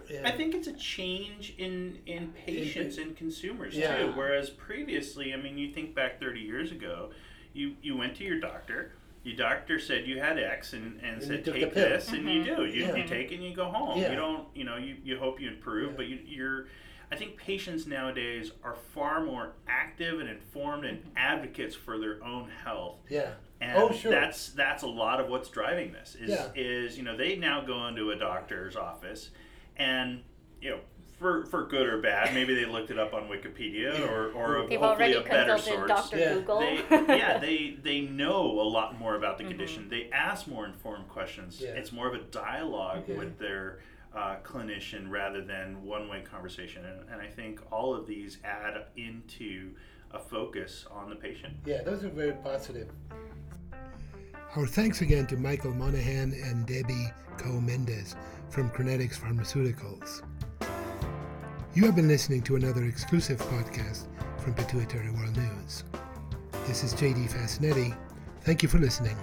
Yeah. 0.09 0.27
I 0.27 0.31
think 0.31 0.53
it's 0.55 0.67
a 0.67 0.73
change 0.73 1.53
in 1.57 1.99
in 2.05 2.33
patients 2.45 2.97
and 2.97 3.15
consumers 3.15 3.75
Yeah. 3.75 3.95
too. 3.97 4.11
Whereas 4.13 4.49
previously, 4.49 5.33
I 5.33 5.37
mean, 5.37 5.57
you 5.57 5.71
think 5.71 5.95
back 5.95 6.19
30 6.19 6.41
years 6.41 6.71
ago, 6.71 7.11
you 7.53 7.75
you 7.81 7.95
went 7.95 8.15
to 8.17 8.23
your 8.25 8.39
doctor. 8.39 8.91
Your 9.23 9.37
doctor 9.37 9.79
said 9.79 10.05
you 10.07 10.19
had 10.19 10.37
X 10.39 10.73
and, 10.73 10.99
and, 11.01 11.21
you 11.21 11.27
said 11.27 11.45
took 11.45 11.53
the 11.53 11.59
take 11.61 11.73
pill. 11.75 11.89
this, 11.89 12.09
and 12.11 12.27
you 12.27 12.43
do. 12.43 12.65
You, 12.65 12.85
Yeah. 12.87 12.95
you 12.95 13.07
take 13.07 13.31
it 13.31 13.35
and 13.35 13.43
you 13.45 13.55
go 13.55 13.65
home. 13.65 13.99
Yeah. 14.01 14.09
You 14.09 14.15
don't, 14.17 14.47
you 14.55 14.63
know, 14.63 14.77
you, 14.77 14.97
you 15.03 15.17
hope 15.17 15.39
you 15.39 15.47
improve, 15.49 15.91
Yeah. 15.91 15.97
but 15.97 16.05
you, 16.07 16.19
you're. 16.25 16.65
I 17.11 17.15
think 17.17 17.35
patients 17.37 17.85
nowadays 17.85 18.51
are 18.63 18.75
far 18.93 19.23
more 19.23 19.53
active 19.67 20.19
and 20.19 20.29
informed 20.29 20.85
and 20.85 20.99
mm-hmm. 20.99 21.17
advocates 21.17 21.75
for 21.75 21.99
their 21.99 22.23
own 22.23 22.49
health. 22.63 22.99
Yeah. 23.09 23.31
And 23.59 23.77
oh, 23.77 23.91
sure. 23.91 24.11
that's 24.11 24.49
that's 24.49 24.83
a 24.83 24.87
lot 24.87 25.19
of 25.19 25.27
what's 25.27 25.49
driving 25.49 25.91
this. 25.91 26.15
Is 26.15 26.29
Yeah. 26.29 26.47
is 26.55 26.97
you 26.97 27.03
know 27.03 27.17
they 27.17 27.35
now 27.35 27.61
go 27.61 27.87
into 27.87 28.11
a 28.11 28.15
doctor's 28.15 28.75
office, 28.75 29.29
and 29.77 30.23
you 30.61 30.71
know 30.71 30.79
for 31.19 31.45
for 31.45 31.65
good 31.65 31.85
or 31.85 32.01
bad, 32.01 32.33
maybe 32.33 32.55
they 32.55 32.65
looked 32.65 32.89
it 32.89 32.97
up 32.97 33.13
on 33.13 33.29
Wikipedia 33.29 33.99
or 34.09 34.31
or 34.31 34.57
a, 34.57 34.67
They've 34.67 34.79
hopefully 34.79 35.13
already 35.13 35.27
a 35.27 35.29
better 35.29 35.53
consulted 35.53 35.87
source. 35.87 36.09
Dr. 36.09 36.17
Yeah. 36.17 36.33
Google. 36.33 36.59
They, 36.59 36.75
yeah, 37.17 37.37
they 37.37 37.77
they 37.83 38.01
know 38.01 38.59
a 38.59 38.67
lot 38.67 38.97
more 38.97 39.15
about 39.15 39.37
the 39.37 39.43
mm-hmm. 39.43 39.51
condition. 39.51 39.89
They 39.89 40.09
ask 40.11 40.47
more 40.47 40.65
informed 40.65 41.07
questions. 41.09 41.61
Yeah. 41.61 41.69
It's 41.69 41.91
more 41.91 42.07
of 42.07 42.15
a 42.15 42.23
dialogue 42.23 43.03
Yeah. 43.07 43.17
with 43.17 43.37
their 43.37 43.79
uh, 44.15 44.35
clinician 44.43 45.09
rather 45.09 45.41
than 45.41 45.83
one 45.85 46.07
way 46.09 46.21
conversation. 46.21 46.85
And, 46.85 47.09
and 47.09 47.21
I 47.21 47.27
think 47.27 47.61
all 47.71 47.93
of 47.93 48.07
these 48.07 48.37
add 48.43 48.85
into 48.97 49.71
a 50.11 50.19
focus 50.19 50.85
on 50.91 51.09
the 51.09 51.15
patient. 51.15 51.53
yeah, 51.65 51.83
those 51.83 52.03
are 52.03 52.09
very 52.09 52.33
positive. 52.33 52.89
Our 54.55 54.67
thanks 54.67 55.01
again 55.01 55.27
to 55.27 55.37
Michael 55.37 55.73
Monahan 55.73 56.33
and 56.43 56.65
Debbie 56.65 57.07
Koh-Mendez 57.37 58.17
from 58.49 58.69
Crinetics 58.71 59.17
Pharmaceuticals. 59.17 60.21
You 61.73 61.85
have 61.85 61.95
been 61.95 62.09
listening 62.09 62.41
to 62.43 62.57
another 62.57 62.83
exclusive 62.83 63.39
podcast 63.39 64.07
from 64.39 64.53
Pituitary 64.55 65.09
World 65.11 65.37
News. 65.37 65.85
This 66.67 66.83
is 66.83 66.93
JD 66.93 67.31
Faccinetti. 67.31 67.95
Thank 68.41 68.61
you 68.61 68.67
for 68.67 68.79
listening. 68.79 69.15